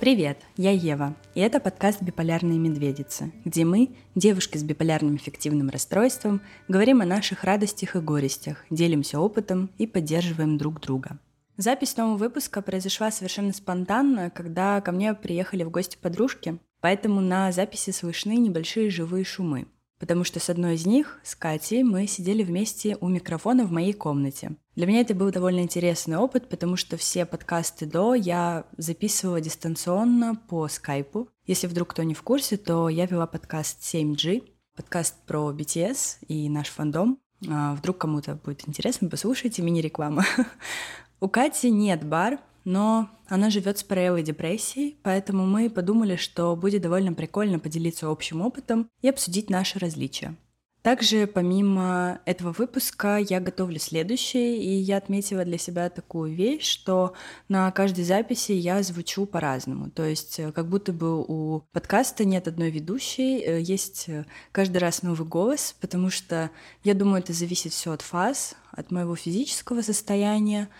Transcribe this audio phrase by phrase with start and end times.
[0.00, 6.40] Привет, я Ева, и это подкаст «Биполярные медведицы», где мы, девушки с биполярным эффективным расстройством,
[6.68, 11.18] говорим о наших радостях и горестях, делимся опытом и поддерживаем друг друга.
[11.58, 17.52] Запись нового выпуска произошла совершенно спонтанно, когда ко мне приехали в гости подружки, поэтому на
[17.52, 19.66] записи слышны небольшие живые шумы–
[20.00, 23.92] потому что с одной из них, с Катей, мы сидели вместе у микрофона в моей
[23.92, 24.56] комнате.
[24.74, 30.36] Для меня это был довольно интересный опыт, потому что все подкасты до я записывала дистанционно
[30.48, 31.28] по скайпу.
[31.46, 34.42] Если вдруг кто не в курсе, то я вела подкаст 7G,
[34.74, 37.18] подкаст про BTS и наш фандом.
[37.48, 40.24] А вдруг кому-то будет интересно, послушайте, мини-реклама.
[41.20, 46.82] У Кати нет бар, но она живет с параллелой депрессией, поэтому мы подумали, что будет
[46.82, 50.36] довольно прикольно поделиться общим опытом и обсудить наши различия.
[50.82, 57.12] Также помимо этого выпуска я готовлю следующий, и я отметила для себя такую вещь, что
[57.48, 59.90] на каждой записи я звучу по-разному.
[59.90, 64.78] То есть э, как будто бы у подкаста нет одной ведущей, э, есть э, каждый
[64.78, 66.50] раз новый голос, потому что
[66.82, 70.70] я думаю, это зависит все от фаз, от моего физического состояния,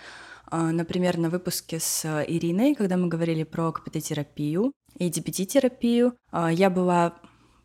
[0.51, 7.15] например, на выпуске с Ириной, когда мы говорили про КПТ-терапию и DPT-терапию, а, я была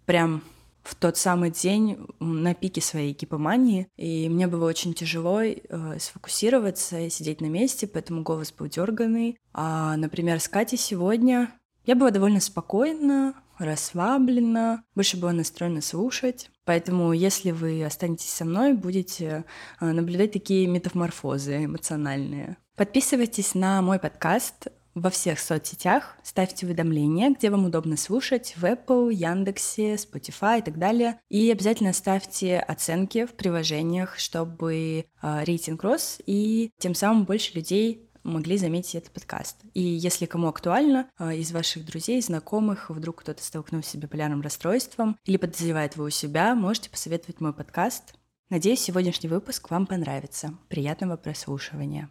[0.05, 0.41] прям
[0.83, 5.58] в тот самый день на пике своей гипомании, и мне было очень тяжело э,
[6.00, 9.39] сфокусироваться и сидеть на месте, поэтому голос был дерганный.
[9.52, 11.52] А, например, с Катей сегодня
[11.86, 16.50] я была довольно спокойна, расслаблена, больше была настроена слушать.
[16.66, 19.45] Поэтому, если вы останетесь со мной, будете
[19.80, 22.58] э, наблюдать такие метаморфозы эмоциональные.
[22.76, 29.14] Подписывайтесь на мой подкаст во всех соцсетях, ставьте уведомления, где вам удобно слушать, в Apple,
[29.14, 31.20] Яндексе, Spotify и так далее.
[31.30, 38.09] И обязательно ставьте оценки в приложениях, чтобы э, рейтинг рос, и тем самым больше людей
[38.24, 39.58] могли заметить этот подкаст.
[39.74, 45.18] И если кому актуально, э, из ваших друзей, знакомых, вдруг кто-то столкнулся с биполярным расстройством
[45.24, 48.16] или подозревает его у себя, можете посоветовать мой подкаст.
[48.50, 50.58] Надеюсь, сегодняшний выпуск вам понравится.
[50.68, 52.09] Приятного прослушивания.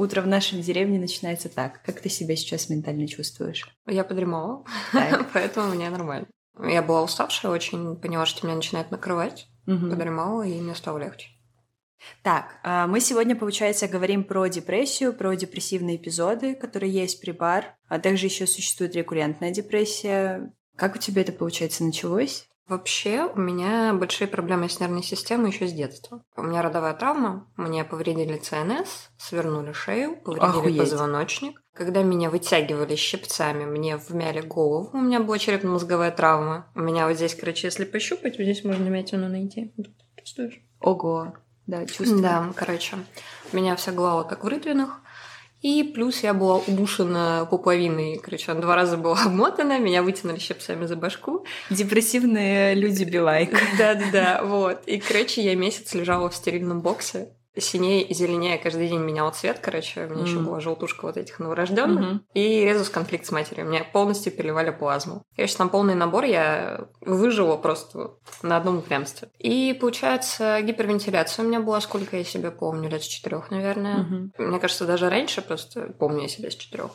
[0.00, 1.82] Утро в нашей деревне начинается так.
[1.82, 3.68] Как ты себя сейчас ментально чувствуешь?
[3.86, 4.64] Я подремала,
[5.34, 6.26] поэтому мне нормально.
[6.58, 9.48] Я была уставшая очень, поняла, что меня начинает накрывать.
[9.66, 9.90] Угу.
[9.90, 11.28] Подремала, и мне стало легче.
[12.22, 17.76] Так, а, мы сегодня, получается, говорим про депрессию, про депрессивные эпизоды, которые есть при бар,
[17.88, 20.52] а также еще существует рекуррентная депрессия.
[20.76, 22.48] Как у тебя это, получается, началось?
[22.70, 26.22] Вообще, у меня большие проблемы с нервной системой еще с детства.
[26.36, 30.78] У меня родовая травма, мне повредили ЦНС, свернули шею, повредили Охуеть.
[30.78, 31.60] позвоночник.
[31.74, 36.70] Когда меня вытягивали щипцами, мне вмяли голову, у меня была черепно-мозговая травма.
[36.76, 39.74] У меня вот здесь, короче, если пощупать, вот здесь можно вмятину найти.
[40.16, 40.60] Чувствуешь?
[40.80, 41.34] Ого.
[41.66, 42.22] Да, чувствую.
[42.22, 42.98] Да, короче,
[43.52, 45.00] у меня вся голова как в рытвинах.
[45.62, 48.18] И плюс я была удушена пуповиной.
[48.18, 51.44] Короче, она два раза была обмотана, меня вытянули щипцами за башку.
[51.68, 53.50] Депрессивные люди Билайк.
[53.78, 54.82] Да-да-да, вот.
[54.86, 59.58] И, короче, я месяц лежала в стерильном боксе синее и зеленее каждый день менял цвет,
[59.58, 60.26] короче, у меня mm.
[60.26, 62.20] еще была желтушка вот этих новорожденных, mm-hmm.
[62.34, 63.66] и резус конфликт с матерью.
[63.66, 65.24] Мне полностью переливали плазму.
[65.34, 69.28] Короче, там полный набор, я выжила просто на одном упрямстве.
[69.38, 74.04] И, получается, гипервентиляция у меня была, сколько я себе помню, лет с четырех, наверное.
[74.04, 74.42] Mm-hmm.
[74.42, 76.90] Мне кажется, даже раньше просто помню я себя с четырех.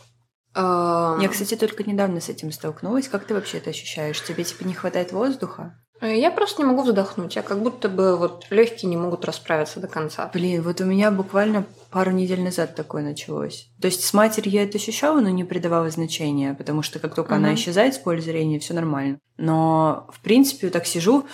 [0.56, 3.10] Я, кстати, только недавно с этим столкнулась.
[3.10, 4.24] Как ты вообще это ощущаешь?
[4.24, 5.78] Тебе типа не хватает воздуха?
[6.06, 7.36] Э, я просто не могу вздохнуть.
[7.36, 10.30] Я как будто бы вот легкие не могут расправиться до конца.
[10.34, 13.70] Блин, вот у меня буквально пару недель назад такое началось.
[13.82, 17.32] То есть с матерью я это ощущала, но не придавала значения, потому что как только
[17.32, 17.38] угу.
[17.38, 19.20] она исчезает с поля зрения, все нормально.
[19.38, 21.26] Но в принципе так сижу,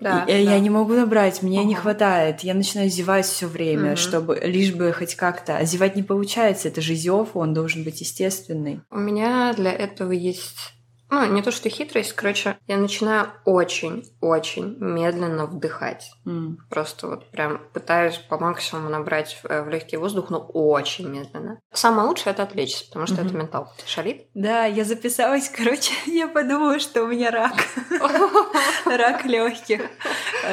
[0.00, 0.52] да, и, да.
[0.52, 1.68] Я не могу набрать, мне угу.
[1.68, 2.40] не хватает.
[2.40, 3.96] Я начинаю зевать все время, угу.
[3.96, 5.58] чтобы лишь бы хоть как-то.
[5.58, 8.80] А зевать не получается, это же зев, он должен быть естественный.
[8.90, 10.74] У меня для этого есть
[11.10, 16.12] ну, не то, что хитрость, короче, я начинаю очень-очень медленно вдыхать.
[16.24, 16.56] Mm.
[16.68, 21.60] Просто вот прям пытаюсь по максимуму набрать в, в легкий воздух, но очень медленно.
[21.72, 23.26] Самое лучшее это отвлечься, потому что mm-hmm.
[23.26, 24.26] это ментал шалит.
[24.34, 27.56] Да, я записалась, короче, я подумала, что у меня рак.
[28.86, 29.82] Рак легких.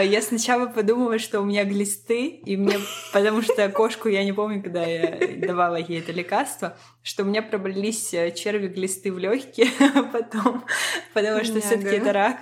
[0.01, 2.77] Я сначала подумала, что у меня глисты, и мне,
[3.13, 6.77] потому что кошку я не помню, когда я давала ей это лекарство,
[7.07, 10.65] что у меня пробрались э, черви глисты в легкие, а потом,
[11.13, 12.37] потому что все-таки это рак,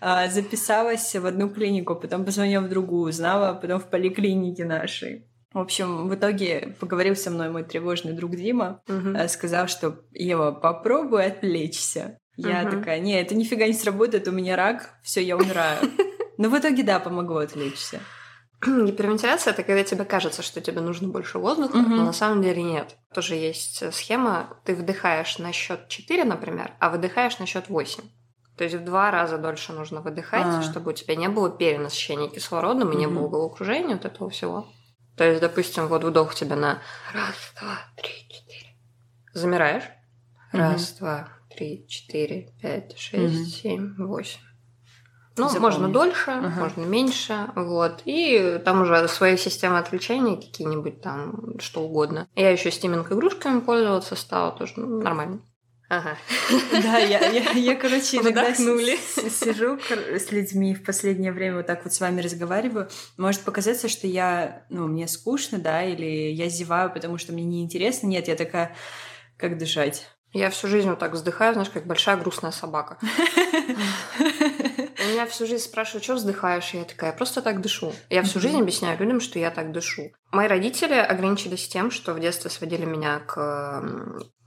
[0.00, 5.24] а, записалась в одну клинику, потом позвонила в другую, узнала, потом в поликлинике нашей.
[5.52, 9.16] В общем, в итоге поговорил со мной мой тревожный друг Дима, угу.
[9.28, 12.18] сказал, что Ева, попробуй отвлечься.
[12.36, 12.72] Я угу.
[12.72, 15.78] такая, не, это нифига не сработает, у меня рак, все, я умираю.
[16.38, 18.00] Но в итоге, да, помогло отвлечься.
[18.66, 21.88] Гипервентиляция— это когда тебе кажется, что тебе нужно больше воздуха, угу.
[21.88, 22.96] но на самом деле нет.
[23.14, 28.02] Тоже есть схема, ты вдыхаешь на счет 4, например, а выдыхаешь на счет 8.
[28.56, 30.62] То есть в два раза дольше нужно выдыхать, а.
[30.62, 34.66] чтобы у тебя не было перенасыщения кислородом и не было головокружения, вот этого всего.
[35.16, 36.82] То есть, допустим, вот вдох у тебя на
[37.12, 38.76] раз, два, три, четыре.
[39.32, 39.84] Замираешь.
[40.50, 40.98] Раз, угу.
[40.98, 43.44] два, три, четыре, пять, шесть, угу.
[43.44, 44.40] семь, восемь.
[45.38, 45.64] Ну, Запомни.
[45.64, 46.60] можно дольше, ага.
[46.60, 48.02] можно меньше, вот.
[48.04, 52.28] И там уже свои системы отвлечения какие-нибудь там, что угодно.
[52.34, 55.40] Я еще стиминг-игрушками пользоваться стала, тоже ну, нормально.
[55.88, 56.18] Ага.
[56.70, 61.94] Да, я, я, я короче, иногда сижу с людьми в последнее время вот так вот
[61.94, 62.88] с вами разговариваю.
[63.16, 68.06] Может показаться, что я, ну, мне скучно, да, или я зеваю, потому что мне неинтересно.
[68.06, 68.76] Нет, я такая,
[69.38, 70.06] как дышать?
[70.34, 72.98] Я всю жизнь вот так вздыхаю, знаешь, как большая грустная собака.
[75.08, 76.74] Меня всю жизнь спрашивают, что вздыхаешь?
[76.74, 77.92] Я такая, просто так дышу.
[78.10, 80.12] Я всю жизнь объясняю людям, что я так дышу.
[80.32, 83.82] Мои родители ограничились тем, что в детстве сводили меня к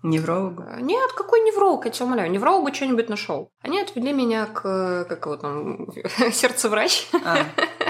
[0.04, 0.64] Неврологу?
[0.64, 2.32] Э, нет, какой невролог, я тебя умоляю.
[2.32, 3.52] Неврологу что-нибудь нашел.
[3.62, 5.88] Они отвели меня к, как его там,
[6.32, 7.08] сердцеврач.
[7.24, 7.46] А,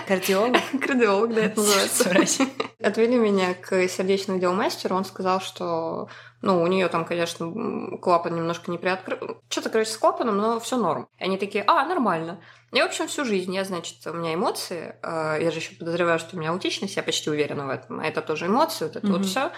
[0.08, 0.58] кардиолог?
[0.82, 2.46] Кардиолог, да, это называется.
[2.82, 4.96] Отвели меня к сердечному делу мастеру.
[4.96, 6.10] Он сказал, что
[6.42, 9.42] ну, у нее там, конечно, клапан немножко не приоткрыл.
[9.50, 11.08] Что-то, короче, с клапаном, но все норм.
[11.20, 12.42] И они такие, а, нормально.
[12.72, 14.96] И, в общем, всю жизнь я, значит, у меня эмоции.
[15.04, 18.00] Э, я же еще подозреваю, что у меня аутичность, я почти уверена в этом.
[18.00, 19.12] А это тоже эмоции, вот это mm-hmm.
[19.12, 19.52] вот все.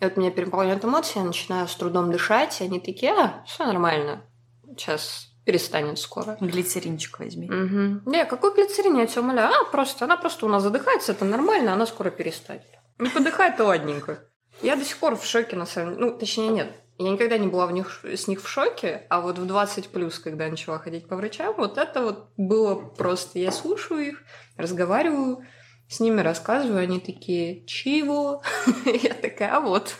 [0.00, 3.64] И вот меня переполняют эмоции, я начинаю с трудом дышать, и они такие, а, все
[3.64, 4.22] нормально,
[4.76, 6.36] сейчас перестанет скоро.
[6.42, 7.46] Глицеринчик возьми.
[7.46, 8.10] Угу.
[8.10, 9.50] Не, какой глицерин, я тебя умоляю.
[9.50, 12.66] А, просто, она просто у нас задыхается, это нормально, она скоро перестанет.
[12.98, 14.28] Не подыхает, то ладненько.
[14.60, 16.04] Я до сих пор в шоке, на самом деле.
[16.04, 16.70] Ну, точнее, нет.
[16.98, 20.18] Я никогда не была в них, с них в шоке, а вот в 20 плюс,
[20.18, 23.38] когда я начала ходить по врачам, вот это вот было просто...
[23.38, 24.22] Я слушаю их,
[24.58, 25.46] разговариваю,
[25.88, 28.42] с ними рассказываю, они такие, чего?
[28.84, 29.96] Я такая, а вот.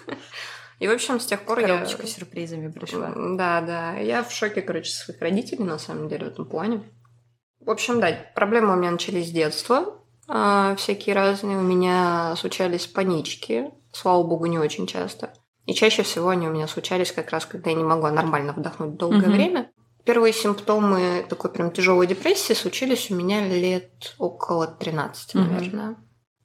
[0.79, 2.09] И, в общем, с тех пор Коробочка я...
[2.09, 3.13] сюрпризами пришла.
[3.15, 3.97] Да, да.
[3.97, 6.83] Я в шоке, короче, своих родителей, на самом деле, в этом плане.
[7.61, 9.99] В общем, да, проблемы у меня начались с детства.
[10.29, 11.59] А, всякие разные.
[11.59, 13.71] У меня случались панички.
[13.93, 15.33] Слава богу, не очень часто.
[15.67, 18.97] И чаще всего они у меня случались как раз, когда я не могла нормально вдохнуть
[18.97, 19.31] долгое mm-hmm.
[19.31, 19.71] время.
[20.05, 25.39] Первые симптомы такой прям тяжелой депрессии случились у меня лет около 13, mm-hmm.
[25.39, 25.97] наверное.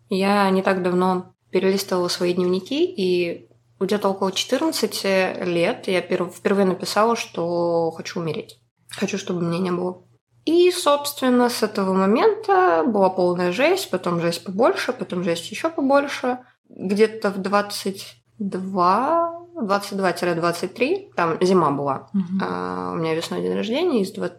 [0.09, 3.47] Я не так давно перелистывала свои дневники, и
[3.83, 5.03] где-то около 14
[5.45, 8.59] лет я впервые написала, что хочу умереть.
[8.89, 10.03] Хочу, чтобы меня не было.
[10.45, 16.39] И, собственно, с этого момента была полная жесть, потом жесть побольше, потом жесть еще побольше.
[16.69, 22.09] Где-то в 22 22-23, там зима была.
[22.13, 22.39] Угу.
[22.41, 24.37] А, у меня весной день рождения, из 20...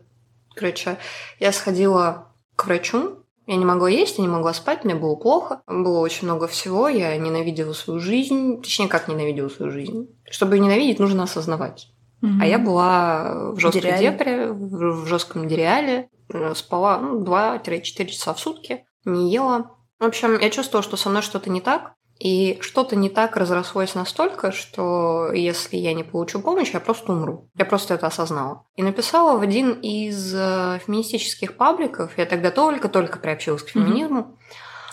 [0.55, 0.99] короче,
[1.39, 5.63] я сходила к врачу, я не могла есть, я не могла спать, мне было плохо.
[5.67, 8.63] Было очень много всего, я ненавидела свою жизнь.
[8.63, 10.09] Точнее, как ненавидела свою жизнь?
[10.31, 11.89] Чтобы ее ненавидеть, нужно осознавать.
[12.23, 12.33] Угу.
[12.41, 16.09] А я была в жесткой депре, в жестком дереале,
[16.55, 19.71] спала ну, 2-4 часа в сутки, не ела.
[19.99, 21.95] В общем, я чувствовала, что со мной что-то не так.
[22.19, 27.51] И что-то не так разрослось настолько, что если я не получу помощь, я просто умру.
[27.57, 28.65] Я просто это осознала.
[28.77, 34.21] И написала в один из э, феминистических пабликов, я тогда только-только приобщилась к феминизму.
[34.21, 34.39] Угу.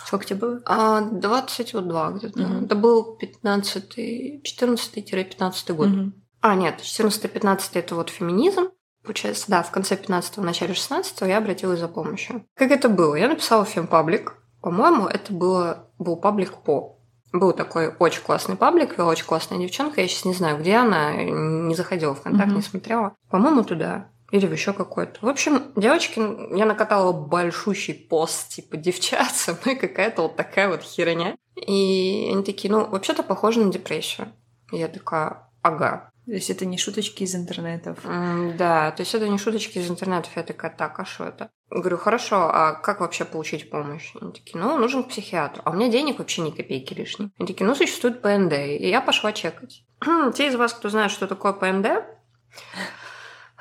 [0.06, 0.62] Сколько тебе было?
[0.66, 2.42] А, 22 где-то.
[2.42, 2.64] Угу.
[2.64, 3.98] Это был 15
[4.44, 5.88] 14-15 год.
[5.88, 6.12] Угу.
[6.40, 8.68] А, нет, 14-15 это вот феминизм.
[9.04, 12.44] Получается, да, в конце 15-го, начале 16-го я обратилась за помощью.
[12.56, 13.14] Как это было?
[13.14, 14.34] Я написала фемпаблик.
[14.60, 17.01] По-моему, это было, был паблик по
[17.32, 20.00] был такой очень классный паблик, вела очень классная девчонка.
[20.00, 22.56] Я сейчас не знаю, где она, не заходила в контакт, mm-hmm.
[22.56, 23.14] не смотрела.
[23.30, 24.08] По-моему, туда.
[24.30, 25.18] Или в еще какой-то.
[25.20, 26.18] В общем, девочки,
[26.56, 31.36] я накатала большущий пост, типа, девчат, со мной какая-то вот такая вот херня.
[31.54, 34.28] И они такие, ну, вообще-то похоже на депрессию.
[34.70, 36.10] И я такая, ага.
[36.24, 38.04] То есть это не шуточки из интернетов?
[38.04, 40.30] Mm, да, то есть это не шуточки из интернетов.
[40.36, 41.50] Я такая, так, а что это?
[41.68, 44.12] Говорю, хорошо, а как вообще получить помощь?
[44.20, 45.62] Они такие, ну, нужен к психиатру.
[45.64, 47.32] А у меня денег вообще ни копейки лишней.
[47.38, 48.52] Они такие, ну, существует ПНД.
[48.52, 49.84] И я пошла чекать.
[50.34, 52.04] Те из вас, кто знает, что такое ПНД,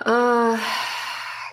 [0.06, 0.58] э,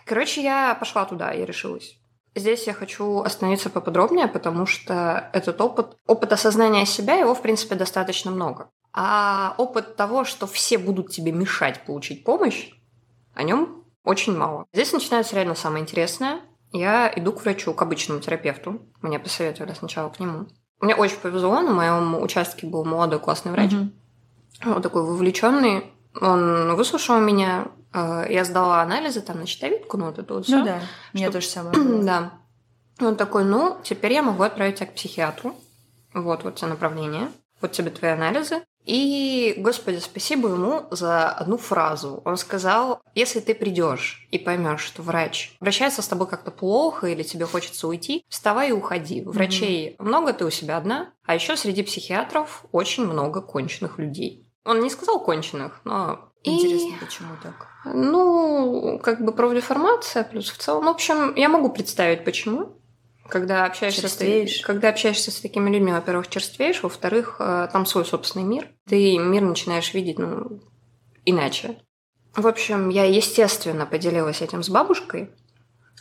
[0.05, 1.99] короче, я пошла туда, я решилась.
[2.35, 7.75] Здесь я хочу остановиться поподробнее, потому что этот опыт, опыт осознания себя, его, в принципе,
[7.75, 8.71] достаточно много.
[8.92, 12.71] А опыт того, что все будут тебе мешать получить помощь,
[13.35, 14.66] о нем очень мало.
[14.73, 16.40] Здесь начинается реально самое интересное.
[16.73, 18.83] Я иду к врачу, к обычному терапевту.
[19.00, 20.47] Мне посоветовали сначала к нему.
[20.80, 23.73] Мне очень повезло, на моем участке был молодой классный врач.
[23.73, 24.75] Угу.
[24.75, 25.85] Он такой вовлеченный.
[26.21, 27.68] Он выслушал меня.
[27.92, 30.59] Э, я сдала анализы там на щитовидку, ну вот это вот все.
[30.59, 30.80] Ну да,
[31.12, 32.02] мне тоже самое было.
[32.02, 32.33] Да.
[33.00, 35.54] Он такой, ну, теперь я могу отправить тебя к психиатру.
[36.14, 37.28] Вот, вот тебе направление.
[37.61, 38.62] Вот тебе твои анализы.
[38.88, 42.23] И, господи, спасибо ему за одну фразу.
[42.25, 47.23] Он сказал, если ты придешь и поймешь, что врач обращается с тобой как-то плохо или
[47.23, 49.23] тебе хочется уйти, вставай и уходи.
[49.23, 50.02] Врачей mm-hmm.
[50.02, 51.12] много, ты у себя одна.
[51.26, 54.49] А еще среди психиатров очень много конченых людей.
[54.64, 56.30] Он не сказал конченых, но...
[56.42, 56.99] Интересно, и...
[56.99, 57.66] почему так?
[57.85, 60.87] Ну, как бы профдеформация, плюс в целом.
[60.87, 62.77] В общем, я могу представить, почему.
[63.28, 68.44] Когда общаешься, с, когда общаешься с такими людьми, во-первых, черствеешь, во-вторых, э, там свой собственный
[68.44, 68.68] мир.
[68.88, 70.61] Ты мир начинаешь видеть ну,
[71.26, 71.78] иначе.
[72.35, 75.30] В общем, я, естественно, поделилась этим с бабушкой.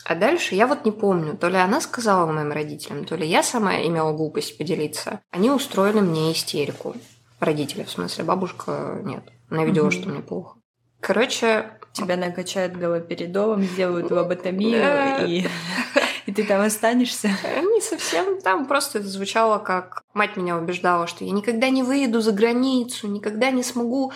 [0.05, 3.43] А дальше я вот не помню, то ли она сказала моим родителям, то ли я
[3.43, 5.19] сама имела глупость поделиться.
[5.31, 6.95] Они устроили мне истерику.
[7.41, 9.23] Родители, в смысле, бабушка нет.
[9.49, 9.91] Она видела, угу.
[9.91, 10.57] что мне плохо.
[11.01, 11.71] Короче...
[11.93, 15.47] Тебя накачают галоперидолом, сделают лоботомию и
[16.27, 17.29] и ты там останешься?
[17.43, 18.41] Э, не совсем.
[18.41, 20.03] Там просто это звучало как...
[20.13, 24.11] Мать меня убеждала, что я никогда не выеду за границу, никогда не смогу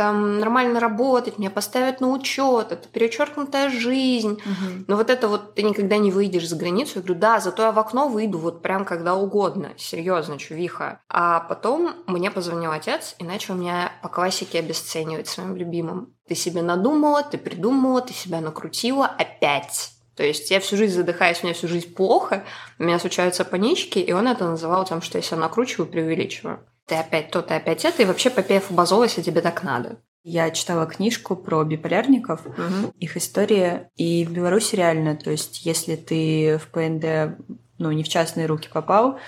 [0.00, 4.32] там нормально работать, меня поставят на учет, это перечеркнутая жизнь.
[4.32, 4.84] Угу.
[4.86, 6.92] Но вот это вот ты никогда не выйдешь за границу.
[6.94, 9.72] Я говорю, да, зато я в окно выйду вот прям когда угодно.
[9.76, 11.00] Серьезно, чувиха.
[11.10, 16.14] А потом мне позвонил отец и начал меня по классике обесценивать своим любимым.
[16.26, 19.99] Ты себе надумала, ты придумала, ты себя накрутила опять.
[20.20, 22.44] То есть я всю жизнь задыхаюсь, у меня всю жизнь плохо,
[22.78, 26.60] у меня случаются панички, и он это называл тем, что я себя накручиваю, преувеличиваю.
[26.84, 29.96] Ты опять то, ты опять это, и вообще Попеев обозолась, если тебе так надо.
[30.22, 32.92] Я читала книжку про биполярников, угу.
[32.98, 37.38] их история, и в Беларуси реально, то есть если ты в ПНД,
[37.78, 39.18] ну, не в частные руки попал,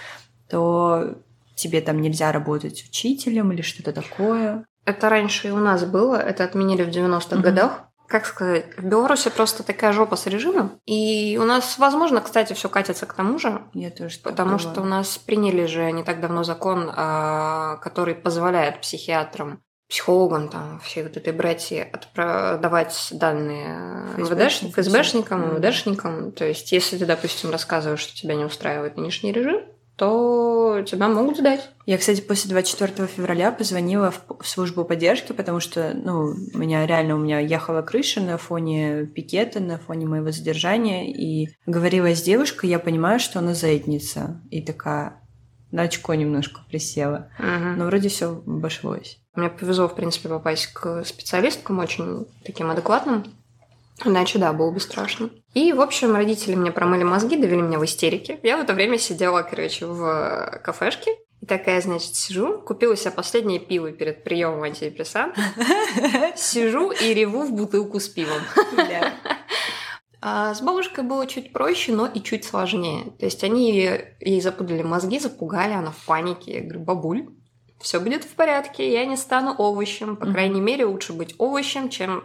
[0.50, 1.14] то
[1.54, 4.66] тебе там нельзя работать учителем или что-то такое.
[4.84, 7.42] Это раньше и у нас было, это отменили в 90-х угу.
[7.42, 10.78] годах как сказать, в Беларуси просто такая жопа с режимом.
[10.85, 13.62] И у нас, возможно, кстати, все катится к тому же.
[13.73, 18.83] Я тоже Потому что у нас приняли же не так давно закон, а, который позволяет
[18.83, 26.33] психиатрам психологам, там, всей вот этой братьи давать данные ФСБшникам, ФСБшникам, МВДшникам.
[26.33, 29.62] То есть, если ты, допустим, рассказываешь, что тебя не устраивает нынешний режим,
[29.96, 31.70] то тебя могут сдать.
[31.87, 37.16] Я, кстати, после 24 февраля позвонила в, службу поддержки, потому что, ну, у меня реально,
[37.16, 42.70] у меня ехала крыша на фоне пикета, на фоне моего задержания, и говорила с девушкой,
[42.70, 45.22] я понимаю, что она заедница, и такая
[45.72, 47.30] на очко немножко присела.
[47.38, 47.78] Угу.
[47.78, 49.18] Но вроде все обошлось.
[49.34, 53.25] Мне повезло, в принципе, попасть к специалисткам очень таким адекватным.
[54.04, 55.30] Иначе, да, было бы страшно.
[55.54, 58.40] И, в общем, родители мне промыли мозги, довели меня в истерике.
[58.42, 61.16] Я в это время сидела, короче, в кафешке.
[61.40, 65.40] И такая, значит, сижу, купила себе последнее пиво перед приемом антидепрессанта.
[66.37, 68.40] Сижу и реву в бутылку с пивом.
[70.25, 73.06] А с бабушкой было чуть проще, но и чуть сложнее.
[73.18, 73.72] То есть они
[74.20, 76.58] ей запутали мозги, запугали, она в панике.
[76.58, 77.26] Я говорю, бабуль,
[77.80, 80.14] все будет в порядке, я не стану овощем.
[80.14, 82.22] По крайней мере, лучше быть овощем, чем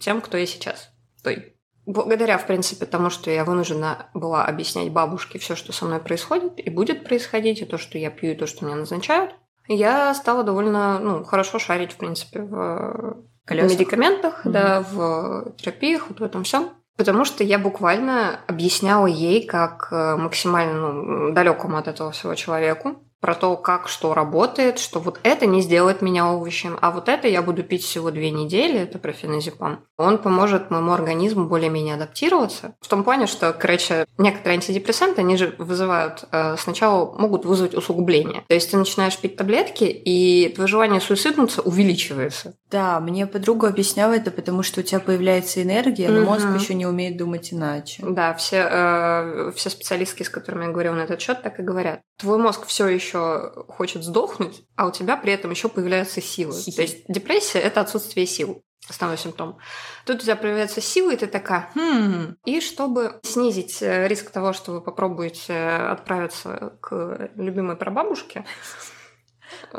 [0.00, 0.93] тем, кто я сейчас
[1.24, 1.54] той.
[1.86, 6.52] Благодаря, в принципе, тому, что я вынуждена была объяснять бабушке все, что со мной происходит
[6.56, 9.34] и будет происходить, и то, что я пью, и то, что меня назначают,
[9.68, 13.70] я стала довольно ну, хорошо шарить, в принципе, в Колесах.
[13.78, 14.50] медикаментах, mm-hmm.
[14.50, 16.70] да, в терапиях, вот в этом всем.
[16.96, 23.02] Потому что я буквально объясняла ей, как э, максимально ну, далекому от этого всего человеку,
[23.24, 27.26] про то, как что работает, что вот это не сделает меня овощем, а вот это
[27.26, 29.86] я буду пить всего две недели, это профеназепам.
[29.96, 32.74] Он поможет моему организму более-менее адаптироваться.
[32.82, 38.44] В том плане, что, короче, некоторые антидепрессанты, они же вызывают, э, сначала могут вызвать усугубление.
[38.46, 42.56] То есть ты начинаешь пить таблетки, и твое желание суициднуться увеличивается.
[42.70, 46.30] Да, мне подруга объясняла это, потому что у тебя появляется энергия, но угу.
[46.32, 48.02] мозг еще не умеет думать иначе.
[48.06, 52.00] Да, все, э, все специалистки, с которыми я говорила на этот счет, так и говорят.
[52.18, 56.54] Твой мозг все еще еще хочет сдохнуть, а у тебя при этом еще появляются силы.
[56.74, 59.56] То есть депрессия это отсутствие сил основной симптом.
[60.04, 62.36] Тут у тебя появляются силы, и ты такая, хм.
[62.44, 68.44] И чтобы снизить э, риск того, что вы попробуете отправиться к любимой прабабушке,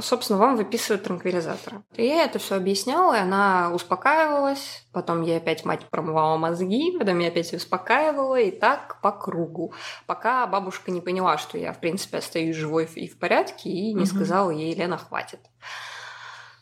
[0.01, 1.83] собственно, вам выписывают транквилизаторы.
[1.95, 4.85] И я это все объясняла, и она успокаивалась.
[4.91, 9.73] Потом я опять мать промывала мозги, потом я опять успокаивала, и так по кругу.
[10.05, 14.03] Пока бабушка не поняла, что я, в принципе, остаюсь живой и в порядке, и не
[14.03, 14.07] угу.
[14.07, 15.39] сказала ей, Лена, хватит.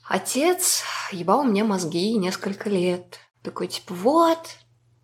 [0.08, 3.20] Отец ебал мне мозги несколько лет.
[3.42, 4.58] Такой, типа, вот,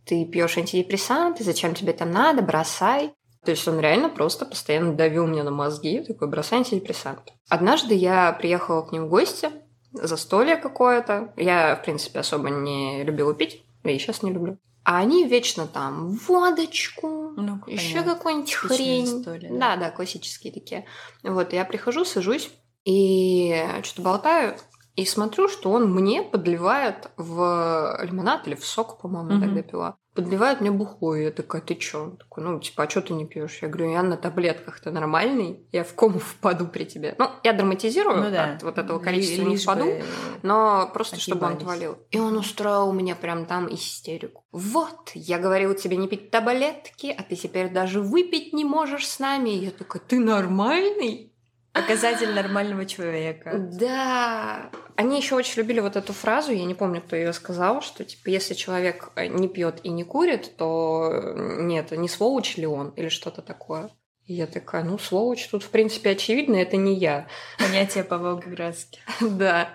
[0.05, 3.13] ты пьешь антидепрессанты, зачем тебе там надо, бросай.
[3.49, 7.33] То есть он реально просто постоянно давил мне на мозги, такой бросай антидепрессант.
[7.49, 9.49] Однажды я приехала к ним в гости,
[9.91, 11.33] застолье какое-то.
[11.35, 14.59] Я, в принципе, особо не любила пить, и сейчас не люблю.
[14.83, 19.05] А они вечно там водочку, ну, еще какую-нибудь хрень.
[19.05, 19.57] История, да.
[19.57, 20.85] да, да, классические такие.
[21.23, 22.51] Вот, я прихожу, сажусь
[22.85, 24.57] и что-то болтаю,
[24.99, 29.41] и смотрю, что он мне подливает в лимонад или в сок, по-моему, mm-hmm.
[29.41, 29.97] тогда пила.
[30.13, 32.03] Подливает мне бухло, и я такая, ты чё?
[32.03, 33.59] Он такой, ну, типа, а что ты не пьешь?
[33.61, 35.65] Я говорю, я на таблетках, ты нормальный?
[35.71, 37.15] Я в кому впаду при тебе?
[37.17, 38.55] Ну, я драматизирую ну, да.
[38.55, 39.85] от вот этого количества не впаду,
[40.41, 41.97] но просто чтобы он отвалил.
[42.11, 44.43] И он устроил мне прям там истерику.
[44.51, 49.19] Вот, я говорил тебе не пить таблетки, а ты теперь даже выпить не можешь с
[49.19, 49.51] нами.
[49.51, 51.31] И я такая, ты нормальный?
[51.73, 53.51] Показатель нормального человека.
[53.55, 54.71] Да.
[54.95, 58.29] Они еще очень любили вот эту фразу, я не помню, кто ее сказал, что типа
[58.29, 62.89] если человек э, не пьет и не курит, то э, нет, не сволочь ли он
[62.89, 63.91] или что-то такое.
[64.25, 67.27] И я такая, ну, сволочь тут, в принципе, очевидно, это не я.
[67.57, 68.99] Понятие по-волгоградски.
[69.21, 69.69] Да.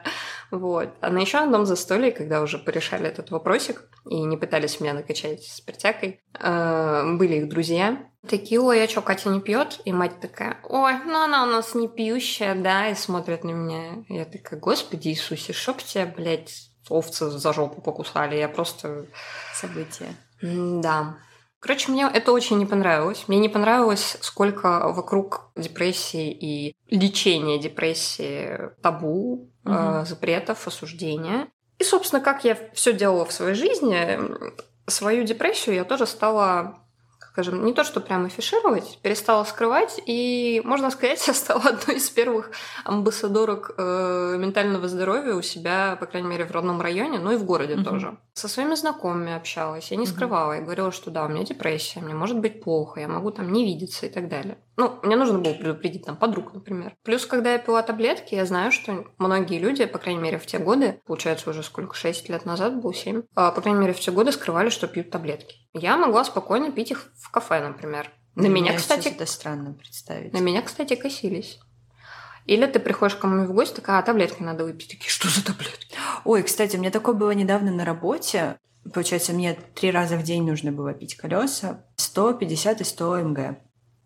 [0.54, 0.90] Вот.
[1.00, 5.42] А на еще одном застолье, когда уже порешали этот вопросик и не пытались меня накачать
[5.42, 8.06] с перетякой, э, были их друзья.
[8.28, 9.80] Такие, ой, а что, Катя не пьет?
[9.84, 14.04] И мать такая, ой, ну она у нас не пьющая, да, и смотрит на меня.
[14.08, 18.36] Я такая, господи Иисусе, чтоб тебя, блядь, овцы за жопу покусали.
[18.36, 19.06] Я просто...
[19.52, 20.14] Событие.
[20.40, 21.16] Да.
[21.64, 23.24] Короче, мне это очень не понравилось.
[23.26, 29.72] Мне не понравилось, сколько вокруг депрессии и лечения депрессии табу, угу.
[29.72, 31.48] э, запретов, осуждения.
[31.78, 34.20] И, собственно, как я все делала в своей жизни,
[34.86, 36.83] свою депрессию я тоже стала
[37.34, 42.08] скажем, не то, что прямо афишировать, перестала скрывать, и, можно сказать, я стала одной из
[42.08, 42.52] первых
[42.84, 47.44] амбассадорок э, ментального здоровья у себя, по крайней мере, в родном районе, ну и в
[47.44, 47.82] городе угу.
[47.82, 48.16] тоже.
[48.34, 50.12] Со своими знакомыми общалась, я не угу.
[50.12, 53.52] скрывала, я говорила, что да, у меня депрессия, мне может быть плохо, я могу там
[53.52, 54.56] не видеться и так далее.
[54.76, 56.96] Ну, мне нужно было предупредить там подруг, например.
[57.04, 60.58] Плюс, когда я пила таблетки, я знаю, что многие люди, по крайней мере, в те
[60.58, 64.10] годы, получается уже сколько, 6 лет назад был, 7, а, по крайней мере, в те
[64.10, 65.56] годы скрывали, что пьют таблетки.
[65.74, 68.10] Я могла спокойно пить их в кафе, например.
[68.34, 69.08] На меня, меня, кстати...
[69.08, 70.32] Это странно представить.
[70.32, 71.60] На меня, кстати, косились.
[72.46, 74.90] Или ты приходишь к кому-нибудь в гости, такая, а таблетки надо выпить.
[74.90, 75.96] Такие, что за таблетки?
[76.24, 78.58] Ой, кстати, у меня такое было недавно на работе.
[78.92, 81.84] Получается, мне три раза в день нужно было пить колеса.
[81.96, 83.58] 150 и 100 МГ.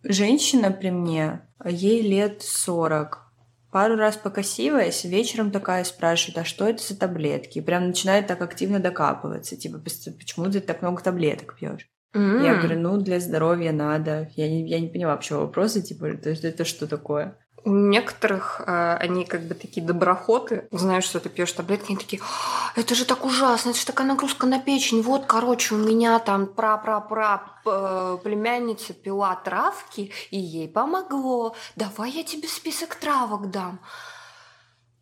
[0.09, 3.27] Женщина при мне, ей лет 40.
[3.71, 7.59] Пару раз покосилась, вечером такая спрашивает, а что это за таблетки?
[7.59, 11.87] И прям начинает так активно докапываться, типа, почему ты так много таблеток пьешь?
[12.15, 12.43] Mm-hmm.
[12.43, 14.31] Я говорю, ну, для здоровья надо.
[14.35, 17.37] Я не, я не поняла вообще вопросы, типа, это, это что такое?
[17.69, 22.23] У некоторых э, они как бы такие доброхоты, знают, что ты пьешь таблетки, они такие,
[22.23, 25.03] «А, это же так ужасно, это же такая нагрузка на печень.
[25.03, 31.55] Вот, короче, у меня там пра-пра-пра э, племянница пила травки, и ей помогло.
[31.77, 33.81] Давай я тебе список травок дам.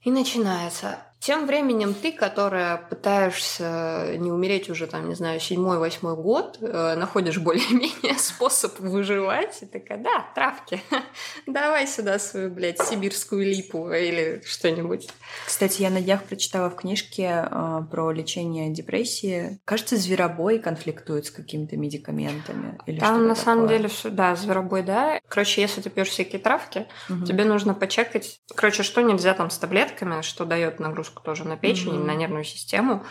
[0.00, 0.98] И начинается.
[1.18, 6.94] Тем временем ты, которая пытаешься не умереть уже, там, не знаю, седьмой, восьмой год, э,
[6.94, 10.80] находишь более-менее способ выживать, и такая, да, травки,
[11.46, 15.08] давай сюда свою, блядь, сибирскую липу или что-нибудь.
[15.46, 19.58] Кстати, я на днях прочитала в книжке э, про лечение депрессии.
[19.64, 22.78] Кажется, зверобой конфликтует с какими-то медикаментами.
[22.86, 23.44] Или Там на такое.
[23.44, 25.20] самом деле все, да, зверобой, да.
[25.28, 27.24] Короче, если ты пьешь всякие травки, угу.
[27.24, 31.56] тебе нужно почекать, короче, что нельзя там с таблетками, что дает нагрузку нагрузку тоже на
[31.56, 32.04] печень, mm-hmm.
[32.04, 33.04] на нервную систему.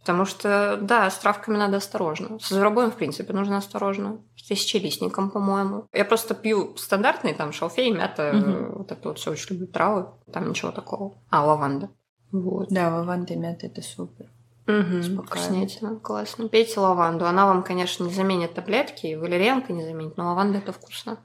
[0.00, 2.38] Потому что, да, с травками надо осторожно.
[2.38, 4.22] С зверобоем, в принципе, нужно осторожно.
[4.34, 5.88] С тысячелистником, по-моему.
[5.92, 8.78] Я просто пью стандартный, там, шалфей, мята, угу.
[8.78, 10.06] вот это вот все очень люблю травы.
[10.32, 11.18] Там ничего такого.
[11.28, 11.90] А, лаванда.
[12.32, 12.68] Вот.
[12.70, 14.26] Да, лаванда и мята– это супер.
[14.66, 16.48] Угу, вкуснятина, классно.
[16.48, 17.26] Пейте лаванду.
[17.26, 21.18] Она вам, конечно, не заменит таблетки, и валерьянка не заменит, но лаванда– это вкусно.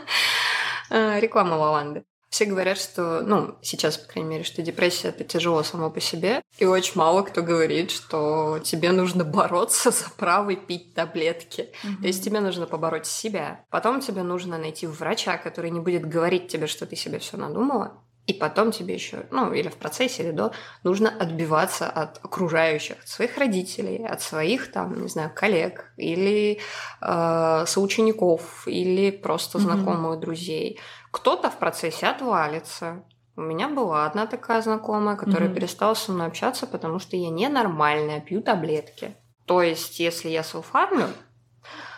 [0.90, 2.04] Реклама лаванды.
[2.30, 6.42] Все говорят, что, ну, сейчас, по крайней мере, что депрессия это тяжело само по себе.
[6.58, 11.70] И очень мало кто говорит, что тебе нужно бороться за право пить таблетки.
[11.82, 12.00] Mm-hmm.
[12.00, 13.64] То есть тебе нужно побороть себя.
[13.70, 18.00] Потом тебе нужно найти врача, который не будет говорить тебе, что ты себе все надумала.
[18.26, 20.52] И потом тебе еще, ну, или в процессе, или до,
[20.84, 26.60] нужно отбиваться от окружающих, от своих родителей, от своих, там, не знаю, коллег, или
[27.00, 30.20] э, соучеников, или просто знакомых, mm-hmm.
[30.20, 30.78] друзей.
[31.10, 33.04] Кто-то в процессе отвалится.
[33.36, 35.54] У меня была одна такая знакомая, которая mm-hmm.
[35.54, 39.16] перестала со мной общаться, потому что я ненормальная, пью таблетки.
[39.46, 41.08] То есть, если я селфармлю,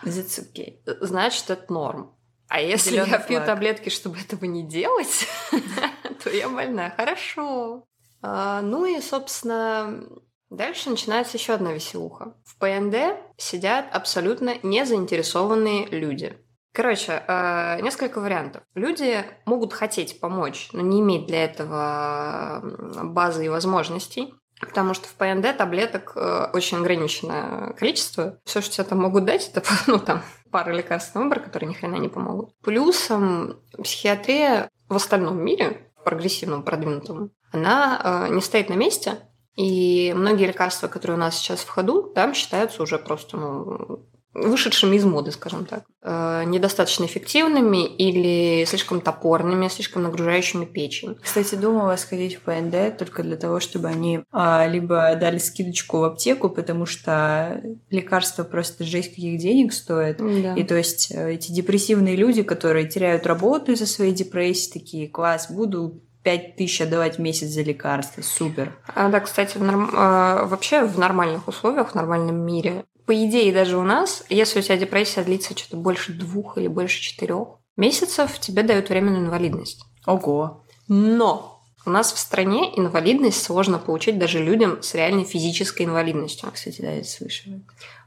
[0.05, 0.79] okay.
[1.01, 2.15] значит, это норм.
[2.49, 3.27] А если Зелёный я флаг.
[3.27, 5.27] пью таблетки, чтобы этого не делать,
[6.23, 6.91] то я больная.
[6.97, 7.85] Хорошо.
[8.21, 10.05] А, ну и, собственно,
[10.53, 12.35] Дальше начинается еще одна веселуха.
[12.45, 16.39] В ПНД сидят абсолютно незаинтересованные люди.
[16.73, 18.63] Короче, э, несколько вариантов.
[18.75, 22.61] Люди могут хотеть помочь, но не иметь для этого
[23.05, 24.35] базы и возможностей.
[24.61, 28.39] Потому что в ПНД таблеток э, очень ограниченное количество.
[28.45, 31.75] Все, что тебе там могут дать, это ну, там, пара лекарств на выбор, которые ни
[31.75, 32.55] хрена не помогут.
[32.63, 39.19] Плюсом психиатрия в остальном мире, в прогрессивном, продвинутом, она э, не стоит на месте,
[39.57, 44.97] и многие лекарства, которые у нас сейчас в ходу, там считаются уже просто ну, вышедшими
[44.97, 51.17] из моды, скажем так, э, недостаточно эффективными или слишком топорными, слишком нагружающими печень.
[51.21, 56.05] Кстати, думала сходить в ПНД только для того, чтобы они а, либо дали скидочку в
[56.05, 60.19] аптеку, потому что лекарства просто жесть каких денег стоят.
[60.19, 60.55] Да.
[60.55, 65.51] И то есть э, эти депрессивные люди, которые теряют работу из-за своей депрессии, такие, класс,
[65.51, 68.23] буду 5 тысяч отдавать в месяц за лекарства.
[68.23, 68.73] Супер.
[68.95, 69.91] А, да, кстати, в норм...
[69.93, 74.63] а, вообще в нормальных условиях, в нормальном мире по идее, даже у нас, если у
[74.63, 79.85] тебя депрессия длится что-то больше двух или больше четырех месяцев, тебе дают временную инвалидность.
[80.07, 80.65] Ого.
[80.89, 86.51] Но у нас в стране инвалидность сложно получить даже людям с реальной физической инвалидностью.
[86.53, 87.61] Кстати, да, я слышала.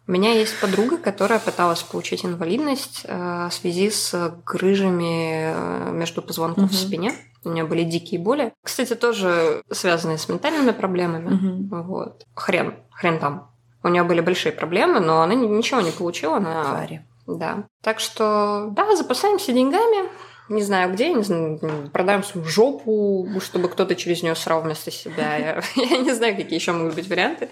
[0.08, 6.21] У меня есть подруга, которая пыталась получить инвалидность э, в связи с грыжами э, между
[6.21, 6.73] позвонков угу.
[6.73, 7.13] в спине.
[7.43, 8.53] У нее были дикие боли.
[8.63, 11.34] Кстати, тоже связанные с ментальными проблемами.
[11.34, 11.84] Угу.
[11.84, 12.25] Вот.
[12.36, 12.75] Хрен.
[12.91, 13.55] Хрен там.
[13.86, 16.38] У нее были большие проблемы, но она ничего не получила.
[16.38, 16.63] Она...
[16.63, 17.06] Фаре.
[17.28, 17.67] Да.
[17.84, 20.10] Так что, да, запасаемся деньгами.
[20.50, 21.60] Не знаю где, не знаю,
[21.93, 25.36] продаем свою жопу, чтобы кто-то через нее срал вместо себя.
[25.38, 27.50] Я, я не знаю, какие еще могут быть варианты.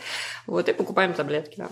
[0.47, 1.67] Вот, и покупаем таблетки, да.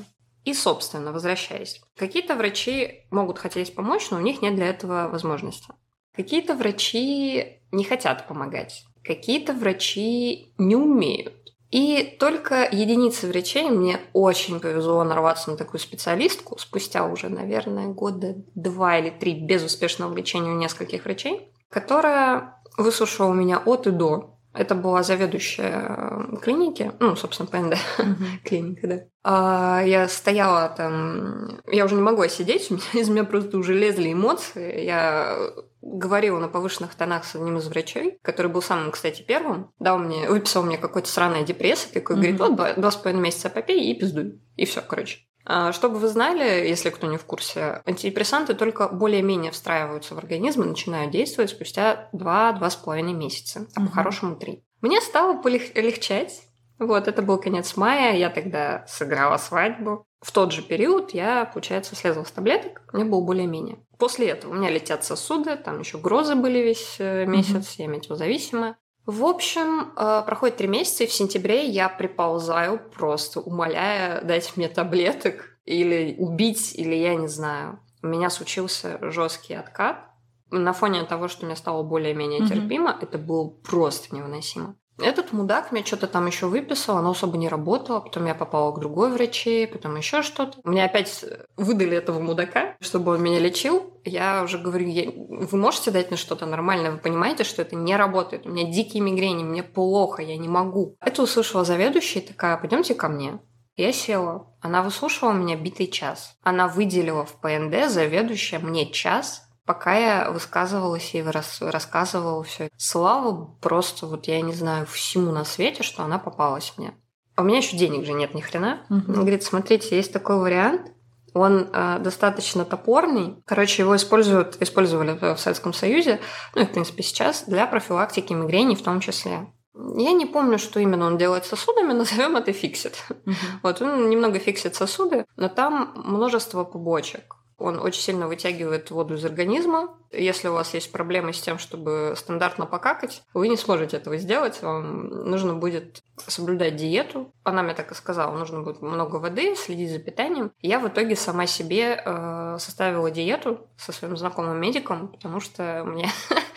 [0.45, 1.82] И, собственно, возвращаясь.
[1.97, 5.74] Какие-то врачи могут хотеть помочь, но у них нет для этого возможности.
[6.15, 8.84] Какие-то врачи не хотят помогать.
[9.04, 11.34] Какие-то врачи не умеют.
[11.71, 18.36] И только единицы врачей мне очень повезло нарваться на такую специалистку спустя уже, наверное, года
[18.55, 24.38] два или три безуспешного лечения у нескольких врачей, которая выслушала меня от и до.
[24.53, 27.77] Это была заведующая э, клиники, ну, собственно, ПНД,
[28.43, 28.99] клиника, да.
[29.23, 33.73] А я стояла там, я уже не могла сидеть, у меня, из меня просто уже
[33.73, 34.84] лезли эмоции.
[34.84, 35.38] Я
[35.82, 40.30] говорила на повышенных тонах с одним из врачей, который был самым, кстати, первым, дал мне,
[40.30, 44.00] выписал мне какой-то сраная депрессия, такой, говорит, вот, два, два с половиной месяца попей и
[44.00, 44.41] пиздуй.
[44.56, 45.20] И все, короче.
[45.46, 50.63] А, чтобы вы знали, если кто не в курсе, антидепрессанты только более-менее встраиваются в организм
[50.63, 54.63] и начинают действовать спустя 2-2,5 месяца, а по-хорошему 3.
[54.82, 56.41] Мне стало полегчать.
[56.80, 60.06] Вот, это был конец мая, я тогда сыграла свадьбу.
[60.20, 63.78] В тот же период я, получается, слезла с таблеток, мне было более-менее.
[64.01, 67.81] После этого у меня летят сосуды, там еще грозы были весь э, месяц, mm-hmm.
[67.83, 68.77] я метеозависимая.
[69.05, 74.69] В общем, э, проходит три месяца, и в сентябре я приползаю, просто умоляя дать мне
[74.69, 77.79] таблеток или убить, или я не знаю.
[78.01, 80.03] У меня случился жесткий откат.
[80.49, 82.47] На фоне того, что мне стало более-менее mm-hmm.
[82.47, 84.77] терпимо, это было просто невыносимо.
[84.99, 88.01] Этот мудак мне что-то там еще выписал, оно особо не работало.
[88.01, 90.60] Потом я попала к другой враче, потом еще что-то.
[90.63, 91.25] Мне опять
[91.58, 93.99] выдали этого мудака, чтобы он меня лечил.
[94.04, 94.88] Я уже говорю,
[95.30, 96.91] вы можете дать мне что-то нормальное?
[96.91, 98.45] Вы понимаете, что это не работает?
[98.45, 100.95] У меня дикие мигрени, мне плохо, я не могу.
[100.99, 103.39] Это услышала заведующая такая, пойдемте ко мне.
[103.77, 104.47] Я села.
[104.60, 106.36] Она выслушивала меня битый час.
[106.43, 112.69] Она выделила в ПНД заведующая мне час пока я высказывалась и рас, рассказывала все.
[112.78, 116.93] Слава просто, вот я не знаю, всему на свете, что она попалась мне.
[117.36, 118.86] А у меня еще денег же нет ни хрена.
[118.89, 119.04] Угу.
[119.08, 120.91] Он говорит, смотрите, есть такой вариант,
[121.34, 123.41] он э, достаточно топорный.
[123.45, 126.19] Короче, его используют, использовали в Советском Союзе,
[126.56, 129.47] ну и, в принципе, сейчас, для профилактики мигрени в том числе.
[129.74, 132.97] Я не помню, что именно он делает с сосудами, назовем это фиксит.
[133.10, 133.34] Uh-huh.
[133.63, 137.36] Вот он немного фиксит сосуды, но там множество побочек.
[137.62, 139.95] Он очень сильно вытягивает воду из организма.
[140.12, 144.62] Если у вас есть проблемы с тем, чтобы стандартно покакать, вы не сможете этого сделать.
[144.62, 147.32] Вам нужно будет соблюдать диету.
[147.43, 150.52] Она мне так и сказала, нужно будет много воды, следить за питанием.
[150.62, 156.10] Я в итоге сама себе э, составила диету со своим знакомым медиком, потому что мне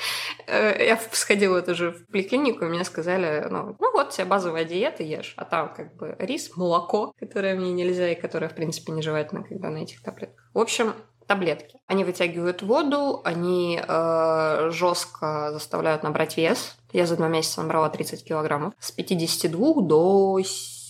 [0.46, 5.35] я сходила тоже в поликлинику, и мне сказали, ну, ну вот, тебе базовая диета ешь,
[5.37, 9.70] а там как бы рис, молоко, которое мне нельзя и которое, в принципе, нежелательно, когда
[9.70, 10.50] на этих таблетках.
[10.52, 10.94] В общем,
[11.26, 11.78] таблетки.
[11.87, 16.76] Они вытягивают воду, они э, жестко заставляют набрать вес.
[16.92, 18.74] Я за два месяца набрала 30 килограммов.
[18.78, 20.38] С 52 до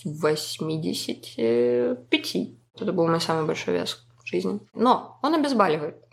[0.05, 2.37] 85.
[2.81, 4.61] Это был мой самый большой вес в жизни.
[4.75, 6.04] Но он обезболивает.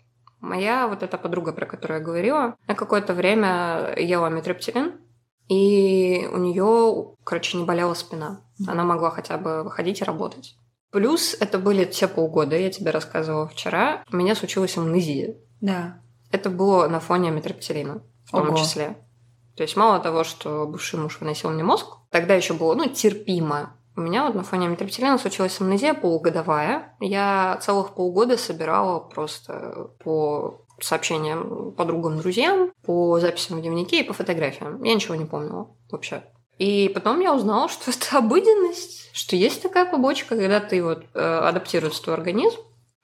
[0.42, 5.00] Моя вот эта подруга, про которую я говорила, на какое-то время ела метроптилин,
[5.48, 8.40] и у нее, короче, не болела спина.
[8.66, 10.56] Она могла хотя бы выходить и работать.
[10.90, 15.36] Плюс это были те полгода, я тебе рассказывала вчера, у меня случилась амнезия.
[15.60, 16.00] Да.
[16.32, 18.56] Это было на фоне метропетелина в том Ого.
[18.56, 18.96] числе.
[19.56, 23.76] То есть мало того, что бывший муж выносил мне мозг, тогда еще было, ну, терпимо.
[23.94, 26.94] У меня вот на фоне метропетелина случилась амнезия полугодовая.
[27.00, 34.14] Я целых полгода собирала просто по сообщениям подругам, друзьям, по записям в дневнике и по
[34.14, 34.82] фотографиям.
[34.82, 36.24] Я ничего не помнила вообще.
[36.58, 41.18] И потом я узнала, что это обыденность, что есть такая побочка, когда ты вот э,
[41.18, 42.60] адаптируется твой организм.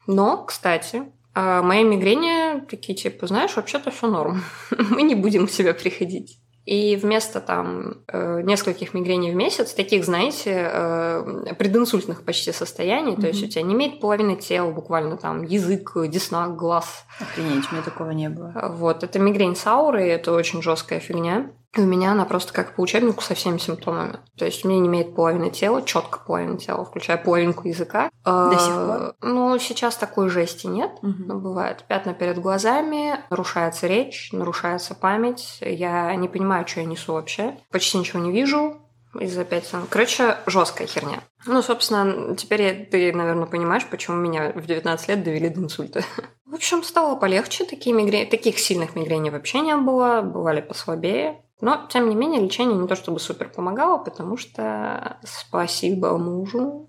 [0.07, 1.03] Но, кстати,
[1.35, 4.43] э, мои мигрени такие типа, знаешь, вообще-то все норм.
[4.91, 6.39] Мы не будем к себе приходить.
[6.69, 13.21] И вместо там э, нескольких мигрений в месяц, таких, знаете, э, прединсультных почти состояний, mm-hmm.
[13.23, 17.07] то есть у тебя не имеет половины тела, буквально там язык, десна, глаз.
[17.21, 18.53] Охренеть, у меня такого не было.
[18.77, 21.51] Вот, это мигрень с аурой, это очень жесткая фигня.
[21.77, 24.21] У меня она просто как по учебнику со всеми симптомами.
[24.37, 28.11] То есть у меня не имеет половины тела, четко половины тела, включая половинку языка.
[28.25, 29.15] До сих пор?
[29.21, 30.93] Ну, сейчас такой жести нет.
[31.03, 31.25] Угу.
[31.27, 35.59] Но бывает пятна перед глазами, нарушается речь, нарушается память.
[35.61, 37.59] Я не понимаю, что я несу вообще.
[37.71, 38.81] Почти ничего не вижу
[39.21, 39.87] из-за пятен.
[39.89, 41.21] Короче, жесткая херня.
[41.47, 46.03] Ну, собственно, теперь ты, наверное, понимаешь, почему меня в 19 лет довели до инсульта.
[46.47, 47.65] В общем, стало полегче.
[47.65, 48.25] Такие мигрени...
[48.25, 50.23] Таких сильных мигрений вообще не было.
[50.23, 51.43] Бывали послабее.
[51.61, 56.89] Но, тем не менее, лечение не то чтобы супер помогало, потому что спасибо мужу,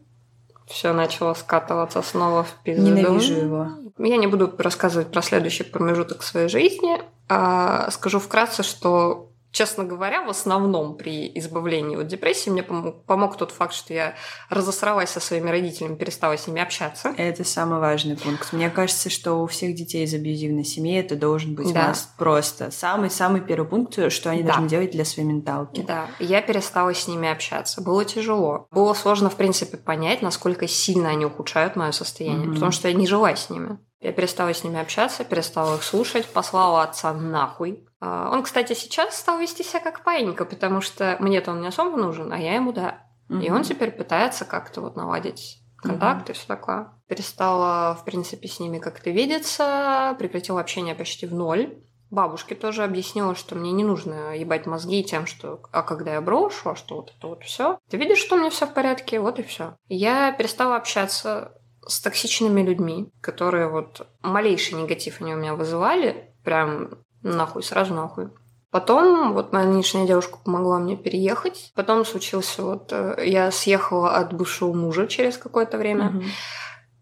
[0.67, 2.84] все начало скатываться снова в пизду.
[2.84, 3.67] Ненавижу его.
[3.97, 7.01] Я не буду рассказывать про следующий промежуток своей жизни.
[7.27, 13.35] А скажу вкратце, что Честно говоря, в основном при избавлении от депрессии мне помог, помог
[13.35, 14.15] тот факт, что я
[14.49, 17.13] разосралась со своими родителями, перестала с ними общаться.
[17.17, 18.53] Это самый важный пункт.
[18.53, 21.93] Мне кажется, что у всех детей из абьюзивной семьи это должен быть да.
[22.17, 24.49] просто самый-самый первый пункт, что они да.
[24.49, 25.81] должны делать для своей менталки.
[25.81, 27.81] Да, я перестала с ними общаться.
[27.81, 28.67] Было тяжело.
[28.71, 32.53] Было сложно, в принципе, понять, насколько сильно они ухудшают мое состояние, mm-hmm.
[32.53, 33.79] потому что я не жила с ними.
[33.99, 37.85] Я перестала с ними общаться, перестала их слушать, послала отца нахуй.
[37.99, 41.97] А, он, кстати, сейчас стал вести себя как паинька, потому что мне-то он не особо
[41.97, 43.03] нужен, а я ему да.
[43.29, 43.39] Угу.
[43.39, 46.31] И он теперь пытается как-то вот наладить контакт угу.
[46.31, 46.91] и все такое.
[47.07, 51.77] Перестала, в принципе, с ними как-то видеться, прекратила общение почти в ноль.
[52.09, 56.71] Бабушке тоже объяснила, что мне не нужно ебать мозги тем, что а когда я брошу,
[56.71, 57.77] а что вот это вот все.
[57.89, 59.75] Ты видишь, что у меня все в порядке, вот и все.
[59.89, 61.53] Я перестала общаться
[61.85, 66.89] с токсичными людьми, которые вот малейший негатив они у меня вызывали, прям
[67.21, 68.29] нахуй, сразу нахуй.
[68.71, 71.71] Потом вот моя нынешняя девушка помогла мне переехать.
[71.75, 72.91] Потом случился вот...
[72.91, 76.10] Э, я съехала от бывшего мужа через какое-то время.
[76.10, 76.23] Угу.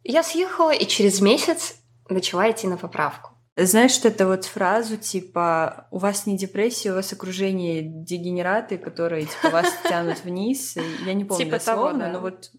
[0.04, 1.76] Я съехала и через месяц
[2.08, 3.32] начала идти на поправку.
[3.58, 9.26] Знаешь, что это вот фразу типа «У вас не депрессия, у вас окружение дегенераты, которые
[9.26, 10.78] типа вас тянут вниз».
[11.06, 12.12] Я не помню типа дословно, того, да.
[12.12, 12.52] но вот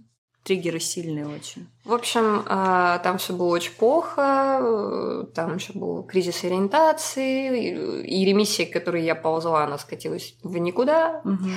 [0.48, 1.68] триггеры сильные очень.
[1.84, 8.64] В общем, а, там все было очень плохо, там еще был кризис ориентации, и ремиссия,
[8.64, 11.20] к которой я ползла, она скатилась в никуда.
[11.24, 11.50] Угу.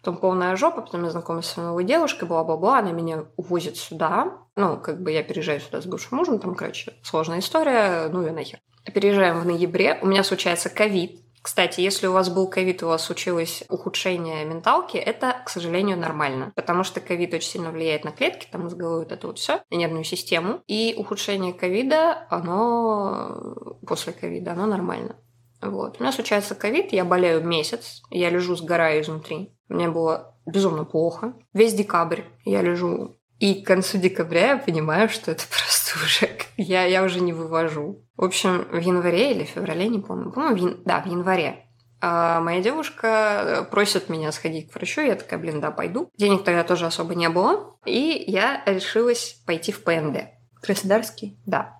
[0.00, 4.32] Потом полная жопа, потом я знакомилась с новой девушкой, бла-бла-бла, она меня увозит сюда.
[4.56, 8.30] Ну, как бы я переезжаю сюда с бывшим мужем, там, короче, сложная история, ну и
[8.30, 8.60] нахер.
[8.94, 13.04] Переезжаем в ноябре, у меня случается ковид, кстати, если у вас был ковид, у вас
[13.04, 16.50] случилось ухудшение менталки, это, к сожалению, нормально.
[16.56, 19.76] Потому что ковид очень сильно влияет на клетки, там мозговую вот это вот все, на
[19.76, 20.62] нервную систему.
[20.66, 25.14] И ухудшение ковида, оно после ковида, оно нормально.
[25.62, 26.00] Вот.
[26.00, 29.56] У меня случается ковид, я болею месяц, я лежу, сгораю изнутри.
[29.68, 31.34] Мне было безумно плохо.
[31.52, 36.36] Весь декабрь я лежу и к концу декабря я понимаю, что это просто уже...
[36.56, 38.02] Я, я уже не вывожу.
[38.16, 40.30] В общем, в январе или феврале, не помню.
[40.30, 40.82] По-моему, в ян...
[40.86, 41.66] да, в январе.
[42.00, 45.02] А моя девушка э, просит меня сходить к врачу.
[45.02, 46.10] Я такая, блин, да, пойду.
[46.16, 47.76] Денег тогда тоже особо не было.
[47.84, 50.28] И я решилась пойти в ПНД.
[50.62, 51.38] Краснодарский?
[51.46, 51.78] Да.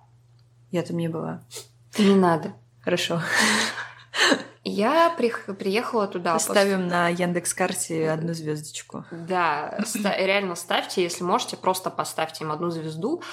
[0.71, 1.43] Я там не была.
[1.97, 2.53] Не надо.
[2.81, 3.21] Хорошо.
[4.67, 5.31] Я при...
[5.53, 6.37] приехала туда.
[6.39, 6.95] Ставим после...
[6.95, 9.05] на Яндекс карте одну звездочку.
[9.11, 13.23] Да, реально ставьте, если можете, просто поставьте им одну звезду.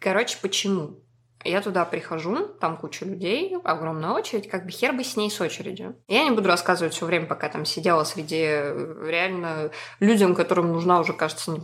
[0.00, 0.98] Короче, почему?
[1.42, 5.40] Я туда прихожу, там куча людей, огромная очередь, как бы хер бы с ней с
[5.40, 5.96] очередью.
[6.06, 11.00] Я не буду рассказывать все время, пока там сидела среди э, реально людям, которым нужна
[11.00, 11.60] уже, кажется, не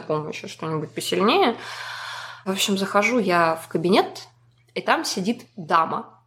[0.00, 1.56] помощь, а что-нибудь посильнее.
[2.44, 4.26] В общем, захожу я в кабинет,
[4.74, 6.21] и там сидит дама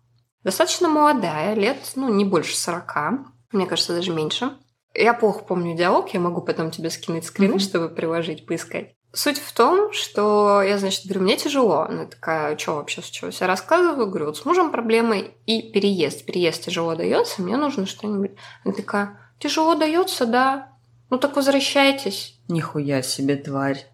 [0.45, 4.51] Достаточно молодая, лет, ну, не больше сорока, мне кажется, даже меньше.
[4.93, 7.59] Я плохо помню диалог, я могу потом тебе скинуть скрины, mm-hmm.
[7.59, 8.93] чтобы приложить, поискать.
[9.11, 11.81] Суть в том, что я, значит, говорю, мне тяжело.
[11.81, 13.41] Она такая, что вообще случилось?
[13.41, 16.25] Я рассказываю, говорю, вот с мужем проблемы и переезд.
[16.25, 18.31] Переезд тяжело дается, мне нужно что-нибудь.
[18.63, 20.69] Она такая, Тяжело дается, да.
[21.09, 22.39] Ну так возвращайтесь.
[22.47, 23.85] Нихуя себе, тварь.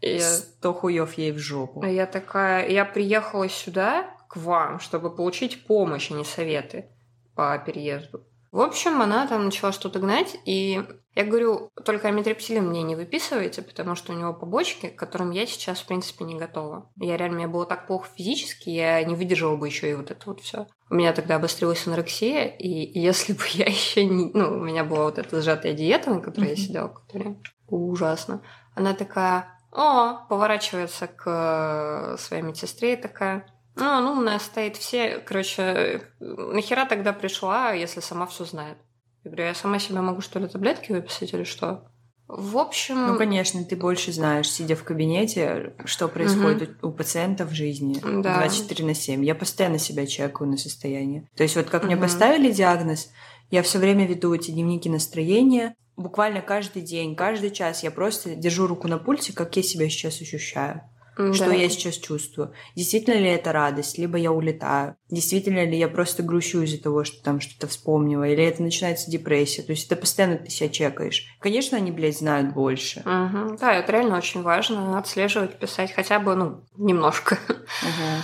[0.00, 0.20] Я...
[0.20, 1.84] Сто хуев ей в жопу.
[1.84, 6.90] Я такая, я приехала сюда к вам, чтобы получить помощь, а не советы
[7.34, 8.24] по переезду.
[8.50, 10.82] В общем, она там начала что-то гнать, и
[11.14, 15.46] я говорю, только амитрипсилин мне не выписывайте, потому что у него побочки, к которым я
[15.46, 16.90] сейчас, в принципе, не готова.
[16.96, 20.22] Я реально, мне было так плохо физически, я не выдержала бы еще и вот это
[20.26, 20.66] вот все.
[20.88, 24.30] У меня тогда обострилась анорексия, и если бы я еще не...
[24.32, 27.36] Ну, у меня была вот эта сжатая диета, на которой я сидела, которая
[27.66, 28.40] ужасно.
[28.74, 33.46] Она такая, о, поворачивается к своей медсестре и такая,
[33.78, 38.78] ну, ну, стоит все, короче, нахера тогда пришла, если сама все знает?
[39.24, 41.90] Я говорю, я сама себе могу, что ли, таблетки выписать или что?
[42.28, 43.06] В общем...
[43.06, 46.88] Ну, конечно, ты больше знаешь, сидя в кабинете, что происходит угу.
[46.88, 48.40] у пациента в жизни да.
[48.40, 49.24] 24 на 7.
[49.24, 51.26] Я постоянно себя чекаю на состояние.
[51.36, 51.86] То есть вот как угу.
[51.86, 53.10] мне поставили диагноз,
[53.50, 58.66] я все время веду эти дневники настроения, буквально каждый день, каждый час я просто держу
[58.66, 60.82] руку на пульсе, как я себя сейчас ощущаю.
[61.18, 61.34] Да.
[61.34, 62.52] Что я сейчас чувствую?
[62.76, 63.98] Действительно ли это радость?
[63.98, 64.96] Либо я улетаю?
[65.10, 68.22] Действительно ли я просто грущу из-за того, что там что-то вспомнила?
[68.22, 69.62] Или это начинается депрессия?
[69.62, 71.26] То есть это постоянно ты себя чекаешь.
[71.40, 73.00] Конечно, они, блядь, знают больше.
[73.00, 73.58] Угу.
[73.60, 74.96] Да, это реально очень важно.
[74.96, 77.36] Отслеживать, писать хотя бы, ну, немножко.
[77.82, 78.22] Угу.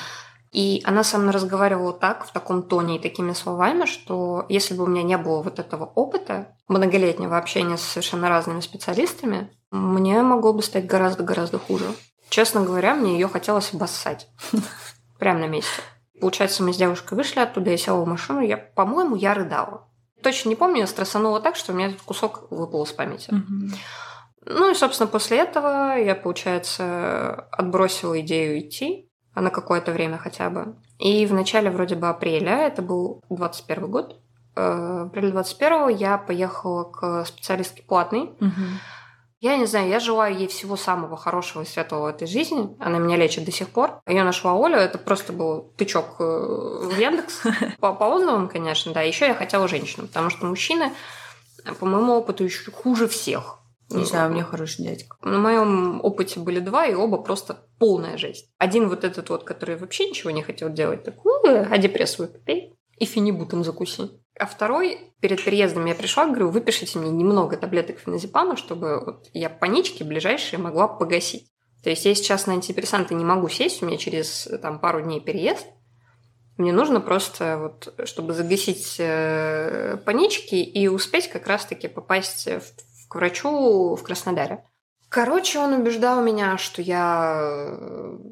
[0.53, 4.85] И она со мной разговаривала так, в таком тоне и такими словами, что если бы
[4.85, 10.53] у меня не было вот этого опыта, многолетнего общения с совершенно разными специалистами, мне могло
[10.53, 11.87] бы стать гораздо-гораздо хуже.
[12.35, 14.27] Честно говоря, мне ее хотелось обоссать.
[15.21, 15.71] Прямо на месте.
[16.21, 19.87] Получается, мы с девушкой вышли оттуда, я села в машину, я, по-моему, я рыдала.
[20.21, 23.33] Точно не помню, я стрессанула так, что у меня этот кусок выпал из памяти.
[24.47, 30.51] Ну и, собственно, после этого я, получается, отбросила идею идти, а на какое-то время хотя
[30.51, 30.75] бы.
[30.99, 34.21] И в начале вроде бы апреля, это был 21 год,
[34.57, 38.51] э, в апреле 21 я поехала к специалистке платной, угу.
[39.45, 42.75] Я не знаю, я желаю ей всего самого хорошего и светлого в этой жизни.
[42.81, 44.01] Она меня лечит до сих пор.
[44.07, 47.43] Я нашла Олю, это просто был тычок э, в Яндекс.
[47.79, 49.03] По, по отзывам, конечно, да.
[49.03, 50.93] Еще я хотела женщину, потому что мужчины,
[51.79, 53.59] по моему опыту, еще хуже всех.
[53.91, 55.19] Не знаю, у меня хороший дядька.
[55.21, 58.49] На моем опыте были два, и оба просто полная жесть.
[58.57, 62.73] Один вот этот вот, который вообще ничего не хотел делать, так, ну, а депресс выпей
[62.97, 64.09] и финибутом закуси.
[64.39, 69.49] А второй, перед переездом я пришла, говорю, выпишите мне немного таблеток феназепама, чтобы вот я
[69.49, 71.51] панички ближайшие могла погасить.
[71.85, 75.21] То есть я сейчас на антидепрессанты не могу сесть, у меня через там, пару дней
[75.21, 75.67] переезд.
[76.57, 83.09] Мне нужно просто, вот, чтобы загасить э, панички и успеть как раз-таки попасть в, в,
[83.09, 84.65] к врачу в Краснодаре.
[85.09, 87.77] Короче, он убеждал меня, что я,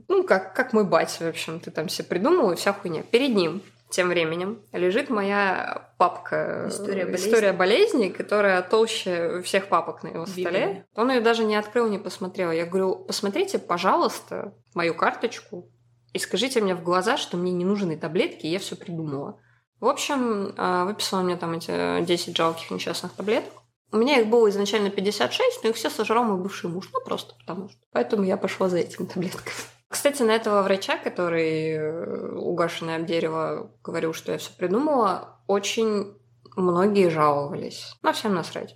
[0.09, 2.09] ну, как, как мой батя, в общем, ты там себе
[2.53, 3.03] и вся хуйня.
[3.03, 3.63] Перед ним
[3.93, 10.27] тем временем лежит моя папка «История болезни», История болезни которая толще всех папок на его
[10.27, 10.45] столе.
[10.45, 10.87] Библия.
[10.97, 12.51] Он ее даже не открыл, не посмотрел.
[12.51, 15.71] Я говорю, посмотрите, пожалуйста, мою карточку
[16.13, 19.39] и скажите мне в глаза, что мне не нужны таблетки, и я все придумала.
[19.81, 23.53] В общем, а, выписала мне там эти 10 жалких несчастных таблеток.
[23.91, 26.89] У меня их было изначально 56, но их все сожрал мой бывший муж.
[26.93, 27.79] Ну, просто потому что.
[27.93, 29.55] Поэтому я пошла за этими таблетками.
[29.93, 36.17] Кстати, на этого врача, который э, угашенный об дерево говорил, что я все придумала, очень
[36.57, 37.95] многие жаловались.
[38.01, 38.75] Но всем насрать.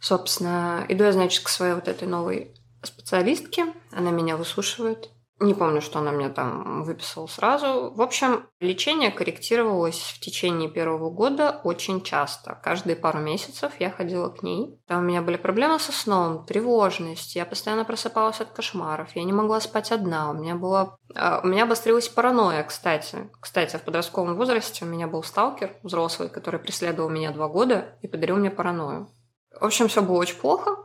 [0.00, 3.66] Собственно, иду я, значит, к своей вот этой новой специалистке.
[3.92, 5.10] Она меня выслушивает.
[5.40, 7.92] Не помню, что она мне там выписала сразу.
[7.92, 12.60] В общем, лечение корректировалось в течение первого года очень часто.
[12.62, 14.80] Каждые пару месяцев я ходила к ней.
[14.86, 17.34] Там у меня были проблемы со сном, тревожность.
[17.34, 19.16] Я постоянно просыпалась от кошмаров.
[19.16, 20.30] Я не могла спать одна.
[20.30, 20.96] У меня была...
[21.16, 23.28] А, у меня обострилась паранойя, кстати.
[23.40, 28.06] Кстати, в подростковом возрасте у меня был сталкер взрослый, который преследовал меня два года и
[28.06, 29.08] подарил мне паранойю.
[29.50, 30.76] В общем, все было очень плохо.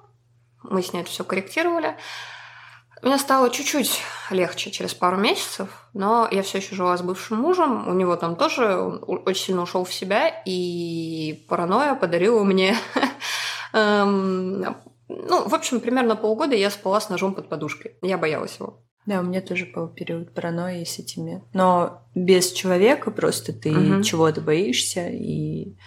[0.64, 1.96] Мы с ней это все корректировали.
[3.02, 7.88] Мне стало чуть-чуть легче через пару месяцев, но я все еще жила с бывшим мужем.
[7.88, 12.76] У него там тоже он очень сильно ушел в себя, и паранойя подарила мне
[13.74, 14.76] эм,
[15.10, 17.94] ну, в общем, примерно полгода я спала с ножом под подушкой.
[18.02, 18.84] Я боялась его.
[19.06, 21.44] Да, у меня тоже был период паранойи с этими.
[21.54, 24.04] Но без человека просто ты угу.
[24.04, 25.78] чего-то боишься, и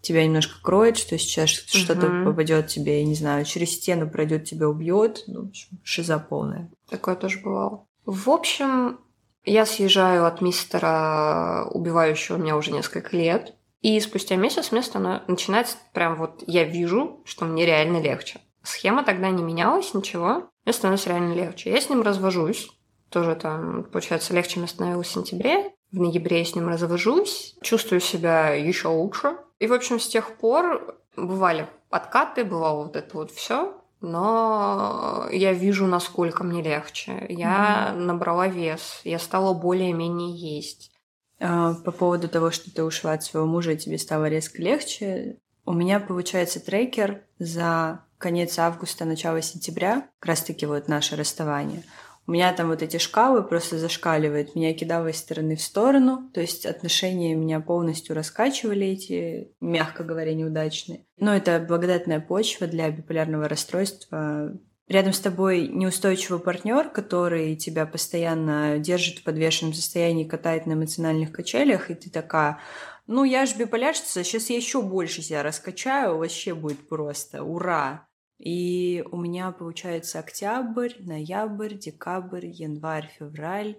[0.00, 1.78] тебя немножко кроет, что сейчас угу.
[1.78, 5.24] что-то попадет тебе, я не знаю, через стену пройдет, тебя убьет.
[5.26, 6.70] Ну, в общем, шиза полная.
[6.88, 7.86] Такое тоже бывало.
[8.06, 8.98] В общем,
[9.44, 13.54] я съезжаю от мистера, убивающего меня уже несколько лет.
[13.80, 18.40] И спустя месяц мне становится, начинается прям вот, я вижу, что мне реально легче.
[18.62, 20.50] Схема тогда не менялась, ничего.
[20.64, 21.70] Мне становится реально легче.
[21.70, 22.70] Я с ним развожусь.
[23.08, 25.72] Тоже там, получается, легче мне становилось в сентябре.
[25.92, 29.36] В ноябре я с ним развожусь, чувствую себя еще лучше.
[29.58, 35.52] И, в общем, с тех пор бывали подкаты, бывало вот это вот все но я
[35.52, 37.26] вижу, насколько мне легче.
[37.28, 40.90] Я mm набрала вес, я стала более-менее есть.
[41.38, 45.36] А, по поводу того, что ты ушла от своего мужа, и тебе стало резко легче,
[45.66, 51.84] у меня получается трекер за конец августа, начало сентября, как раз-таки вот наше расставание–
[52.30, 56.40] у меня там вот эти шкалы просто зашкаливают, меня кидало из стороны в сторону, то
[56.40, 61.04] есть отношения меня полностью раскачивали эти, мягко говоря, неудачные.
[61.18, 64.56] Но это благодатная почва для биполярного расстройства.
[64.86, 71.32] Рядом с тобой неустойчивый партнер, который тебя постоянно держит в подвешенном состоянии, катает на эмоциональных
[71.32, 72.60] качелях, и ты такая,
[73.08, 78.06] ну я же биполярщица, сейчас я еще больше себя раскачаю, вообще будет просто, ура!
[78.40, 83.76] И у меня получается октябрь, ноябрь, декабрь, январь, февраль,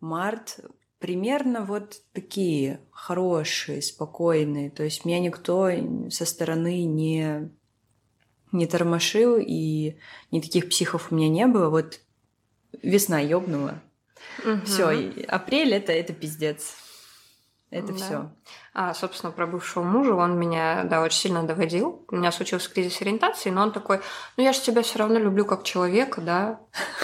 [0.00, 0.60] март.
[0.98, 4.70] Примерно вот такие хорошие, спокойные.
[4.70, 5.70] То есть меня никто
[6.10, 7.50] со стороны не,
[8.52, 9.96] не тормошил, и
[10.30, 11.70] ни таких психов у меня не было.
[11.70, 12.00] Вот
[12.82, 13.82] весна ёбнула.
[14.44, 14.66] Угу.
[14.66, 16.74] Все, апрель это, это пиздец.
[17.70, 17.94] Это да.
[17.94, 18.30] все.
[18.74, 22.04] А, собственно, про бывшего мужа, он меня, да, очень сильно доводил.
[22.08, 24.00] У меня случился кризис ориентации, но он такой,
[24.36, 26.60] ну я же тебя все равно люблю как человека, да,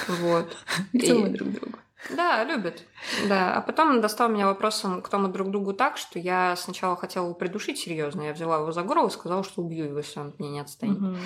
[0.08, 0.56] вот.
[0.92, 1.78] Где мы друг друга?
[2.10, 2.84] Да, любит.
[3.28, 3.54] Да.
[3.54, 7.24] А потом он достал меня вопросом, кто мы друг другу так, что я сначала хотела
[7.24, 8.22] его придушить серьезно.
[8.22, 10.60] Я взяла его за горло и сказала, что убью его, если он от меня не
[10.60, 10.98] отстанет.
[10.98, 11.16] Угу.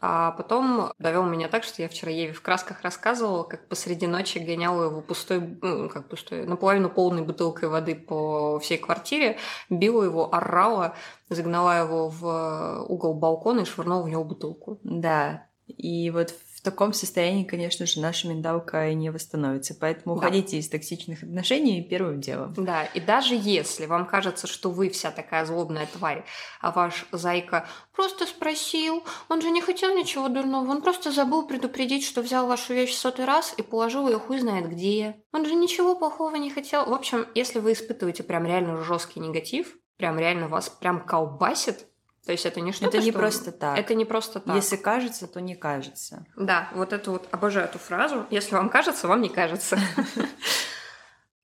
[0.00, 4.38] А потом довел меня так, что я вчера Еве в красках рассказывала, как посреди ночи
[4.38, 9.38] гоняла его пустой, ну, как пустой, наполовину полной бутылкой воды по всей квартире,
[9.68, 10.94] била его, орала,
[11.28, 14.78] загнала его в угол балкона и швырнула в него бутылку.
[14.84, 19.76] Да, и вот в таком состоянии, конечно же, наша менталка не восстановится.
[19.78, 20.26] Поэтому да.
[20.26, 22.52] уходите из токсичных отношений первым делом.
[22.56, 26.24] Да, и даже если вам кажется, что вы вся такая злобная тварь,
[26.60, 32.04] а ваш зайка просто спросил, он же не хотел ничего дурного, он просто забыл предупредить,
[32.04, 35.22] что взял вашу вещь в сотый раз и положил ее хуй знает где.
[35.32, 36.86] Он же ничего плохого не хотел.
[36.86, 41.86] В общем, если вы испытываете прям реально жесткий негатив, прям реально вас прям колбасит,
[42.28, 43.18] то есть это не что-то, Это не что...
[43.18, 43.78] просто так.
[43.78, 44.54] Это не просто так.
[44.54, 46.26] Если кажется, то не кажется.
[46.36, 48.26] Да, вот это вот, обожаю эту фразу.
[48.28, 49.78] Если вам кажется, вам не кажется.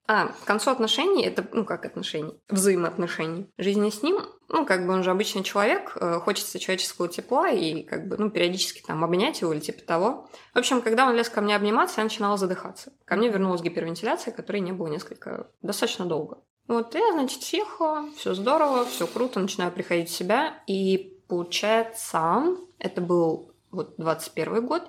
[0.07, 3.51] А, к концу отношений, это, ну, как отношений, взаимоотношений.
[3.57, 4.20] Жизни с ним,
[4.51, 8.28] ну, как бы он же обычный человек, э, хочется человеческого тепла и, как бы, ну,
[8.28, 10.28] периодически там обнять его или типа того.
[10.53, 12.93] В общем, когда он лез ко мне обниматься, я начинала задыхаться.
[13.07, 16.37] Ко мне вернулась гипервентиляция, которой не было несколько, достаточно долго.
[16.67, 20.62] Вот я, значит, съехала, все здорово, все круто, начинаю приходить в себя.
[20.67, 24.89] И получается, это был вот 21 год,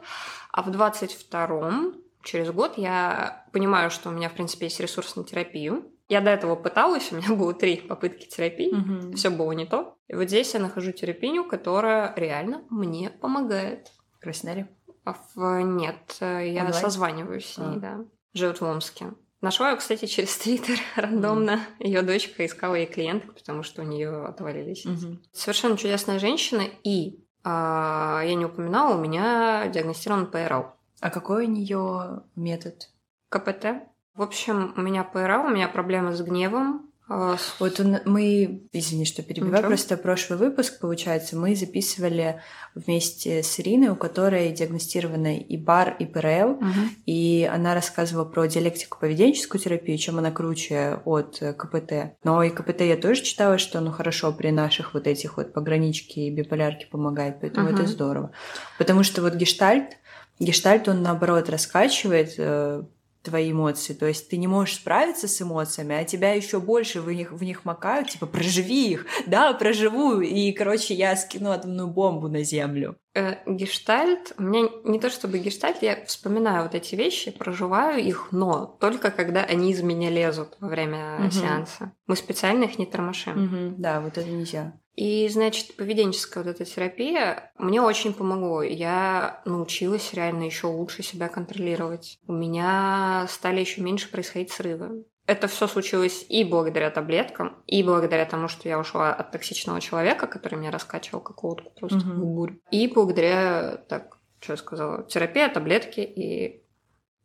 [0.51, 5.23] а в 22-м, через год, я понимаю, что у меня, в принципе, есть ресурс на
[5.23, 5.91] терапию.
[6.07, 9.15] Я до этого пыталась, у меня было три попытки терапии, угу.
[9.15, 9.97] все было не то.
[10.07, 13.91] И вот здесь я нахожу терапию, которая реально мне помогает.
[14.19, 14.69] Краснодаре?
[15.03, 15.61] В...
[15.61, 16.73] Нет, я Онлайн?
[16.73, 17.79] созваниваюсь с ней, а.
[17.79, 18.05] да.
[18.33, 19.13] Живет в Омске.
[19.45, 21.59] Нашла ее, кстати, через Твиттер рандомно.
[21.77, 21.85] Mm.
[21.85, 24.87] Ее дочка искала ей клиенток, потому что у нее отвалились.
[24.87, 25.19] Mm-hmm.
[25.33, 26.63] Совершенно чудесная женщина.
[26.83, 30.65] И а, я не упоминала, у меня диагностирован ПРЛ.
[30.99, 32.89] А какой у нее метод?
[33.29, 33.83] КПТ.
[34.15, 39.05] В общем, у меня ПРЛ, у меня проблемы с гневом, а, вот он, мы, извини,
[39.05, 39.67] что перебиваю, Ничего.
[39.67, 42.41] просто прошлый выпуск, получается, мы записывали
[42.73, 46.65] вместе с Ириной, у которой диагностированы и БАР, и ПРЛ, угу.
[47.05, 52.17] и она рассказывала про диалектику поведенческую терапию, чем она круче от КПТ.
[52.23, 56.21] Но и КПТ я тоже читала, что ну хорошо при наших вот этих вот пограничке
[56.21, 57.75] и биполярке помогает, поэтому угу.
[57.75, 58.31] это здорово.
[58.79, 59.97] Потому что вот гештальт,
[60.39, 62.83] гештальт он наоборот раскачивает э,
[63.25, 63.93] твои эмоции.
[63.93, 67.43] То есть ты не можешь справиться с эмоциями, а тебя еще больше в них, в
[67.43, 69.05] них макают, типа, проживи их.
[69.27, 70.21] Да, проживу.
[70.21, 72.97] И, короче, я скину атомную бомбу на землю.
[73.15, 78.27] Э, гештальт, у меня не то чтобы гештальт, я вспоминаю вот эти вещи, проживаю их,
[78.31, 81.31] но только когда они из меня лезут во время угу.
[81.31, 81.93] сеанса.
[82.07, 83.45] Мы специально их не тормошим.
[83.45, 83.75] Угу.
[83.77, 84.73] Да, вот это нельзя.
[84.95, 88.63] И, значит, поведенческая вот эта терапия мне очень помогло.
[88.63, 92.19] Я научилась реально еще лучше себя контролировать.
[92.27, 95.05] У меня стали еще меньше происходить срывы.
[95.27, 100.27] Это все случилось и благодаря таблеткам, и благодаря тому, что я ушла от токсичного человека,
[100.27, 102.09] который меня раскачивал как лодку просто угу.
[102.09, 102.53] в бурь.
[102.69, 106.63] И благодаря, так, что я сказала, терапия, таблетки и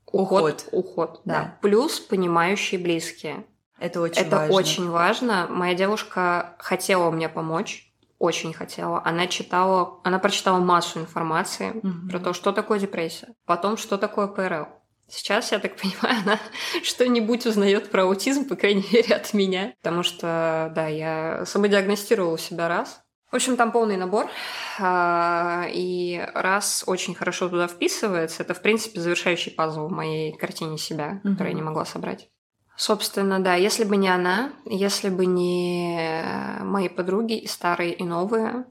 [0.07, 0.43] уход.
[0.43, 1.35] Уход, уход да.
[1.35, 1.59] да.
[1.61, 3.45] Плюс понимающие близкие.
[3.79, 4.55] Это очень Это важно.
[4.55, 5.47] очень важно.
[5.51, 9.03] Моя девушка хотела мне помочь, очень хотела.
[9.05, 12.09] Она читала, она прочитала массу информации угу.
[12.09, 14.69] про то, что такое депрессия, потом, что такое ПРЛ.
[15.11, 16.39] Сейчас, я так понимаю, она
[16.83, 19.75] что-нибудь узнает про аутизм, по крайней мере, от меня.
[19.83, 23.03] Потому что, да, я самодиагностировала себя раз.
[23.31, 24.29] В общем, там полный набор.
[24.81, 30.79] А, и раз очень хорошо туда вписывается, это, в принципе, завершающий пазл в моей картине
[30.79, 31.31] себя, mm-hmm.
[31.31, 32.29] которую я не могла собрать.
[32.77, 36.25] Собственно, да, если бы не она, если бы не
[36.63, 38.65] мои подруги, и старые, и новые,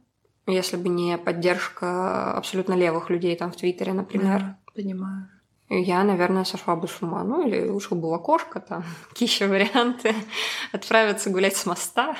[0.47, 4.39] если бы не поддержка абсолютно левых людей там в Твиттере, например.
[4.39, 5.29] Да, понимаю.
[5.69, 7.23] Я, наверное, сошла бы с ума.
[7.23, 10.13] Ну, или ушла бы в окошко, там, какие варианты.
[10.71, 12.15] Отправиться гулять с моста.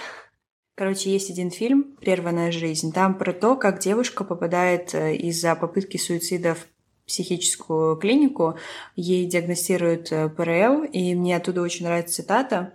[0.76, 2.94] Короче, есть один фильм «Прерванная жизнь».
[2.94, 6.68] Там про то, как девушка попадает э, из-за попытки суицида в
[7.06, 8.56] психическую клинику.
[8.96, 12.74] Ей диагностируют э, ПРЛ, и мне оттуда очень нравится цитата.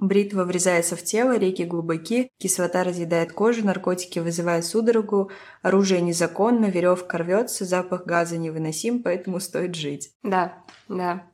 [0.00, 7.18] Бритва врезается в тело, реки глубоки, кислота разъедает кожу, наркотики вызывают судорогу, оружие незаконно, веревка
[7.18, 10.12] рвется, запах газа невыносим, поэтому стоит жить.
[10.22, 10.54] Да,
[10.88, 11.24] да.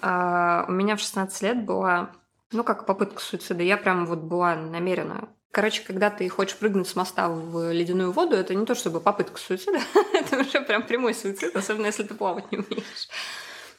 [0.00, 2.12] А, у меня в 16 лет была,
[2.50, 3.62] ну, как попытка суицида.
[3.62, 8.34] Я прям вот была намерена Короче, когда ты хочешь прыгнуть с моста в ледяную воду,
[8.34, 9.80] это не то чтобы попытка суицида,
[10.14, 13.08] это уже прям прямой суицид, особенно если ты плавать не умеешь.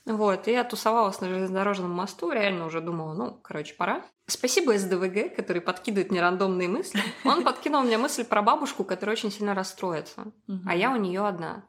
[0.05, 4.03] Вот, и я тусовалась на железнодорожном мосту, реально уже думала, ну, короче, пора.
[4.25, 7.01] Спасибо СДВГ, который подкидывает мне рандомные мысли.
[7.23, 10.33] Он подкинул мне мысль про бабушку, которая очень сильно расстроится.
[10.65, 11.65] А я у нее одна.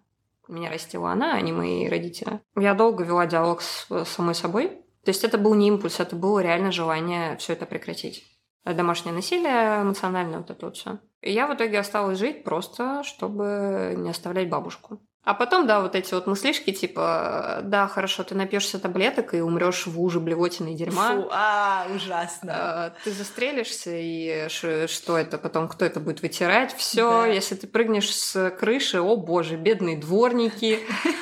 [0.49, 2.41] Меня растила она, а не мои родители.
[2.57, 4.69] Я долго вела диалог с самой собой.
[5.05, 8.25] То есть это был не импульс, это было реально желание все это прекратить.
[8.65, 10.99] Домашнее насилие, эмоциональное вот это вот все.
[11.21, 15.01] И я в итоге осталась жить просто, чтобы не оставлять бабушку.
[15.25, 19.87] А потом, да, вот эти вот мыслишки, типа, да, хорошо, ты напьешься таблеток и умрешь
[19.87, 21.17] в луже блевотины и дерьма.
[21.17, 22.53] Фу, а, ужасно.
[22.55, 26.75] А, ты застрелишься, и что это потом, кто это будет вытирать?
[26.77, 27.27] Все, да.
[27.27, 30.81] если ты прыгнешь с крыши, о боже, бедные дворники.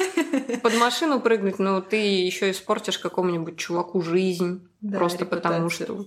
[0.62, 4.66] Под машину прыгнуть, но ты еще испортишь какому-нибудь чуваку жизнь.
[4.80, 6.07] Да, просто потому что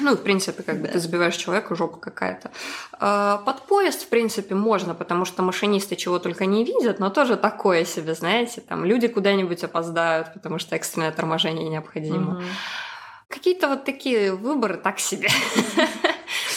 [0.00, 0.92] ну, в принципе, как бы да.
[0.92, 2.50] ты забиваешь человека, жопа какая-то.
[2.92, 7.36] А, под поезд, в принципе, можно, потому что машинисты чего только не видят, но тоже
[7.36, 12.36] такое себе, знаете, там люди куда-нибудь опоздают, потому что экстренное торможение необходимо.
[12.36, 12.42] Угу.
[13.28, 15.28] Какие-то вот такие выборы так себе.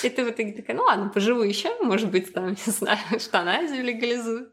[0.04, 3.84] И ты в итоге такая, ну ладно, поживу еще, может быть, там, не знаю, штаназию
[3.84, 4.50] легализую.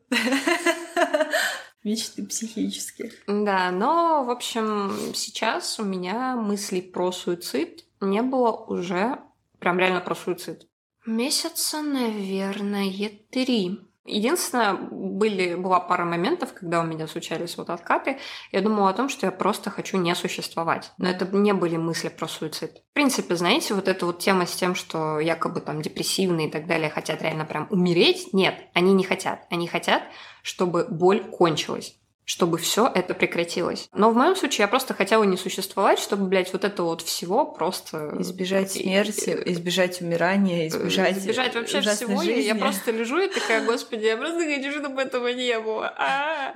[1.83, 3.11] Мечты психические.
[3.27, 9.19] Да, но, в общем, сейчас у меня мысли про суицид не было уже
[9.59, 10.67] прям реально про суицид.
[11.07, 13.81] Месяца, наверное, три.
[14.07, 18.19] Единственное, были, была пара моментов, когда у меня случались вот откаты.
[18.51, 20.93] Я думала о том, что я просто хочу не существовать.
[20.99, 22.83] Но это не были мысли про суицид.
[22.91, 26.67] В принципе, знаете, вот эта вот тема с тем, что якобы там депрессивные и так
[26.67, 28.33] далее хотят реально прям умереть.
[28.33, 29.47] Нет, они не хотят.
[29.51, 30.03] Они хотят,
[30.43, 32.00] чтобы боль кончилась
[32.31, 33.89] чтобы все это прекратилось.
[33.93, 37.45] Но в моем случае я просто хотела не существовать, чтобы, блядь, вот это вот всего
[37.45, 38.15] просто...
[38.21, 42.23] Избежать смерти, избежать умирания, избежать Избежать вообще всего.
[42.23, 42.43] Жизни.
[42.43, 45.89] Я просто лежу и такая, господи, я просто хочу, чтобы этого не было.
[45.89, 46.55] А-а-а.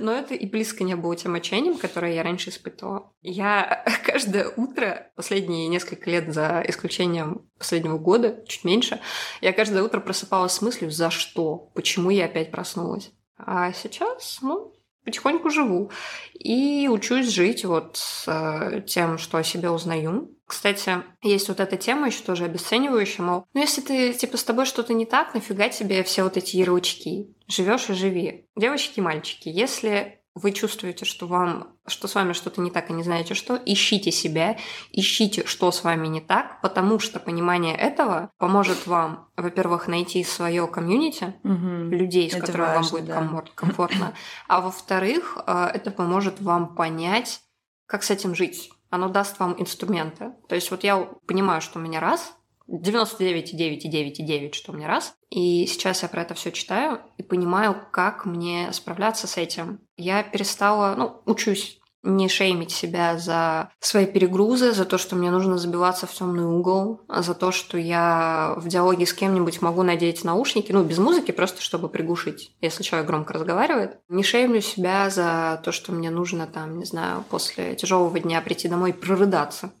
[0.00, 3.12] Но это и близко не было тем отчаянием, которое я раньше испытывала.
[3.20, 8.98] Я каждое утро, последние несколько лет за исключением последнего года, чуть меньше,
[9.40, 13.12] я каждое утро просыпалась с мыслью, за что, почему я опять проснулась.
[13.36, 14.72] А сейчас, ну,
[15.04, 15.90] потихоньку живу.
[16.34, 20.30] И учусь жить вот с э, тем, что о себе узнаю.
[20.46, 24.66] Кстати, есть вот эта тема еще тоже обесценивающая, мол, ну если ты, типа, с тобой
[24.66, 27.34] что-то не так, нафига тебе все вот эти ярлычки?
[27.48, 28.46] Живешь и живи.
[28.56, 32.92] Девочки и мальчики, если вы чувствуете, что вам, что с вами что-то не так и
[32.92, 34.56] не знаете что, ищите себя,
[34.90, 40.66] ищите, что с вами не так, потому что понимание этого поможет вам, во-первых, найти свое
[40.66, 41.90] комьюнити, угу.
[41.90, 43.52] людей, с это которыми важно, вам будет да.
[43.54, 44.14] комфортно,
[44.48, 47.42] а во-вторых, э, это поможет вам понять,
[47.86, 48.70] как с этим жить.
[48.88, 50.32] Оно даст вам инструменты.
[50.48, 52.34] То есть вот я понимаю, что у меня раз,
[52.72, 55.14] 99,9,9,9, что мне раз.
[55.30, 59.80] И сейчас я про это все читаю и понимаю, как мне справляться с этим.
[59.96, 65.56] Я перестала, ну, учусь не шеймить себя за свои перегрузы, за то, что мне нужно
[65.56, 70.72] забиваться в темный угол, за то, что я в диалоге с кем-нибудь могу надеть наушники,
[70.72, 73.98] ну, без музыки, просто чтобы приглушить, если человек громко разговаривает.
[74.08, 78.68] Не шеймлю себя за то, что мне нужно там, не знаю, после тяжелого дня прийти
[78.68, 79.72] домой и прорыдаться.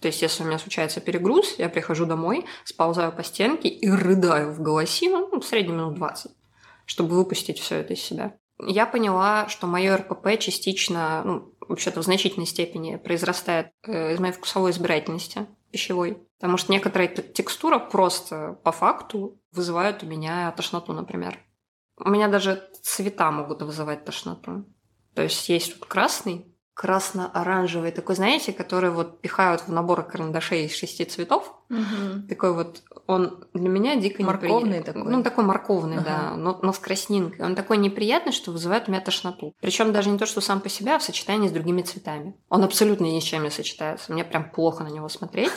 [0.00, 4.52] То есть, если у меня случается перегруз, я прихожу домой, сползаю по стенке и рыдаю
[4.52, 6.30] в голосину, ну, в среднем минут 20,
[6.86, 8.36] чтобы выпустить все это из себя.
[8.60, 14.32] Я поняла, что мое РПП частично, ну, вообще-то в значительной степени произрастает э, из моей
[14.32, 16.18] вкусовой избирательности пищевой.
[16.38, 21.38] Потому что некоторая текстура просто по факту вызывает у меня тошноту, например.
[21.98, 24.64] У меня даже цвета могут вызывать тошноту.
[25.14, 26.46] То есть есть тут красный,
[26.78, 31.52] красно-оранжевый, такой, знаете, который вот пихают в набор карандашей из шести цветов.
[31.70, 32.28] Угу.
[32.28, 34.92] Такой вот, он для меня дико морковный неприятный.
[34.94, 35.12] такой.
[35.12, 36.04] Ну, такой морковный, ага.
[36.04, 37.44] да, но, но с краснинкой.
[37.44, 39.56] Он такой неприятный, что вызывает у меня тошноту.
[39.60, 42.36] Причем даже не то, что сам по себе, а в сочетании с другими цветами.
[42.48, 44.12] Он абсолютно ни с чем не сочетается.
[44.12, 45.50] Мне прям плохо на него смотреть.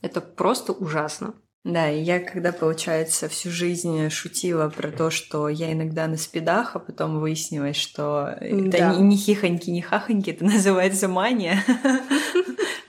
[0.00, 1.34] Это просто ужасно.
[1.62, 6.74] Да, и я когда, получается, всю жизнь шутила про то, что я иногда на спидах,
[6.74, 8.46] а потом выяснилось, что да.
[8.46, 11.62] это не, не хихоньки, не хахоньки, это называется мания.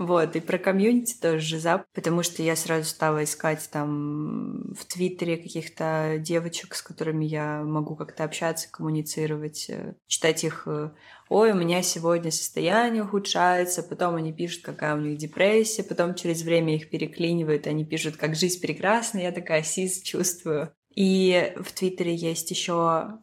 [0.02, 5.38] Вот, и про комьюнити тоже жиза, потому что я сразу стала искать там в Твиттере
[5.38, 10.90] каких-то девочек, с которыми я могу как-то общаться, коммуницировать, э, читать их э,
[11.30, 16.42] ой, у меня сегодня состояние ухудшается, потом они пишут, какая у них депрессия, потом через
[16.42, 20.74] время их переклинивают, они пишут, как жизнь прекрасна, я такая сис чувствую.
[20.96, 23.20] И в Твиттере есть еще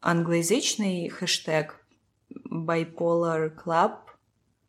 [0.00, 1.84] англоязычный хэштег
[2.48, 3.96] Bipolar Club,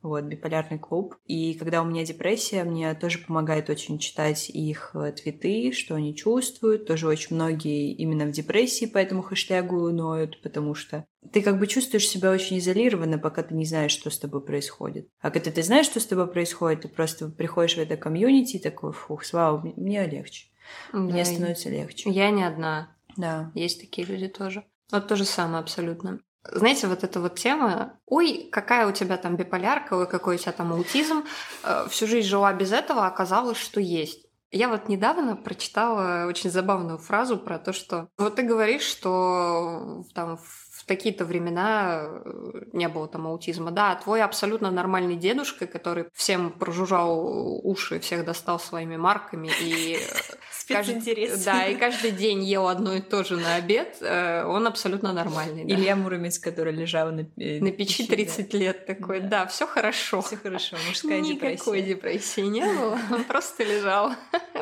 [0.06, 1.16] вот, биполярный клуб.
[1.26, 6.16] И когда у меня депрессия, мне тоже помогает очень читать их э, твиты, что они
[6.16, 6.88] чувствуют.
[6.88, 11.68] Тоже очень многие именно в депрессии по этому хэштегу ноют, потому что ты как бы
[11.68, 15.10] чувствуешь себя очень изолированно, пока ты не знаешь, что с тобой происходит.
[15.20, 18.62] А когда ты знаешь, что с тобой происходит, ты просто приходишь в это комьюнити и
[18.62, 20.48] такой, фух, слава, мне легче.
[20.94, 22.10] Да, мне становится легче.
[22.10, 22.96] Я не одна.
[23.18, 23.52] Да.
[23.56, 24.64] Есть такие люди тоже.
[24.92, 26.20] Вот то же самое абсолютно.
[26.52, 30.52] Знаете, вот эта вот тема, ой, какая у тебя там биполярка, ой, какой у тебя
[30.52, 31.24] там аутизм,
[31.64, 34.26] э, всю жизнь жила без этого, оказалось, что есть.
[34.52, 40.38] Я вот недавно прочитала очень забавную фразу про то, что вот ты говоришь, что там
[40.38, 43.72] в такие-то времена э, не было там аутизма.
[43.72, 50.00] Да, твой абсолютно нормальный дедушка, который всем прожужжал уши, всех достал своими марками и э,
[50.52, 51.44] Специнтерес.
[51.44, 55.66] Да, и каждый день ел одно и то же на обед, э, он абсолютно нормальный.
[55.66, 55.74] Да.
[55.74, 58.58] Илья Муромец, который лежал на, на печи 30 да.
[58.58, 60.22] лет, такой, да, да все хорошо.
[60.22, 61.54] Все хорошо, мужская Никакой депрессия.
[61.54, 64.12] Никакой депрессии не было, он просто лежал,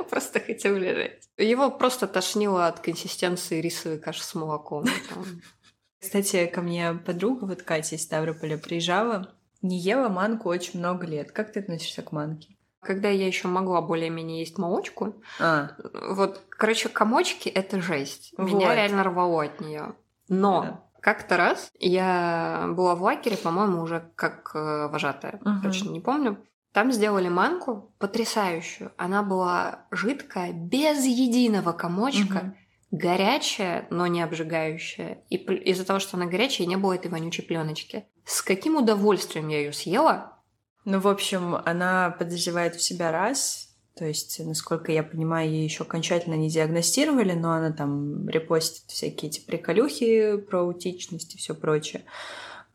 [0.09, 1.19] просто хотел лежать.
[1.37, 4.85] Его просто тошнило от консистенции рисовой каши с молоком.
[6.03, 11.31] Кстати, ко мне подруга, вот Катя из Ставрополя, приезжала, не ела манку очень много лет.
[11.31, 12.57] Как ты относишься к манке?
[12.81, 15.69] Когда я еще могла более-менее есть молочку, а.
[16.09, 18.33] вот, короче, комочки это жесть.
[18.37, 18.49] Вот.
[18.49, 19.95] Меня реально рвало от нее.
[20.27, 20.83] Но да.
[20.99, 25.61] как-то раз я была в лагере, по-моему, уже как э, вожатая, угу.
[25.63, 26.37] точно не помню.
[26.73, 28.91] Там сделали манку потрясающую.
[28.97, 32.37] Она была жидкая, без единого комочка.
[32.37, 32.53] Угу
[32.93, 35.23] горячая, но не обжигающая.
[35.29, 38.05] И из-за того, что она горячая, не было этой вонючей пленочки.
[38.23, 40.37] С каким удовольствием я ее съела?
[40.85, 45.83] Ну, в общем, она подозревает в себя раз, то есть, насколько я понимаю, ей еще
[45.83, 52.03] окончательно не диагностировали, но она там репостит всякие эти приколюхи про аутичность и все прочее.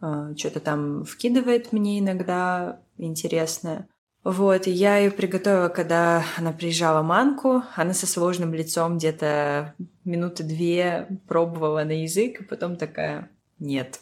[0.01, 3.89] А, Что-то там вкидывает мне иногда интересное.
[4.25, 7.63] Вот, и я ее приготовила, когда она приезжала манку.
[7.77, 14.01] Она со сложным лицом где-то минуты две пробовала на язык, и потом такая «нет».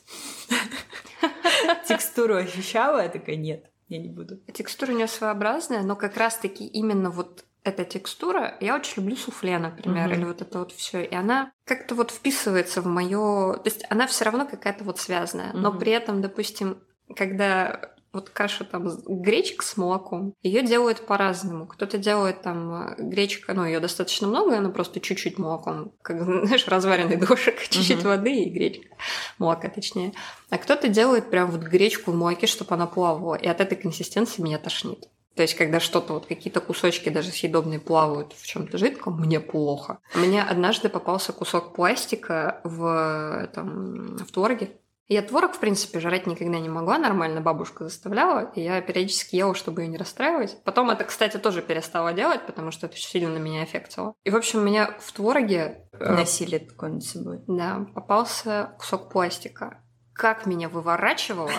[1.86, 4.38] Текстуру ощущала, я такая «нет» я не буду.
[4.52, 9.58] Текстура у нее своеобразная, но как раз-таки именно вот эта текстура, я очень люблю суфле,
[9.58, 10.14] например, угу.
[10.14, 14.06] или вот это вот все, и она как-то вот вписывается в мое, то есть она
[14.06, 15.58] все равно какая-то вот связанная, угу.
[15.58, 16.78] но при этом, допустим,
[17.16, 21.66] когда вот каша там гречка с молоком, ее делают по-разному.
[21.66, 26.66] Кто-то делает там э, гречка, ну, ее достаточно много, она просто чуть-чуть молоком, как, знаешь,
[26.66, 28.08] разваренный дошек, чуть-чуть uh-huh.
[28.08, 28.96] воды и гречка,
[29.38, 30.14] молока точнее.
[30.50, 34.42] А кто-то делает прям вот гречку в молоке, чтобы она плавала, и от этой консистенции
[34.42, 35.04] меня тошнит.
[35.36, 39.98] То есть, когда что-то, вот какие-то кусочки даже съедобные плавают в чем-то жидком, мне плохо.
[40.14, 44.70] Мне однажды попался кусок пластика в, этом, в творге,
[45.08, 49.54] я творог, в принципе, жрать никогда не могла нормально, бабушка заставляла, и я периодически ела,
[49.54, 50.62] чтобы ее не расстраивать.
[50.64, 54.14] Потом это, кстати, тоже перестала делать, потому что это сильно на меня эффектило.
[54.24, 55.84] И, в общем, меня в твороге...
[55.92, 57.40] Э, Насилие такое над собой.
[57.46, 59.80] Да, попался кусок пластика.
[60.12, 61.52] Как меня выворачивало.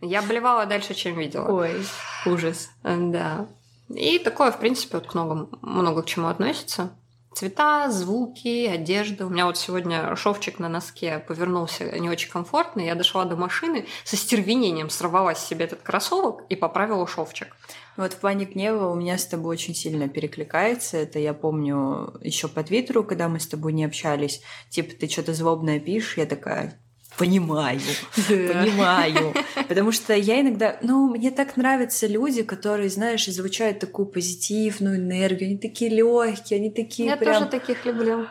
[0.00, 1.50] Я блевала дальше, чем видела.
[1.50, 1.84] Ой,
[2.24, 2.70] ужас.
[2.82, 3.48] Да.
[3.88, 6.96] И такое, в принципе, вот к много, много к чему относится.
[7.34, 9.26] Цвета, звуки, одежда.
[9.26, 12.80] У меня вот сегодня шовчик на носке повернулся не очень комфортно.
[12.80, 17.54] Я дошла до машины, со стервенением сорвала с себе этот кроссовок и поправила шовчик.
[17.96, 20.96] Вот в плане гнева у меня с тобой очень сильно перекликается.
[20.96, 24.40] Это я помню еще по Твиттеру, когда мы с тобой не общались.
[24.70, 26.80] Типа, ты что-то злобное пишешь, я такая,
[27.18, 27.80] понимаю,
[28.26, 29.34] понимаю.
[29.68, 35.48] Потому что я иногда, ну, мне так нравятся люди, которые, знаешь, излучают такую позитивную энергию,
[35.48, 37.34] они такие легкие, они такие Я прям...
[37.34, 38.28] тоже таких люблю.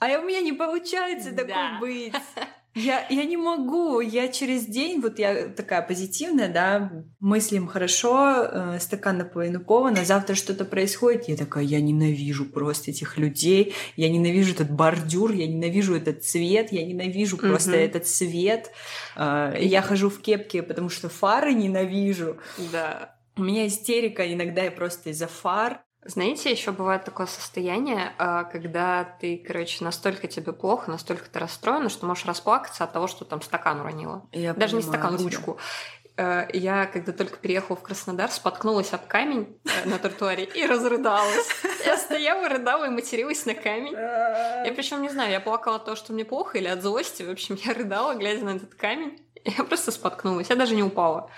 [0.00, 1.44] А у меня не получается да.
[1.44, 2.14] такой быть.
[2.74, 8.78] Я, я не могу, я через день, вот я такая позитивная, да, мыслим хорошо, э,
[8.80, 14.08] стакан наполовину полон, а завтра что-то происходит, я такая, я ненавижу просто этих людей, я
[14.10, 17.48] ненавижу этот бордюр, я ненавижу этот цвет, я ненавижу mm-hmm.
[17.48, 18.72] просто этот свет,
[19.14, 22.38] э, я хожу в кепке, потому что фары ненавижу.
[22.72, 23.14] Да.
[23.36, 25.82] У меня истерика иногда и просто из-за фар.
[26.06, 31.88] Знаете, еще бывает такое состояние, а, когда ты, короче, настолько тебе плохо, настолько ты расстроена,
[31.88, 34.26] что можешь расплакаться от того, что там стакан уронила.
[34.32, 35.24] Я Даже не стакан, тебя.
[35.24, 35.58] ручку.
[36.16, 41.48] Э, я, когда только переехала в Краснодар, споткнулась об камень э, на тротуаре и разрыдалась.
[41.84, 43.92] Я стояла, рыдала и материлась на камень.
[43.92, 47.22] Я причем не знаю, я плакала от того, что мне плохо, или от злости.
[47.22, 49.18] В общем, я рыдала, глядя на этот камень.
[49.44, 50.50] Я просто споткнулась.
[50.50, 51.30] Я даже не упала.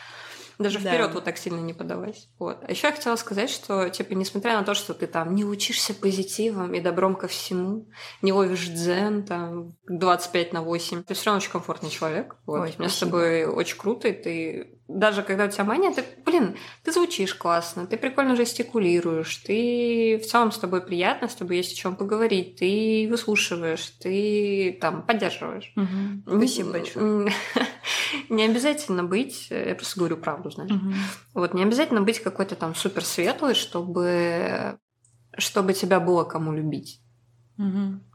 [0.58, 0.90] Даже Да.
[0.90, 2.28] вперед вот так сильно не подалась.
[2.38, 2.58] Вот.
[2.66, 5.92] А еще я хотела сказать, что, типа, несмотря на то, что ты там не учишься
[5.94, 7.86] позитивом и добром ко всему,
[8.22, 12.36] не ловишь дзен, там, 25 на 8, ты все равно очень комфортный человек.
[12.46, 12.60] Вот.
[12.60, 13.10] Ой, У меня с спасибо.
[13.10, 17.86] тобой очень круто, и ты даже когда у тебя мания, ты, блин, ты звучишь классно,
[17.86, 22.56] ты прикольно жестикулируешь, ты в целом с тобой приятно, с тобой есть о чем поговорить,
[22.56, 25.72] ты выслушиваешь, ты там поддерживаешь.
[25.74, 26.24] Мгм.
[26.26, 27.32] Спасибо большое.
[28.28, 30.70] Не обязательно быть, я просто говорю правду, знаешь.
[30.70, 30.94] Мгм.
[31.34, 34.78] Вот не обязательно быть какой-то там супер светлой, чтобы,
[35.36, 37.00] чтобы тебя было кому любить.
[37.56, 38.05] Мгм.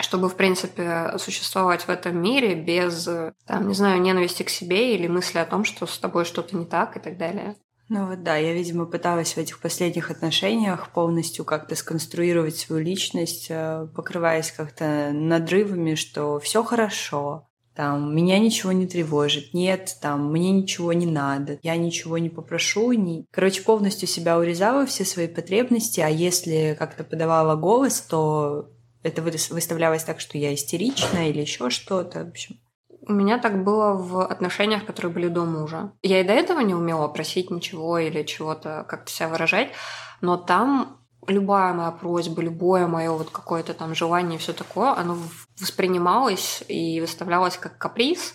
[0.00, 3.08] Чтобы, в принципе, существовать в этом мире без,
[3.46, 6.66] там, не знаю, ненависти к себе или мысли о том, что с тобой что-то не
[6.66, 7.56] так и так далее.
[7.88, 13.46] Ну вот да, я, видимо, пыталась в этих последних отношениях полностью как-то сконструировать свою личность,
[13.48, 20.50] э, покрываясь как-то надрывами, что все хорошо, там, меня ничего не тревожит, нет, там, мне
[20.50, 23.24] ничего не надо, я ничего не попрошу, не...
[23.30, 28.68] Короче, полностью себя урезала, все свои потребности, а если как-то подавала голос, то
[29.02, 32.56] это вы- выставлялось так, что я истерична или еще что-то, в общем.
[33.06, 35.92] У меня так было в отношениях, которые были до мужа.
[36.02, 39.70] Я и до этого не умела просить ничего или чего-то как-то себя выражать,
[40.20, 45.18] но там любая моя просьба, любое мое вот какое-то там желание, все такое, оно
[45.60, 48.34] воспринималось и выставлялось как каприз,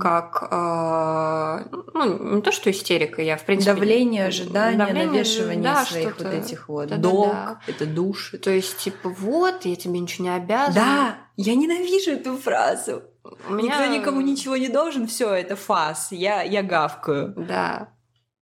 [0.00, 5.84] как э, ну не то что истерика, я в принципе Давление, ожидание, давление, навешивание да,
[5.84, 7.08] своих вот этих вот Да-да-да.
[7.08, 8.34] долг, это душ.
[8.42, 10.74] То есть типа вот я тебе ничего не обязан.
[10.74, 13.02] Да, я ненавижу эту фразу.
[13.48, 17.34] у меня Никто никому ничего не должен, все, это фас, я, я гавкаю.
[17.36, 17.88] Да.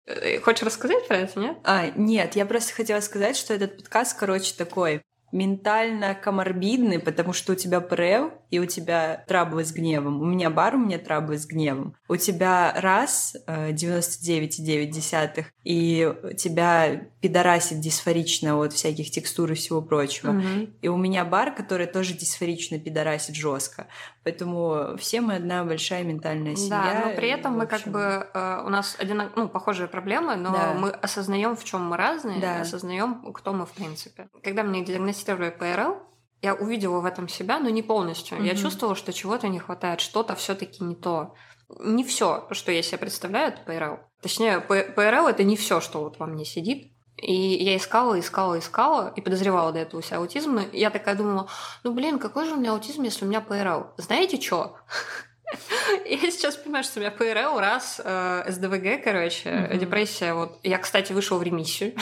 [0.07, 1.57] Э, Хочешь рассказать про это, нет?
[1.63, 5.03] А, нет, я просто хотела сказать, что этот подкаст, короче, такой
[5.33, 10.21] ментально коморбидный, потому что у тебя ПРЛ и у тебя траблы с гневом.
[10.21, 11.95] У меня бар, у меня траблы с гневом.
[12.07, 20.31] У тебя раз э, 99,9, и тебя пидорасит дисфорично от всяких текстур и всего прочего.
[20.31, 20.73] Мгм.
[20.81, 23.87] И у меня бар, который тоже дисфорично пидорасит жестко.
[24.23, 27.01] Поэтому все мы одна большая ментальная семья.
[27.03, 27.99] Да, но при этом мы как общем, бы
[28.33, 29.35] э, у нас одинак...
[29.35, 30.73] ну, похожие проблемы, но Да.
[30.73, 32.61] мы осознаем, в чем мы разные, Да.
[32.61, 34.29] осознаем, кто мы в принципе.
[34.43, 35.97] Когда мне диагностировали ПРЛ,
[36.41, 38.41] я увидела в этом себя, но не полностью.
[38.41, 38.61] Я Мгм.
[38.61, 41.33] чувствовала, что чего-то не хватает, что-то все-таки не то.
[41.79, 43.99] Не все, что я себе представляю, это ПРЛ.
[44.21, 46.93] Точнее, ПРЛ это не все, что вот во мне сидит.
[47.17, 50.53] И я искала, искала, искала и подозревала до этого у себя аутизм.
[50.53, 51.49] Но я такая думала,
[51.83, 53.87] ну блин, какой же у меня аутизм, если у меня ПРЛ?
[53.97, 54.77] Знаете что?
[56.05, 59.79] Я сейчас понимаю, что у меня ПРЛ, раз, э, СДВГ, короче, Мгм.
[59.79, 60.33] депрессия.
[60.33, 60.59] Вот.
[60.63, 61.93] Я, кстати, вышла в ремиссию.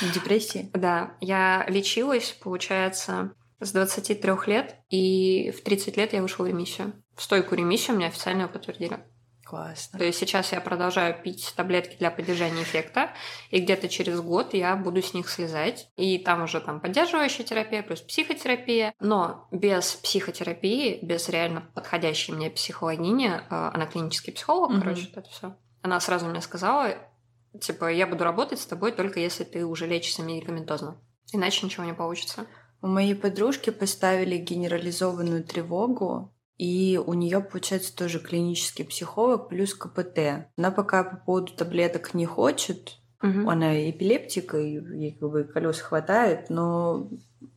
[0.00, 0.70] В депрессии.
[0.74, 6.92] Да, я лечилась, получается, с 23 лет, и в 30 лет я вышла в ремиссию.
[7.16, 9.00] В стойкую ремиссию мне официально подтвердили.
[9.44, 9.98] Классно.
[9.98, 13.10] То есть сейчас я продолжаю пить таблетки для поддержания эффекта,
[13.50, 15.90] и где-то через год я буду с них слезать.
[15.96, 18.94] И там уже там поддерживающая терапия плюс психотерапия.
[18.98, 23.40] Но без психотерапии, без реально подходящей мне психологини, э,
[23.74, 24.80] она клинический психолог, Мгм.
[24.80, 25.56] короче, вот это все.
[25.82, 26.94] Она сразу мне сказала,
[27.60, 30.96] типа, я буду работать с тобой только если ты уже лечишься медикаментозно.
[31.32, 32.46] Иначе ничего не получится.
[32.80, 36.32] У моей подружки поставили генерализованную тревогу,
[36.62, 40.46] и у нее, получается, тоже клинический психолог плюс КПТ.
[40.56, 43.48] Она пока по поводу таблеток не хочет, Мгм.
[43.48, 47.08] она эпилептик, и ей как бы колес хватает, но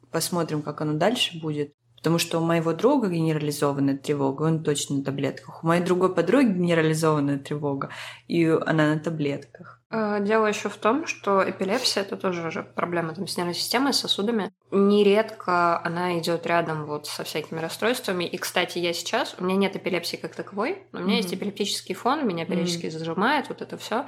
[0.09, 1.75] посмотрим, как оно дальше будет.
[1.97, 5.63] Потому что у моего друга генерализованная тревога, он точно на таблетках.
[5.63, 7.91] У моей другой подруги генерализованная тревога,
[8.27, 9.83] и она на таблетках.
[9.91, 13.93] Э, Дело еще в том, что эпилепсия это тоже же проблема там, с нервной системой,
[13.93, 14.51] с сосудами.
[14.71, 18.23] Нередко она идет рядом вот со всякими расстройствами.
[18.23, 21.21] И, кстати, я сейчас, у меня нет эпилепсии как таковой, но у меня Мгм.
[21.23, 24.05] есть эпилептический фон, меня периодически зажимает, вот это все.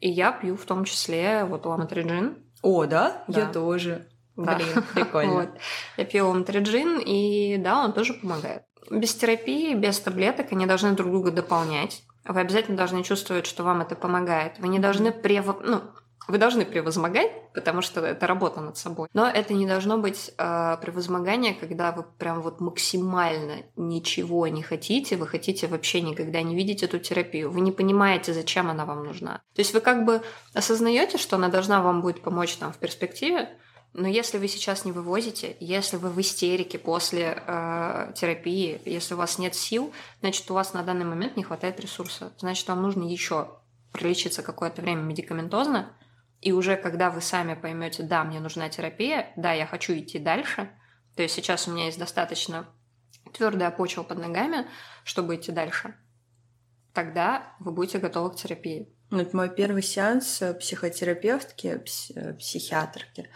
[0.00, 2.38] И я пью в том числе вот ламотриджин.
[2.62, 3.22] О, да?
[3.28, 3.40] Да.
[3.40, 4.08] Я тоже.
[4.36, 4.54] Да.
[4.56, 5.32] Блин, прикольно.
[5.32, 5.48] Вот.
[5.96, 8.62] Я пью омтриджин, и да, он тоже помогает.
[8.90, 12.02] Без терапии, без таблеток они должны друг друга дополнять.
[12.24, 14.58] Вы обязательно должны чувствовать, что вам это помогает.
[14.58, 15.58] Вы не должны прево...
[15.62, 15.82] ну,
[16.28, 19.08] вы должны превозмогать, потому что это работа над собой.
[19.14, 25.16] Но это не должно быть э, превозмогание, когда вы прям вот максимально ничего не хотите,
[25.16, 27.50] вы хотите вообще никогда не видеть эту терапию.
[27.50, 29.42] Вы не понимаете, зачем она вам нужна.
[29.54, 30.22] То есть вы как бы
[30.54, 33.48] осознаете, что она должна вам будет помочь там в перспективе,
[33.92, 39.16] но если вы сейчас не вывозите, если вы в истерике после э, терапии, если у
[39.16, 42.32] вас нет сил, значит, у вас на данный момент не хватает ресурса.
[42.38, 43.58] Значит, вам нужно еще
[43.92, 45.92] пролечиться какое-то время медикаментозно,
[46.40, 50.70] и уже когда вы сами поймете, да, мне нужна терапия, да, я хочу идти дальше,
[51.16, 52.68] то есть сейчас у меня есть достаточно
[53.34, 54.66] твердая почва под ногами,
[55.02, 55.96] чтобы идти дальше,
[56.94, 58.88] тогда вы будете готовы к терапии.
[59.10, 61.82] Вот мой первый сеанс э, психотерапевтки,
[62.14, 63.28] э, психиатрки,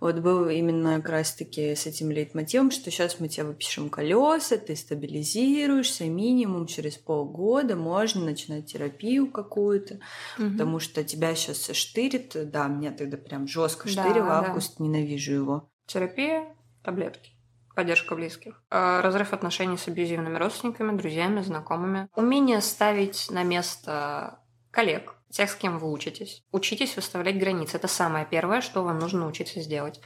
[0.00, 4.76] вот был именно как раз-таки с этим лейтмотивом, что сейчас мы тебе выпишем колеса, ты
[4.76, 10.00] стабилизируешься, минимум через полгода можно начинать терапию какую-то,
[10.38, 10.50] угу.
[10.50, 14.84] потому что тебя сейчас штырит, да, меня тогда прям жестко штырило, да, август, да.
[14.84, 15.70] ненавижу его.
[15.86, 17.32] Терапия, таблетки
[17.78, 24.40] поддержка близких, э, разрыв отношений с абьюзивными родственниками, друзьями, знакомыми, умение ставить на место
[24.72, 26.42] коллег, тех, с кем вы учитесь.
[26.52, 27.76] Учитесь выставлять границы.
[27.76, 30.00] Это самое первое, что вам нужно научиться сделать.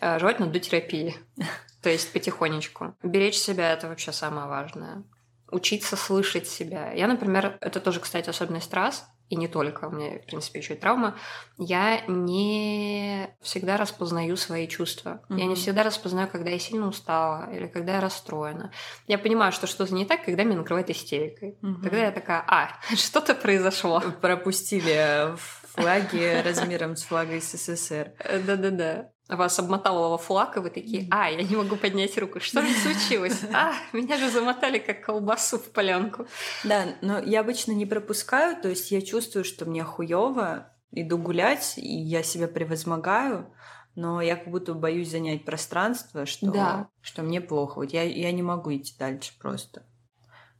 [0.00, 1.16] Э, желательно до терапии.
[1.82, 2.94] То есть потихонечку.
[3.02, 5.04] Беречь себя– это вообще самое важное.
[5.50, 6.92] Учиться слышать себя.
[6.92, 10.74] Я, например, это тоже, кстати, особенность раз, и не только, у меня, в принципе, еще
[10.74, 11.16] и травма,
[11.58, 15.22] я не всегда распознаю свои чувства.
[15.28, 15.38] Mm-hmm.
[15.38, 18.72] Я не всегда распознаю, когда я сильно устала или когда я расстроена.
[19.06, 21.58] Я понимаю, что что-то не так, когда меня накрывает истерикой.
[21.62, 21.82] Mm-hmm.
[21.82, 24.02] Тогда я такая, а, что-то произошло.
[24.20, 28.12] Пропустили флаги размером с флагой СССР.
[28.46, 32.62] Да-да-да вас обмотал во флаг, и вы такие, а, я не могу поднять руку, что
[32.62, 33.42] же случилось?
[33.52, 36.26] А, меня же замотали как колбасу в полянку.
[36.62, 41.74] Да, но я обычно не пропускаю, то есть я чувствую, что мне хуево, иду гулять,
[41.76, 43.52] и я себя превозмогаю,
[43.96, 46.88] но я как будто боюсь занять пространство, что, да.
[47.00, 47.78] что мне плохо.
[47.78, 49.82] Вот я, я не могу идти дальше просто.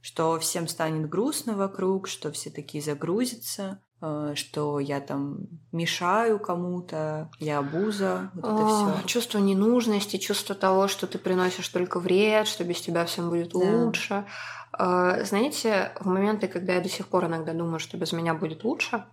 [0.01, 3.81] Что всем станет грустно вокруг, что все такие загрузятся.
[3.99, 9.07] Э, что я там мешаю кому-то, я обуза, вот это все.
[9.07, 13.57] Чувство ненужности, чувство того, что ты приносишь только вред, что без тебя всем будет да.
[13.57, 14.25] лучше.
[14.77, 18.63] Э, знаете, в моменты, когда я до сих пор иногда думаю, что без меня будет
[18.63, 19.05] лучше,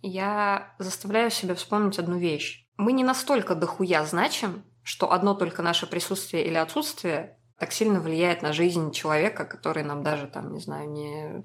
[0.00, 2.66] я заставляю себя вспомнить одну вещь.
[2.78, 8.40] Мы не настолько дохуя значим, что одно только наше присутствие или отсутствие так сильно влияет
[8.40, 11.44] на жизнь человека, который нам даже там, не знаю, не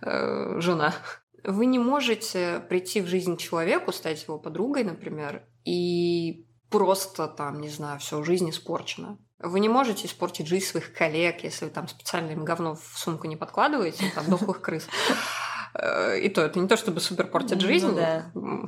[0.00, 0.94] э, жена.
[1.44, 7.68] Вы не можете прийти в жизнь человеку, стать его подругой, например, и просто там, не
[7.68, 9.18] знаю, все, жизнь испорчена.
[9.38, 13.26] Вы не можете испортить жизнь своих коллег, если вы там специально им говно в сумку
[13.26, 14.86] не подкладываете, там, дохлых крыс.
[15.74, 17.98] Э, и то, это не то, чтобы супер портит ну жизнь,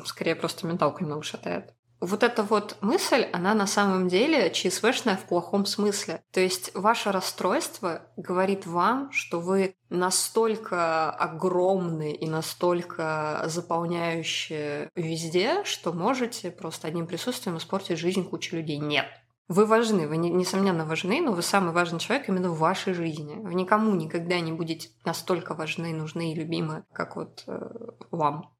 [0.06, 1.74] скорее просто менталку немного шатает
[2.06, 6.22] вот эта вот мысль, она на самом деле ЧСВшная в плохом смысле.
[6.32, 15.92] То есть ваше расстройство говорит вам, что вы настолько огромны и настолько заполняющие везде, что
[15.92, 18.78] можете просто одним присутствием испортить жизнь кучи людей.
[18.78, 19.06] Нет.
[19.46, 23.34] Вы важны, вы, несомненно, важны, но вы самый важный человек именно в вашей жизни.
[23.34, 27.60] Вы никому никогда не будете настолько важны, нужны и любимы, как вот э,
[28.10, 28.54] вам.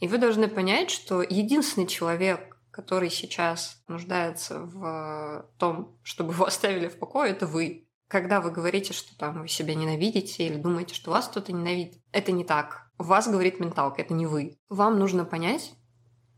[0.00, 6.88] И вы должны понять, что единственный человек, который сейчас нуждается в том, чтобы его оставили
[6.88, 7.88] в покое, это вы.
[8.06, 12.32] Когда вы говорите, что там вы себя ненавидите или думаете, что вас кто-то ненавидит, это
[12.32, 12.90] не так.
[12.98, 14.58] Вас говорит менталка, это не вы.
[14.68, 15.72] Вам нужно понять,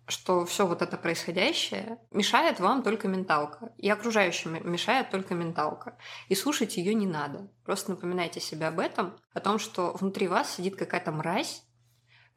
[0.06, 3.72] что все вот это происходящее мешает вам только менталка.
[3.76, 5.98] И окружающим мешает только менталка.
[6.28, 7.50] И слушать ее не надо.
[7.64, 11.64] Просто напоминайте себе об этом, о том, что внутри вас сидит какая-то мразь,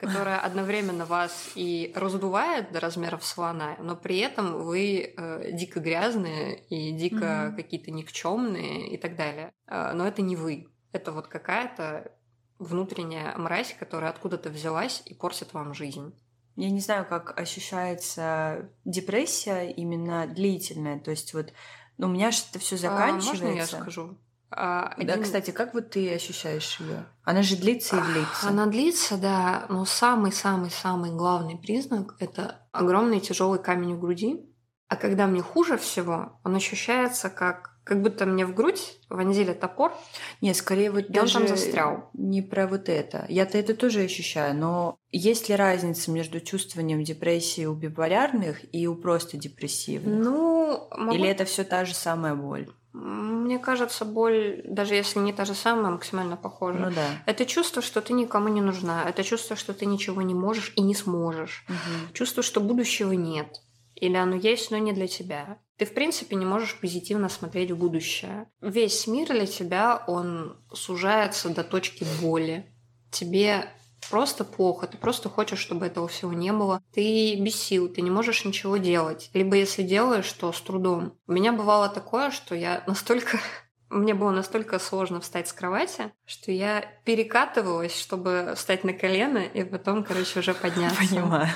[0.01, 6.59] которая одновременно вас и раздувает до размеров слона, но при этом вы э, дико грязные
[6.69, 7.55] и дико mm-hmm.
[7.55, 9.53] какие-то никчемные и так далее.
[9.67, 10.67] Э, но это не вы.
[10.91, 12.11] Это вот какая-то
[12.57, 16.13] внутренняя мразь, которая откуда-то взялась и портит вам жизнь.
[16.55, 20.99] Я не знаю, как ощущается депрессия именно длительная.
[20.99, 21.53] То есть вот
[21.97, 23.45] ну, у меня же это все заканчивается.
[23.45, 24.17] А, можно я скажу?
[24.51, 25.07] А, один...
[25.07, 27.05] Да, кстати, как вот ты ощущаешь ее?
[27.23, 28.47] Она же длится и длится.
[28.47, 34.45] Она длится, да, но самый-самый-самый главный признак это огромный тяжелый камень в груди.
[34.87, 39.93] А когда мне хуже всего, он ощущается как как будто мне в грудь вонзили топор.
[40.39, 42.09] Не, скорее вот и даже он там застрял.
[42.13, 43.25] не про вот это.
[43.27, 48.95] Я-то это тоже ощущаю, но есть ли разница между чувствованием депрессии у биполярных и у
[48.95, 50.23] просто депрессивных?
[50.23, 51.15] Ну, могу...
[51.15, 52.69] Или это все та же самая боль?
[52.93, 56.79] Мне кажется, боль, даже если не та же самая, максимально похожа.
[56.79, 57.07] Ну да.
[57.25, 59.03] Это чувство, что ты никому не нужна.
[59.07, 61.65] Это чувство, что ты ничего не можешь и не сможешь.
[61.69, 62.13] Мгм.
[62.13, 63.61] Чувство, что будущего нет.
[63.95, 65.59] Или оно есть, но не для тебя.
[65.77, 68.47] Ты, в принципе, не можешь позитивно смотреть в будущее.
[68.61, 72.65] Весь мир для тебя, он сужается до точки боли.
[73.11, 73.69] Тебе
[74.11, 76.83] просто плохо, ты просто хочешь, чтобы этого всего не было.
[76.93, 79.31] Ты без сил, ты не можешь ничего делать.
[79.33, 81.17] Либо если делаешь, то с трудом.
[81.27, 83.39] У меня бывало такое, что я настолько...
[83.89, 89.65] Мне было настолько сложно встать с кровати, что я перекатывалась, чтобы встать на колено и
[89.65, 90.97] потом, короче, уже подняться.
[91.09, 91.49] Понимаю.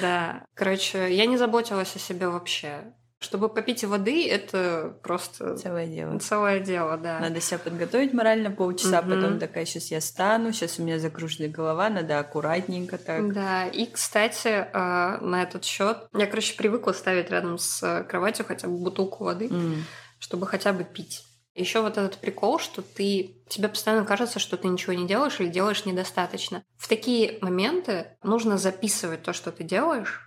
[0.00, 0.46] Да.
[0.54, 2.94] Короче, я не заботилась о себе вообще.
[3.20, 6.18] Чтобы попить воды, это просто Целое дело.
[6.18, 7.20] целое дело, да.
[7.20, 9.10] Надо себя подготовить морально полчаса, Мгм.
[9.10, 13.30] потом такая, сейчас я стану, сейчас у меня закруженная голова, надо аккуратненько так.
[13.34, 18.46] Да, и, кстати, э, на этот счет я, короче, привыкла ставить рядом с э, кроватью
[18.46, 19.84] хотя бы бутылку воды, М.
[20.18, 21.22] чтобы хотя бы пить.
[21.54, 25.48] Еще вот этот прикол, что ты тебе постоянно кажется, что ты ничего не делаешь или
[25.48, 26.62] делаешь недостаточно.
[26.78, 30.22] В такие моменты нужно записывать то, что ты делаешь,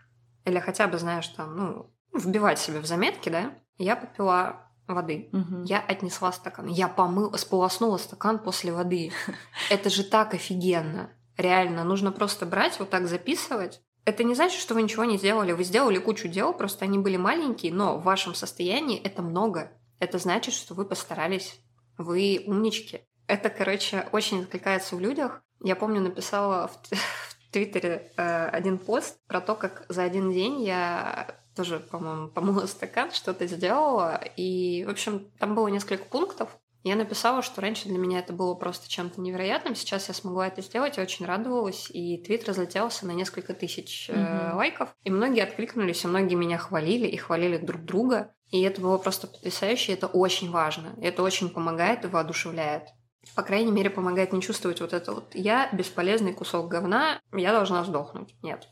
[0.46, 3.54] или хотя бы, знаешь, там, ну, вбивать себе в заметки, да.
[3.78, 5.30] Я попила воды.
[5.32, 5.64] Мгм.
[5.64, 6.68] Я отнесла стакан.
[6.68, 9.12] Я помыла, сполоснула стакан после воды.
[9.70, 11.10] Это же так офигенно.
[11.38, 13.82] Реально, нужно просто брать, вот так записывать.
[14.06, 15.54] Это не значит, что вы ничего не сделали.
[15.54, 19.72] Вы сделали кучу дел, просто они были маленькие, но в вашем состоянии это много.
[20.00, 21.60] Это значит, что вы постарались.
[21.98, 23.02] Вы умнички.
[23.28, 25.42] Это, короче, очень откликается в людях.
[25.64, 26.78] Я помню, написала в
[27.52, 33.12] Твиттере э, один пост про то, как за один день я тоже, по-моему, помыла стакан,
[33.12, 34.22] что-то сделала.
[34.38, 36.50] И, в общем, там было несколько пунктов.
[36.84, 39.74] Я написала, что раньше для меня это было просто чем-то невероятным.
[39.74, 41.90] Сейчас я смогла это сделать, я очень радовалась.
[41.90, 44.14] И твит разлетелся на несколько тысяч э,
[44.50, 44.58] Мгм.
[44.58, 44.90] лайков.
[45.06, 48.34] И многие откликнулись, и многие меня хвалили и хвалили друг друга.
[48.52, 50.94] И это было просто потрясающе, и это очень важно.
[51.02, 52.90] И это очень помогает и воодушевляет.
[53.36, 57.86] По крайней мере, помогает не чувствовать вот это вот «я бесполезный кусок говна, я должна
[57.86, 58.36] сдохнуть».
[58.44, 58.68] Нет.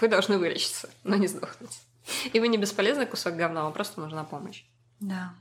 [0.00, 1.80] Вы должны вылечиться, но не сдохнуть.
[2.32, 4.64] И вы не бесполезный кусок говна, вам просто нужна помощь.
[5.00, 5.34] Да.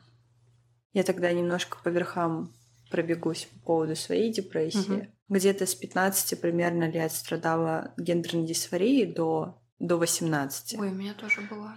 [0.94, 2.54] Я тогда немножко по верхам
[2.90, 4.90] пробегусь по поводу своей депрессии.
[4.90, 5.08] Мгм.
[5.30, 10.78] Где-то с 15 примерно лет страдала гендерной дисфорией до, до 18.
[10.78, 11.76] Ой, у меня тоже была.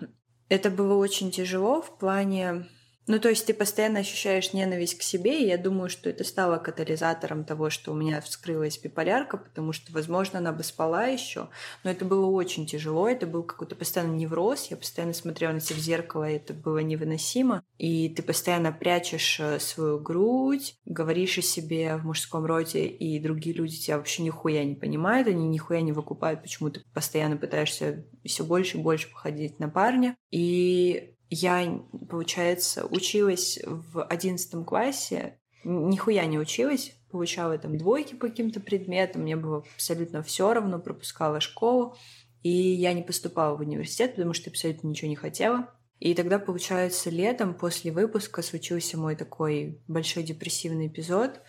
[0.48, 2.66] Это было очень тяжело в плане...
[3.07, 6.57] Ну, то есть ты постоянно ощущаешь ненависть к себе, и я думаю, что это стало
[6.57, 11.48] катализатором того, что у меня вскрылась биполярка, потому что, возможно, она бы спала еще,
[11.82, 15.76] но это было очень тяжело, это был какой-то постоянный невроз, я постоянно смотрела на себя
[15.76, 21.42] в зеркало, и это было невыносимо, и ты постоянно прячешь э, свою грудь, говоришь о
[21.42, 25.92] себе в мужском роде, и другие люди тебя вообще нихуя не понимают, они нихуя не
[25.92, 32.86] выкупают, почему ты постоянно пытаешься все больше и больше походить на парня, и я, получается,
[32.86, 39.64] училась в одиннадцатом классе, нихуя не училась, получала там двойки по каким-то предметам, мне было
[39.74, 41.96] абсолютно все равно, пропускала школу,
[42.42, 45.70] и я не поступала в университет, потому что абсолютно ничего не хотела.
[46.00, 51.40] И тогда, получается, летом после выпуска случился мой такой большой депрессивный эпизод.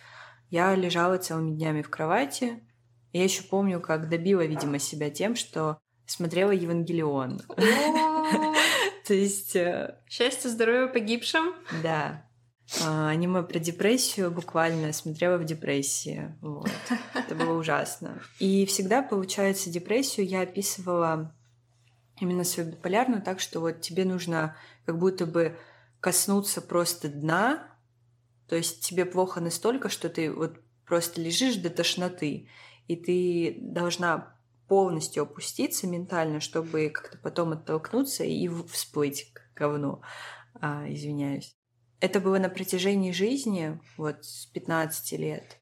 [0.50, 2.62] Я лежала целыми днями в кровати.
[3.12, 7.42] Я еще помню, как добила, видимо, себя тем, что смотрела Евангелион.
[9.06, 11.54] То есть, э, Счастье, здоровье погибшим.
[11.82, 12.26] да,
[12.82, 16.34] а, аниме про депрессию буквально смотрела в депрессии.
[16.40, 16.70] Вот.
[17.14, 18.20] Это было ужасно.
[18.40, 21.32] И всегда, получается, депрессию я описывала
[22.20, 25.56] именно свою биполярную так, что вот тебе нужно как будто бы
[26.00, 27.68] коснуться просто дна,
[28.48, 32.48] то есть тебе плохо настолько, что ты вот просто лежишь до тошноты,
[32.88, 34.35] и ты должна
[34.68, 40.02] полностью опуститься ментально, чтобы как-то потом оттолкнуться и всплыть к говну.
[40.60, 41.56] А, извиняюсь.
[42.00, 45.60] Это было на протяжении жизни, вот с 15 лет.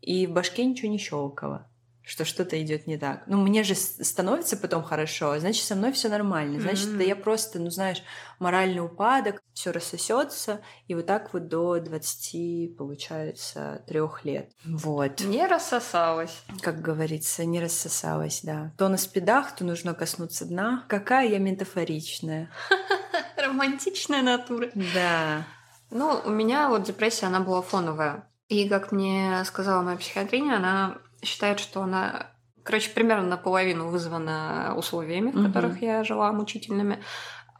[0.00, 1.71] И в башке ничего не щелкало,
[2.04, 3.22] что что-то идет не так.
[3.26, 6.60] Ну, мне же становится потом хорошо, значит, со мной все нормально.
[6.60, 6.94] Значит, М.
[6.96, 8.02] это я просто, ну, знаешь,
[8.38, 14.50] моральный упадок, все рассосется, и вот так вот до 20, получается, трех лет.
[14.64, 15.20] Вот.
[15.20, 16.42] Не рассосалась.
[16.60, 18.72] Как говорится, не рассосалась, да.
[18.78, 20.84] То на спидах, то нужно коснуться дна.
[20.88, 22.50] Какая я метафоричная.
[23.36, 24.70] Романтичная натура.
[24.94, 25.46] Да.
[25.90, 28.28] Ну, у меня вот депрессия, она была фоновая.
[28.48, 32.26] И, как мне сказала моя психиатриня, она считает, что она,
[32.62, 37.02] короче, примерно наполовину вызвана условиями, в которых я жила, мучительными,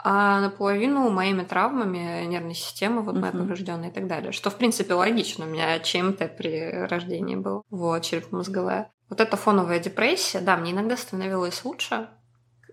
[0.04, 4.32] а наполовину моими травмами нервной системы, вот моя поврежденная и так далее.
[4.32, 5.46] Что, в принципе, логично.
[5.46, 7.62] У меня ЧМТ при рождении был.
[7.70, 8.90] Вот, черепно-мозговая.
[9.08, 12.08] Вот эта фоновая депрессия, да, мне иногда становилось лучше,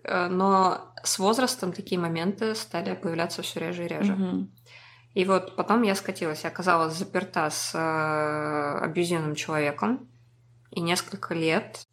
[0.02, 4.14] э, но с возрастом такие моменты стали появляться все реже и реже.
[4.14, 4.48] Угу.
[5.14, 10.08] И вот потом я скатилась, я оказалась заперта с э, абьюзивным человеком,
[10.70, 11.86] и несколько лет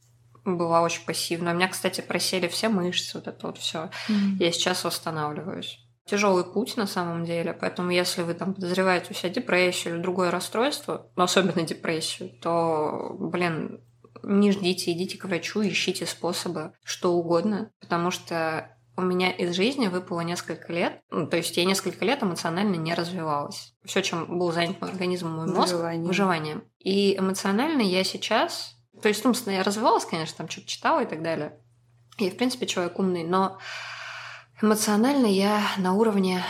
[0.45, 1.51] была очень пассивна.
[1.51, 3.89] У меня, кстати, просели все мышцы, вот это вот все.
[4.07, 4.37] Mm-hmm.
[4.39, 5.79] Я сейчас восстанавливаюсь.
[6.05, 10.31] Тяжелый путь на самом деле, поэтому если вы там подозреваете у себя депрессию или другое
[10.31, 13.81] расстройство, но особенно депрессию, то, блин,
[14.23, 19.87] не ждите, идите к врачу, ищите способы, что угодно, потому что у меня из жизни
[19.87, 23.75] выпало несколько лет, ну, то есть я несколько лет эмоционально не развивалась.
[23.85, 26.07] Все, чем был занят мой организм, мой мозг, выживанием.
[26.07, 26.63] выживанием.
[26.79, 31.21] И эмоционально я сейчас, то есть умственно я развивалась, конечно, там что-то читала и так
[31.21, 31.59] далее.
[32.17, 33.59] И, в принципе, человек умный, но
[34.61, 36.43] эмоционально я на уровне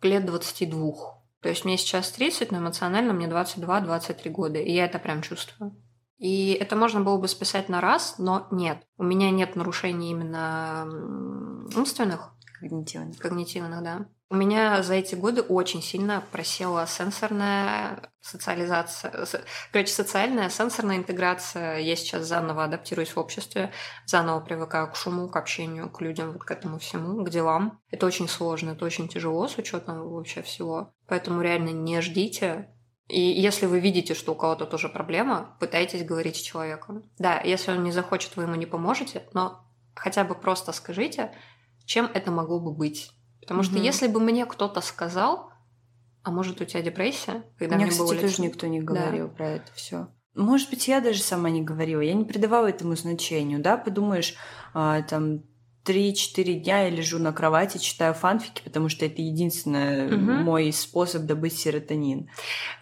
[0.00, 1.18] лет 22.
[1.42, 5.76] То есть мне сейчас 30, но эмоционально мне 22-23 года, и я это прям чувствую.
[6.18, 8.82] И это можно было бы списать на раз, но нет.
[8.96, 10.88] У меня нет нарушений именно
[11.76, 12.34] умственных.
[12.60, 13.18] Когнитивных.
[13.18, 14.06] Когнитивных, да.
[14.30, 19.26] У меня за эти годы очень сильно просела сенсорная социализация,
[19.72, 21.78] короче, социальная сенсорная интеграция.
[21.78, 23.72] Я сейчас заново адаптируюсь в обществе,
[24.04, 27.80] заново привыкаю к шуму, к общению, к людям, вот к этому всему, к делам.
[27.90, 30.92] Это очень сложно, это очень тяжело с учетом вообще всего.
[31.06, 32.68] Поэтому реально не ждите
[33.08, 37.10] и если вы видите, что у кого-то тоже проблема, пытайтесь говорить с человеком.
[37.18, 41.32] Да, если он не захочет, вы ему не поможете, но хотя бы просто скажите,
[41.86, 43.10] чем это могло бы быть.
[43.40, 43.64] Потому mm-hmm.
[43.64, 45.50] что если бы мне кто-то сказал,
[46.22, 49.34] а может у тебя депрессия, когда мне, мне кстати, было тоже никто не говорил да.
[49.34, 50.08] про это все.
[50.34, 54.36] Может быть, я даже сама не говорила, я не придавала этому значению, да, подумаешь,
[54.74, 55.44] а, там
[55.88, 60.44] 3-4 дня я лежу на кровати, читаю фанфики, потому что это единственный угу.
[60.44, 62.28] мой способ добыть серотонин.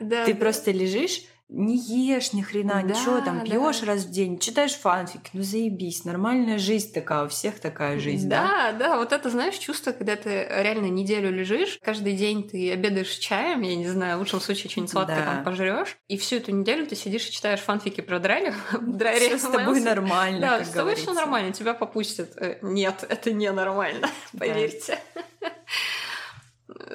[0.00, 0.40] Да, Ты да.
[0.40, 3.86] просто лежишь не ешь ни хрена, да, ничего там, пьешь да.
[3.86, 8.72] раз в день, читаешь фанфик, ну заебись, нормальная жизнь такая, у всех такая жизнь, да?
[8.72, 13.10] Да, да, вот это, знаешь, чувство, когда ты реально неделю лежишь, каждый день ты обедаешь
[13.10, 15.24] чаем, я не знаю, в лучшем случае что-нибудь сладкое да.
[15.24, 18.52] там пожрешь, и всю эту неделю ты сидишь и читаешь фанфики про Драйли.
[19.16, 22.36] Все с тобой нормально, Да, с тобой все нормально, тебя попустят.
[22.36, 24.98] Э, нет, это не нормально, поверьте.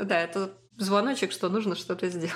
[0.04, 0.54] Да, это
[0.86, 2.36] звоночек, что нужно что-то сделать.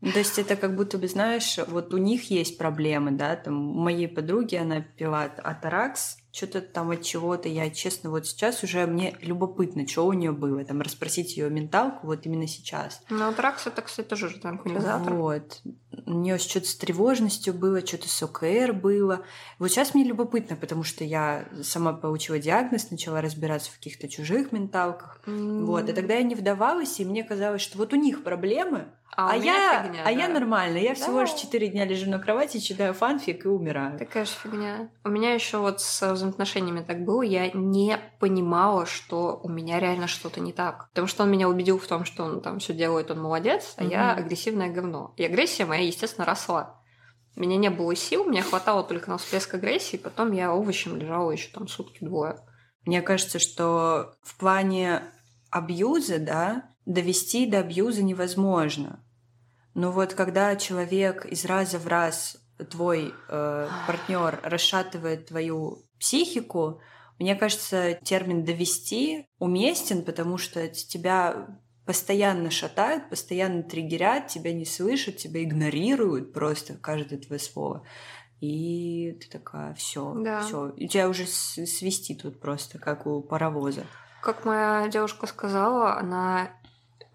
[0.00, 3.76] Ну, то есть это как будто бы, знаешь, вот у них есть проблемы, да, там
[3.76, 7.48] у моей подруги, она пила атаракс, что-то там от чего-то.
[7.48, 10.62] Я, честно, вот сейчас уже мне любопытно, что у нее было.
[10.64, 13.00] Там расспросить ее менталку вот именно сейчас.
[13.08, 15.14] Ну, атракс это, кстати, тоже же транквилизатор.
[15.14, 15.62] Вот.
[16.04, 19.22] У нее что-то с тревожностью было, что-то с ОКР было.
[19.58, 24.52] Вот сейчас мне любопытно, потому что я сама получила диагноз, начала разбираться в каких-то чужих
[24.52, 25.22] менталках.
[25.24, 25.64] Mm.
[25.64, 25.88] Вот.
[25.88, 29.36] И тогда я не вдавалась, и мне казалось, что вот у них проблемы, а, а
[29.36, 30.10] я, фигня, а да.
[30.10, 30.76] я нормально.
[30.76, 30.94] Я да.
[30.96, 33.98] всего лишь четыре дня лежу на кровати, читаю фанфик и умираю.
[33.98, 34.90] Такая же фигня.
[35.04, 37.22] У меня еще вот с взаимоотношениями так было.
[37.22, 40.90] Я не понимала, что у меня реально что-то не так.
[40.90, 43.84] Потому что он меня убедил в том, что он там все делает, он молодец, а
[43.84, 43.90] угу.
[43.90, 45.14] я агрессивное говно.
[45.16, 46.82] И агрессия моя, естественно, росла.
[47.36, 51.30] У меня не было сил, мне хватало только на всплеск агрессии, потом я овощем лежала
[51.30, 52.38] еще там сутки-двое.
[52.84, 55.02] Мне кажется, что в плане
[55.50, 59.04] абьюза, да, довести до абьюза невозможно.
[59.74, 62.38] Но вот когда человек из раза в раз
[62.70, 66.80] твой э, партнер расшатывает твою психику,
[67.18, 71.48] мне кажется, термин довести уместен, потому что тебя
[71.84, 77.86] постоянно шатают, постоянно триггерят, тебя не слышат, тебя игнорируют просто каждое твое слово.
[78.40, 80.40] И ты такая, все, да.
[80.40, 80.70] все.
[80.70, 83.86] И тебя уже свести тут просто, как у паровоза.
[84.20, 86.50] Как моя девушка сказала, она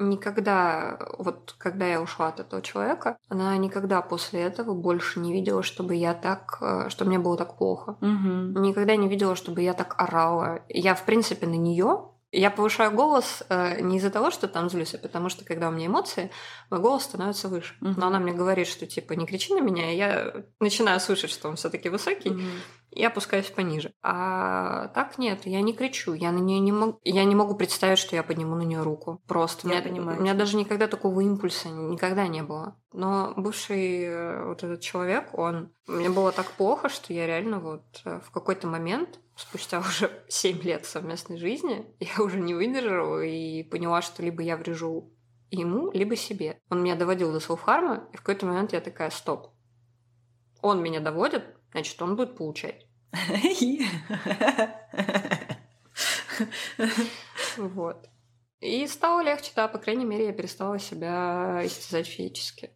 [0.09, 5.63] никогда, вот когда я ушла от этого человека, она никогда после этого больше не видела,
[5.63, 7.97] чтобы я так, э, что мне было так плохо.
[8.01, 8.59] Угу.
[8.59, 10.61] Никогда не видела, чтобы я так орала.
[10.67, 14.93] Я, в принципе, на нее я повышаю голос э, не из-за того, что там злюсь,
[14.93, 16.32] а потому что, когда у меня эмоции,
[16.69, 17.75] мой голос становится выше.
[17.82, 17.93] Uh-huh.
[17.97, 21.49] Но она мне говорит, что типа не кричи на меня, и я начинаю слышать, что
[21.49, 22.49] он все-таки высокий, uh-huh.
[22.92, 23.93] И опускаюсь пониже.
[24.01, 28.00] А так нет, я не кричу, я на нее не могу, я не могу представить,
[28.00, 29.22] что я подниму на нее руку.
[29.28, 29.68] Просто.
[29.68, 30.20] Я меня, понимаю.
[30.20, 32.76] У меня даже никогда такого импульса никогда не было.
[32.92, 37.84] Но бывший э, вот этот человек, он мне было так плохо, что я реально вот
[38.04, 43.63] э, в какой-то момент спустя уже 7 лет совместной жизни, я уже не выдержала и
[43.63, 45.13] поняла, что либо я врежу
[45.50, 46.59] ему, либо себе.
[46.70, 49.47] Он меня доводил до селфхарма, и в какой-то момент я такая, стоп.
[50.62, 52.85] Он меня доводит, значит, он будет получать.
[57.57, 58.09] Вот.
[58.61, 62.71] И стало легче, да, по крайней мере, я перестала себя истязать физически.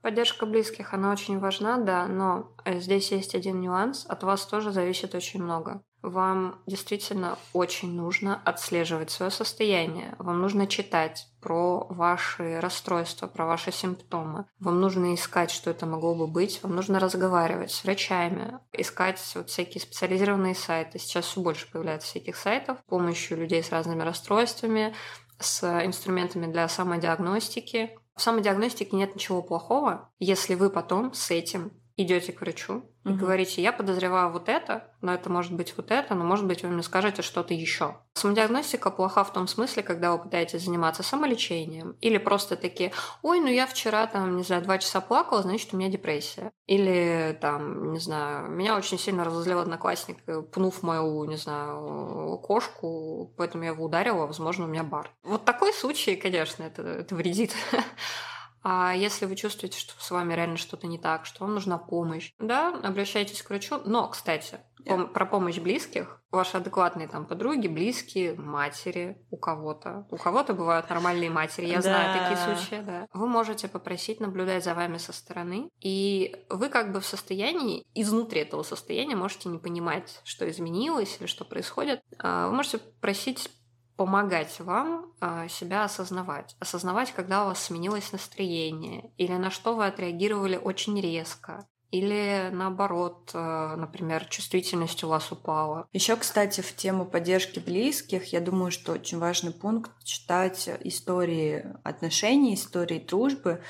[0.00, 4.06] Поддержка близких, она очень важна, да, но э, здесь есть один нюанс.
[4.06, 5.82] От вас тоже зависит очень много.
[6.02, 10.14] Вам действительно очень нужно отслеживать свое состояние.
[10.18, 14.46] Вам нужно читать про ваши расстройства, про ваши симптомы.
[14.60, 16.62] Вам нужно искать, что это могло бы быть.
[16.62, 20.98] Вам нужно разговаривать с врачами, искать вот всякие специализированные сайты.
[21.00, 24.94] Сейчас все больше появляется всяких сайтов с помощью людей с разными расстройствами,
[25.40, 27.98] с инструментами для самодиагностики.
[28.14, 33.18] В самодиагностике нет ничего плохого, если вы потом с этим идете к врачу и угу.
[33.18, 36.68] говорите, я подозреваю вот это, но это может быть вот это, но может быть вы
[36.68, 37.96] мне скажете что-то еще.
[38.14, 42.92] Самодиагностика плоха в том смысле, когда вы пытаетесь заниматься самолечением или просто такие,
[43.22, 46.52] ой, ну я вчера там, не знаю, два часа плакала, значит, у меня депрессия.
[46.66, 50.18] Или там, не знаю, меня очень сильно разозлил одноклассник,
[50.52, 55.10] пнув мою, не знаю, кошку, поэтому я его ударила, возможно, у меня бар.
[55.24, 57.54] Вот такой случай, конечно, это, это вредит.
[58.62, 62.32] А если вы чувствуете, что с вами реально что-то не так, что вам нужна помощь,
[62.38, 63.80] да, обращайтесь к врачу.
[63.84, 70.06] Но, кстати, пом- про помощь близких, ваши адекватные там подруги, близкие, матери у кого-то.
[70.10, 71.82] У кого-то бывают нормальные матери, я да.
[71.82, 73.06] знаю такие случаи, да.
[73.12, 78.40] Вы можете попросить наблюдать за вами со стороны, и вы как бы в состоянии, изнутри
[78.42, 82.02] этого состояния можете не понимать, что изменилось или что происходит.
[82.18, 83.50] А, вы можете просить
[83.98, 86.56] помогать вам э, себя осознавать.
[86.60, 93.32] Осознавать, когда у вас сменилось настроение, или на что вы отреагировали очень резко, или наоборот,
[93.34, 95.88] э, например, чувствительность у вас упала.
[95.92, 102.54] Еще, кстати, в тему поддержки близких, я думаю, что очень важный пункт читать истории отношений,
[102.54, 103.64] истории дружбы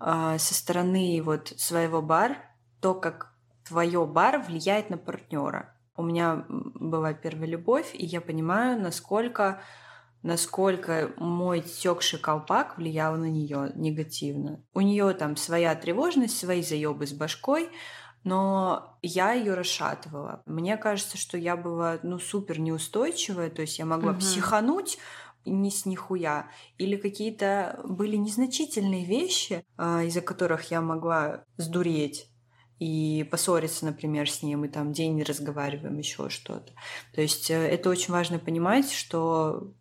[0.00, 2.36] э, со стороны вот своего бар,
[2.80, 3.32] то, как
[3.64, 9.60] твое бар влияет на партнера у меня была первая любовь, и я понимаю, насколько
[10.22, 14.64] насколько мой текший колпак влиял на нее негативно.
[14.74, 17.68] У нее там своя тревожность, свои заебы с башкой,
[18.24, 20.42] но я ее расшатывала.
[20.44, 24.20] Мне кажется, что я была ну супер неустойчивая, то есть я могла угу.
[24.20, 24.98] психануть
[25.44, 26.50] ни с нихуя.
[26.78, 32.28] Или какие-то были незначительные вещи, а, из-за которых я могла сдуреть
[32.78, 36.72] и поссориться, например, с ним, и там день не разговариваем, еще что-то.
[37.14, 39.72] То есть э, это очень важно понимать, что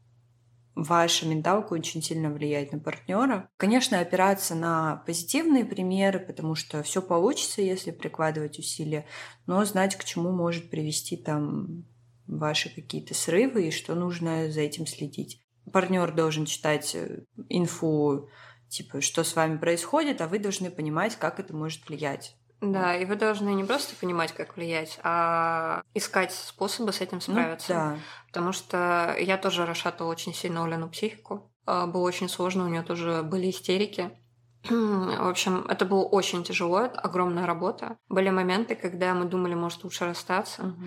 [0.78, 3.50] ваша менталка очень сильно влияет на партнера.
[3.58, 9.06] Конечно, опираться на позитивные примеры, потому что все получится, если прикладывать усилия,
[9.46, 11.86] но знать, к чему может привести там
[12.28, 15.42] ваши какие-то срывы и что нужно за этим следить.
[15.72, 18.30] Партнер должен читать э, инфу,
[18.70, 22.37] типа, что с вами происходит, а вы должны понимать, как это может влиять.
[22.62, 27.34] Да, и вы должны не просто понимать, как влиять, а искать способы с этим ну
[27.34, 27.74] справиться.
[27.74, 27.98] Ну, да.
[28.28, 31.52] Потому что я тоже расшатывала очень сильно Олену психику.
[31.66, 34.10] А, было очень сложно, у нее тоже были истерики.
[34.70, 37.98] В общем, это было очень тяжело, это огромная работа.
[38.10, 40.64] Были моменты, когда мы думали, может, лучше расстаться.
[40.64, 40.86] Угу.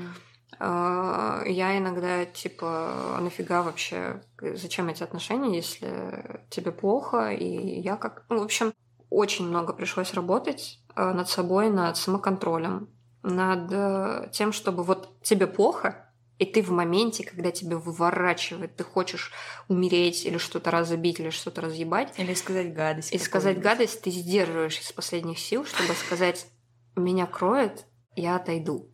[0.59, 8.25] Я иногда, типа, а нафига вообще, зачем эти отношения, если тебе плохо, и я как...
[8.29, 8.73] Ну, в общем,
[9.11, 10.81] очень много пришлось работать
[11.13, 12.89] над собой, над самоконтролем,
[13.23, 16.11] над э, тем, чтобы вот тебе плохо,
[16.41, 19.31] и ты в моменте, когда тебя выворачивает, ты хочешь
[19.69, 22.19] умереть или что-то разобить, или что-то разъебать.
[22.19, 23.13] Или сказать гадость.
[23.13, 26.47] И сказать гадость ты сдерживаешь из последних сил, чтобы сказать,
[26.97, 27.85] меня кроет,
[28.17, 28.91] я отойду.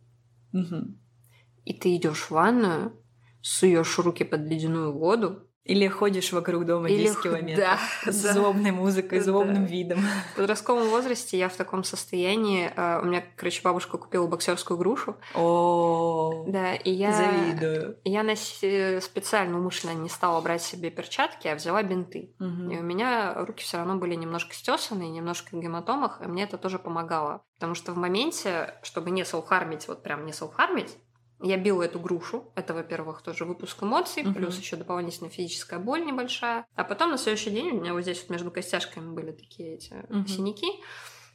[1.63, 3.01] И ты идешь в ванную,
[3.41, 7.03] суешь руки под ледяную воду, или ходишь вокруг дома Или...
[7.03, 7.79] 10 километров да,
[8.11, 8.33] с да.
[8.33, 9.71] злобной музыкой, злобным да.
[9.71, 9.99] видом.
[10.33, 12.71] В подростковом возрасте я в таком состоянии.
[12.75, 15.17] А, у меня, короче, бабушка купила боксерскую грушу.
[15.35, 17.97] О, да, и я завидую.
[18.05, 18.35] Я на...
[18.35, 22.33] специально умышленно не стала брать себе перчатки, а взяла бинты.
[22.39, 22.71] Угу.
[22.71, 26.57] И у меня руки все равно были немножко стесанные, немножко в гематомах, и мне это
[26.57, 27.43] тоже помогало.
[27.55, 30.95] Потому что в моменте, чтобы не селфхармить, вот прям не селфхармить,
[31.41, 32.51] я била эту грушу.
[32.55, 34.33] Это, во-первых, тоже выпуск эмоций, uh-huh.
[34.33, 36.65] плюс еще дополнительная физическая боль небольшая.
[36.75, 39.93] А потом на следующий день у меня вот здесь вот между костяшками были такие эти
[39.93, 40.27] uh-huh.
[40.27, 40.67] синяки,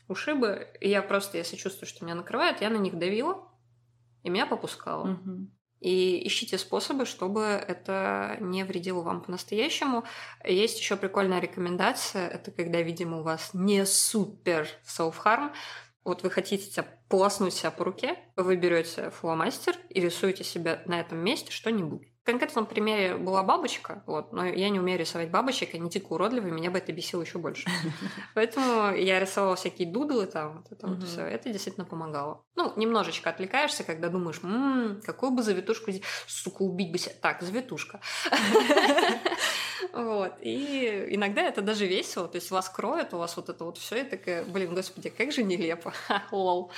[0.09, 0.69] ушибы.
[0.81, 3.49] И я просто, если чувствую, что меня накрывает, я на них давила,
[4.25, 5.07] и меня попускало.
[5.07, 5.47] Uh-huh.
[5.83, 10.05] И ищите способы, чтобы это не вредило вам по-настоящему.
[10.45, 12.29] Есть еще прикольная рекомендация.
[12.29, 15.53] Это когда, видимо, у вас не супер self-harm,
[16.05, 21.19] вот вы хотите полоснуть себя по руке, вы берете фломастер и рисуете себе на этом
[21.19, 22.09] месте что-нибудь.
[22.23, 26.53] В конкретном примере была бабочка, вот, но я не умею рисовать бабочек, они дико уродливые,
[26.53, 27.69] меня бы это бесило еще больше.
[28.35, 31.23] Поэтому я рисовала всякие дудлы там, это вот все.
[31.23, 32.45] Это действительно помогало.
[32.55, 35.91] Ну, немножечко отвлекаешься, когда думаешь, ммм, какую бы завитушку
[36.29, 37.15] сука, убить бы себя.
[37.21, 38.01] Так, завитушка.
[39.93, 40.33] Вот.
[40.41, 42.29] И иногда это даже весело.
[42.29, 45.33] То есть вас кроют, у вас вот это вот все, и такая, блин, господи, как
[45.33, 45.93] же нелепо.
[46.31, 46.71] Лол.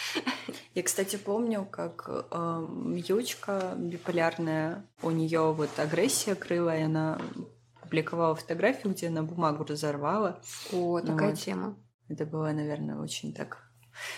[0.74, 2.66] Я, кстати, помню, как э,
[2.96, 7.20] Ючка биполярная, у нее вот агрессия крылая, она
[7.82, 10.40] публиковала фотографию, где она бумагу разорвала.
[10.72, 11.38] О, такая вот.
[11.38, 11.76] тема.
[12.08, 13.64] Это было, наверное, очень так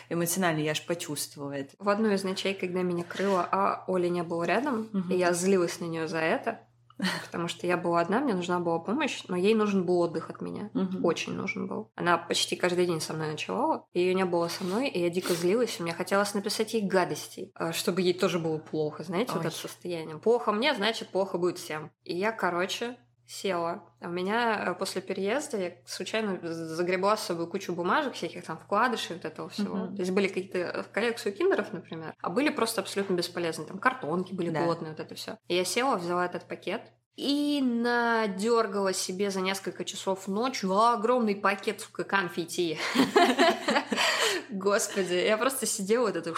[0.08, 1.74] эмоционально, я аж почувствовала это.
[1.78, 5.12] В одну из ночей, когда меня крыло, а Оли не было рядом, угу.
[5.12, 6.60] и я злилась на нее за это,
[7.24, 10.40] потому что я была одна, мне нужна была помощь, но ей нужен был отдых от
[10.40, 10.70] меня.
[10.74, 11.06] Угу.
[11.06, 11.90] Очень нужен был.
[11.94, 15.35] Она почти каждый день со мной ночевала, ее не было со мной, и я дико
[15.35, 19.39] злилась, и мне хотелось написать ей гадостей, а, чтобы ей тоже было плохо, знаете, Ой.
[19.39, 20.18] вот это состояние.
[20.18, 21.90] Плохо мне, значит, плохо будет всем.
[22.05, 22.97] И я, короче,
[23.27, 23.82] села.
[24.01, 28.57] А у меня э, после переезда я случайно загребла с собой кучу бумажек, всяких там
[28.57, 29.77] вкладышей, вот этого всего.
[29.77, 29.94] Uh-huh.
[29.94, 33.66] То есть были какие-то в коллекцию киндеров, например, а были просто абсолютно бесполезные.
[33.66, 34.62] Там картонки были да.
[34.62, 35.39] плотные, вот это все.
[35.48, 36.82] И я села, взяла этот пакет,
[37.16, 42.78] и надергала себе за несколько часов ночью огромный пакет, сука, конфетти.
[44.51, 46.35] Господи, я просто сидела вот это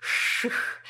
[0.00, 0.81] ших,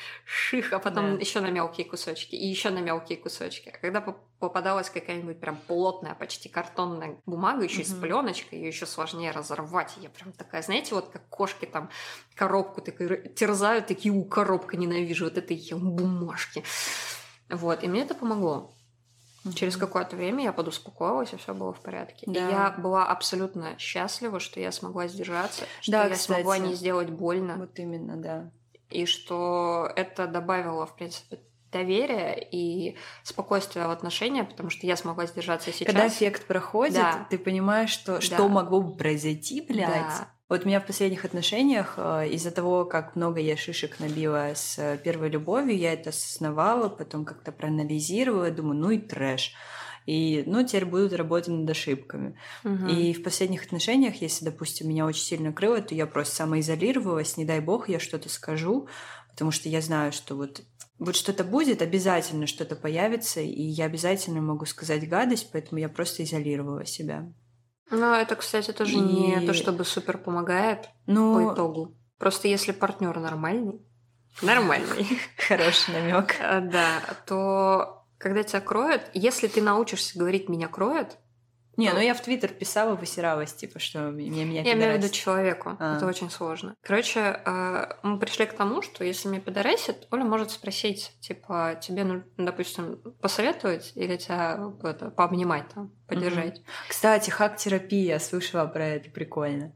[0.61, 1.19] а потом да.
[1.19, 3.69] еще на мелкие кусочки, и еще на мелкие кусочки.
[3.69, 4.01] А когда
[4.39, 7.97] попадалась какая-нибудь прям плотная, почти картонная бумага, еще mm-hmm.
[7.97, 9.93] с пленочкой, ее еще сложнее разорвать.
[9.97, 11.89] И я прям такая, знаете, вот как кошки там
[12.35, 16.63] коробку такой терзают, такие, у, коробка ненавижу, вот этой бумажки.
[17.49, 18.73] Вот, и мне это помогло.
[19.45, 19.53] Mm-hmm.
[19.53, 22.25] Через какое-то время я подуспокоилась, и все было в порядке.
[22.27, 22.47] Да.
[22.47, 26.39] И я была абсолютно счастлива, что я смогла сдержаться, что да, я кстати.
[26.39, 27.55] смогла не сделать больно.
[27.57, 28.51] Вот именно, да
[28.93, 31.39] и что это добавило, в принципе,
[31.73, 35.87] доверия и спокойствия в отношениях, потому что я смогла сдержаться сейчас.
[35.87, 37.27] Когда эффект проходит, да.
[37.29, 38.21] ты понимаешь, что, да.
[38.21, 39.89] что могло бы произойти, блядь.
[39.89, 40.27] Да.
[40.49, 44.99] Вот у меня в последних отношениях э, из-за того, как много я шишек набила с
[45.03, 49.53] первой любовью, я это осознавала, потом как-то проанализировала, думаю, ну и трэш.
[50.05, 52.37] И, ну, теперь будут работать над ошибками.
[52.63, 52.87] Угу.
[52.87, 57.45] И в последних отношениях, если, допустим, меня очень сильно крыло, то я просто самоизолировалась, не
[57.45, 58.87] дай бог, я что-то скажу,
[59.29, 60.63] потому что я знаю, что вот
[60.99, 66.23] вот что-то будет, обязательно что-то появится, и я обязательно могу сказать гадость, поэтому я просто
[66.23, 67.33] изолировала себя.
[67.89, 69.01] Ну, это, кстати, тоже и...
[69.01, 71.35] не то, чтобы супер помогает ну...
[71.35, 71.97] по итогу.
[72.17, 73.81] Просто если партнер нормальный,
[74.41, 81.17] нормальный, хороший намек, э, да, то когда тебя кроют, если ты научишься говорить «меня кроют»,
[81.75, 85.09] не, ну я в Твиттер писала, высиралась, типа, что меня меня Я имею в виду
[85.09, 85.75] человеку.
[85.79, 85.97] А.
[85.97, 86.75] Это очень сложно.
[86.83, 92.03] Короче, э, мы пришли к тому, что если меня пидорасит, Оля может спросить, типа, тебе,
[92.03, 96.59] ну, допустим, посоветовать или тебя это, пообнимать там, поддержать.
[96.59, 96.65] Угу.
[96.89, 99.73] Кстати, хак-терапия, я слышала про это, прикольно.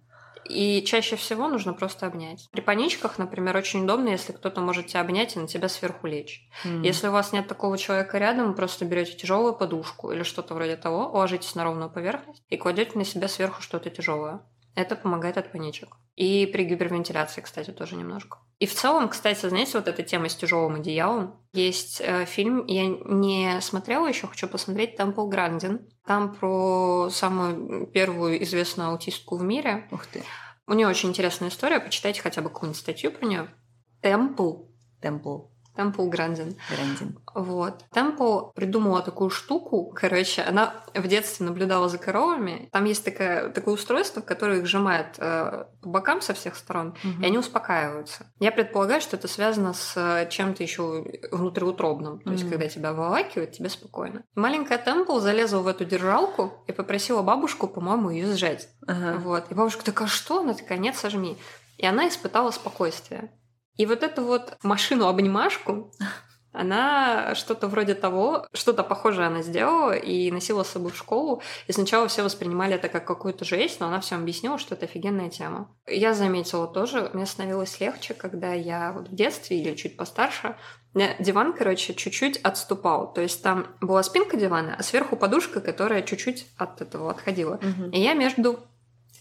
[0.49, 2.47] И чаще всего нужно просто обнять.
[2.51, 6.47] При паничках, например, очень удобно, если кто-то может тебя обнять и на тебя сверху лечь.
[6.63, 6.85] Mm.
[6.85, 11.09] Если у вас нет такого человека рядом, просто берете тяжелую подушку или что-то вроде того,
[11.13, 14.41] ложитесь на ровную поверхность и кладете на себя сверху что-то тяжелое.
[14.75, 15.97] Это помогает от паничек.
[16.15, 18.37] И при гипервентиляции, кстати, тоже немножко.
[18.59, 21.39] И в целом, кстати, знаете, вот эта тема с тяжелым одеялом.
[21.53, 25.87] Есть э, фильм, я не смотрела еще, хочу посмотреть, Темпл Грандин.
[26.05, 29.87] Там про самую первую известную аутистку в мире.
[29.91, 30.23] Ух ты.
[30.65, 33.47] У нее очень интересная история, почитайте хотя бы какую-нибудь статью про нее.
[34.01, 34.65] Темпл.
[35.01, 35.45] Темпл.
[35.77, 36.55] Темпл Грандин.
[36.71, 37.19] Грандин.
[37.35, 37.85] Вот.
[37.93, 39.93] Темпл придумала такую штуку.
[39.95, 42.67] Короче, она в детстве наблюдала за коровами.
[42.71, 47.21] Там есть такое, такое устройство, которое их сжимает э, по бокам со всех сторон, угу.
[47.21, 48.25] и они успокаиваются.
[48.39, 52.21] Я предполагаю, что это связано с э, чем-то еще внутриутробным.
[52.21, 52.53] То есть, угу.
[52.53, 54.23] когда тебя вывакивают, тебе спокойно.
[54.33, 58.67] Маленькая Темпл залезла в эту держалку и попросила бабушку, по-моему, ее сжать.
[58.87, 59.19] Ага.
[59.19, 59.51] Вот.
[59.51, 60.39] И бабушка такая, что?
[60.39, 61.37] Она такая, нет, сожми.
[61.77, 63.29] И она испытала спокойствие.
[63.77, 65.91] И вот эту вот машину-обнимашку,
[66.57, 71.41] она что-то вроде того, что-то похожее она сделала и носила с собой в школу.
[71.67, 75.29] И сначала все воспринимали это как какую-то жесть, но она всем объяснила, что это офигенная
[75.29, 75.69] тема.
[75.87, 80.55] Я заметила тоже, мне становилось легче, когда я вот в детстве или чуть постарше,
[81.19, 83.13] диван, короче, чуть-чуть отступал.
[83.13, 87.55] То есть там была спинка дивана, а сверху подушка, которая чуть-чуть от этого отходила.
[87.55, 87.91] Угу.
[87.91, 88.59] И я между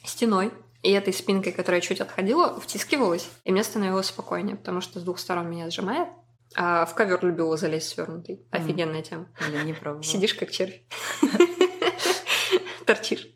[0.05, 5.03] стеной и этой спинкой, которая чуть отходила, втискивалась, и мне становилось спокойнее, потому что с
[5.03, 6.09] двух сторон меня сжимает.
[6.55, 8.37] А в ковер любила залезть свернутый.
[8.37, 8.41] Mm.
[8.53, 9.29] Офигенная тема.
[9.53, 10.03] Я не пробовала.
[10.03, 10.81] Сидишь как червь.
[12.87, 13.27] Торчишь.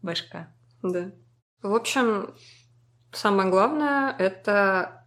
[0.00, 0.54] Башка.
[0.82, 1.10] Да.
[1.62, 2.34] В общем,
[3.12, 5.06] самое главное— это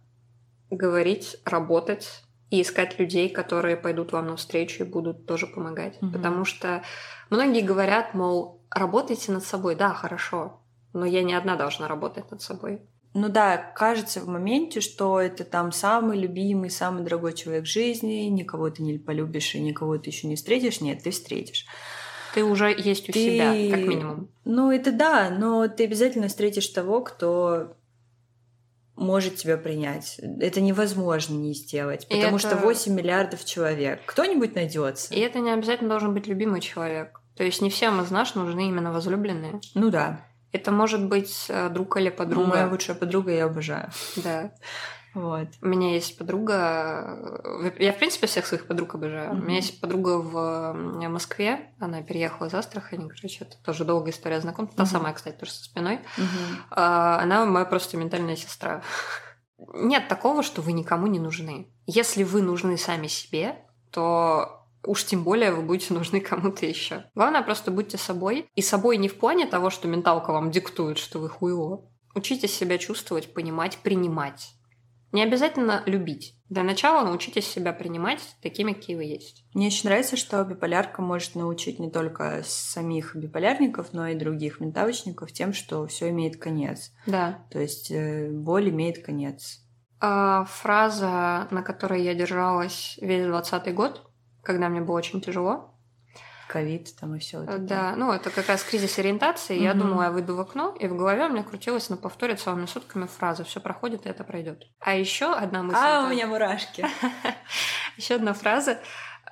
[0.70, 5.96] говорить, работать и искать людей, которые пойдут вам навстречу и будут тоже помогать.
[6.02, 6.12] Угу.
[6.12, 6.82] Потому что
[7.30, 9.74] многие говорят, мол, работайте над собой.
[9.74, 10.62] Да, хорошо,
[10.98, 12.82] но я не одна должна работать над собой.
[13.14, 18.28] Ну да, кажется в моменте, что это там самый любимый, самый дорогой человек в жизни,
[18.28, 20.80] никого ты не полюбишь и никого ты еще не встретишь.
[20.80, 21.66] Нет, ты встретишь.
[22.34, 23.18] Ты уже есть у ты...
[23.18, 24.28] себя, как минимум.
[24.44, 27.74] Ну, это да, но ты обязательно встретишь того, кто
[28.94, 30.20] может тебя принять.
[30.40, 32.48] Это невозможно не сделать, потому это...
[32.48, 34.00] что 8 миллиардов человек.
[34.06, 35.14] Кто-нибудь найдется.
[35.14, 37.20] И это не обязательно должен быть любимый человек.
[37.36, 39.60] То есть не всем из нас нужны именно возлюбленные.
[39.74, 40.26] Ну да.
[40.52, 42.48] Это может быть э, друг или подруга.
[42.48, 43.90] Моя лучшая подруга я обожаю.
[44.16, 44.52] Да.
[45.14, 45.48] Вот.
[45.62, 49.32] У меня есть подруга, э, я, в принципе, всех своих подруг обожаю.
[49.32, 49.40] Mm-hmm.
[49.40, 50.72] У меня есть подруга в
[51.08, 54.74] Москве, она переехала из Астрахани, короче, это тоже долгая история знакомства.
[54.74, 54.84] Mm-hmm.
[54.84, 56.00] Та самая, кстати, тоже со спиной.
[56.18, 57.20] Mm-hmm.
[57.22, 58.82] Она моя просто ментальная сестра.
[59.74, 61.68] Нет такого, что вы никому не нужны.
[61.86, 63.56] Если вы нужны сами себе,
[63.90, 67.04] то уж тем более вы будете нужны кому-то еще.
[67.14, 68.48] Главное, просто будьте собой.
[68.54, 71.88] И собой не в плане того, что менталка вам диктует, что вы хуево.
[72.14, 74.54] Учитесь себя чувствовать, понимать, принимать.
[75.12, 76.34] Не обязательно любить.
[76.50, 79.44] Для начала научитесь себя принимать такими, какие вы есть.
[79.54, 85.32] Мне очень нравится, что биполярка может научить не только самих биполярников, но и других ментавочников
[85.32, 86.92] тем, что все имеет конец.
[87.06, 87.46] Да.
[87.50, 89.62] То есть э, боль имеет конец.
[90.00, 94.07] А, фраза, на которой я держалась весь двадцатый год,
[94.48, 95.74] когда мне было очень тяжело,
[96.48, 97.42] ковид там и все.
[97.42, 97.58] Это.
[97.58, 99.56] Да, ну это как раз кризис ориентации.
[99.56, 99.62] Угу.
[99.62, 102.64] Я думала, я выйду в окно, и в голове у меня крутилась на повторе целыми
[102.64, 104.66] сутками фраза «все проходит, и это пройдет».
[104.80, 105.78] А еще одна мысль.
[105.78, 106.86] А, у меня мурашки.
[107.98, 108.78] Еще одна фраза,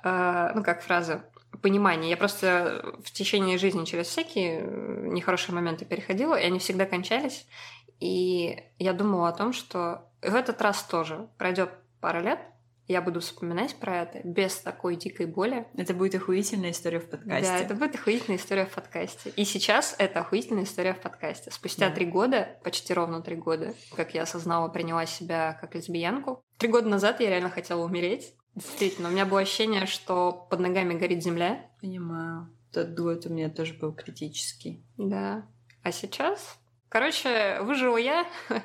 [0.03, 1.23] э, ну как фраза,
[1.63, 2.11] понимание.
[2.11, 7.47] Я просто в течение жизни через всякие нехорошие моменты переходила, и они всегда кончались.
[7.99, 11.71] И я думала о том, что в этот раз тоже пройдет
[12.01, 12.39] пара лет,
[12.87, 15.67] я буду вспоминать про это без такой дикой боли.
[15.75, 17.51] Это будет охуительная история в подкасте.
[17.51, 19.31] Да, это будет охуительная история в подкасте.
[19.35, 21.51] И сейчас это охуительная история в подкасте.
[21.51, 22.11] Спустя три да.
[22.11, 26.43] года, почти ровно три года, как я осознала, приняла себя как лесбиянку.
[26.57, 28.33] Три года назад я реально хотела умереть.
[28.55, 31.69] Действительно, у меня было ощущение, что под ногами горит земля.
[31.81, 32.49] Понимаю.
[32.71, 34.83] Тот год у меня тоже был критический.
[34.97, 35.45] Да.
[35.83, 36.57] А сейчас
[36.89, 38.25] Короче, выжила я,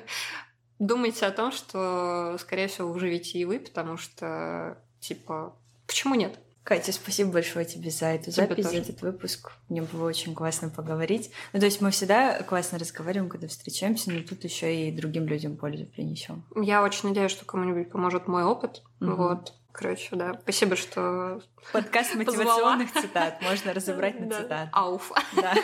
[0.79, 5.55] думайте о том, что, скорее всего, выживете и вы, потому что, типа,
[5.87, 6.37] почему нет?
[6.63, 8.69] Катя, спасибо большое тебе за эту тебе запись, тоже.
[8.69, 9.51] за этот выпуск.
[9.67, 11.29] Мне было очень классно поговорить.
[11.51, 15.57] Ну, то есть мы всегда классно разговариваем, когда встречаемся, но тут еще и другим людям
[15.57, 16.45] пользу принесем.
[16.55, 18.81] Я очень надеюсь, что кому-нибудь поможет мой опыт.
[19.01, 19.11] Угу.
[19.11, 19.53] Вот.
[19.73, 20.39] Короче, да.
[20.41, 21.41] Спасибо, что
[21.73, 23.41] Подкаст мотивационных цитат.
[23.41, 24.69] Можно разобрать на цитаты.
[24.71, 25.11] Ауф.
[25.35, 25.53] Да.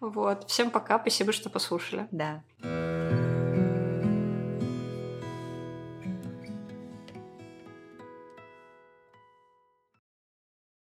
[0.00, 0.50] Вот.
[0.50, 0.98] Всем пока.
[0.98, 2.08] Спасибо, что послушали.
[2.10, 2.42] Да.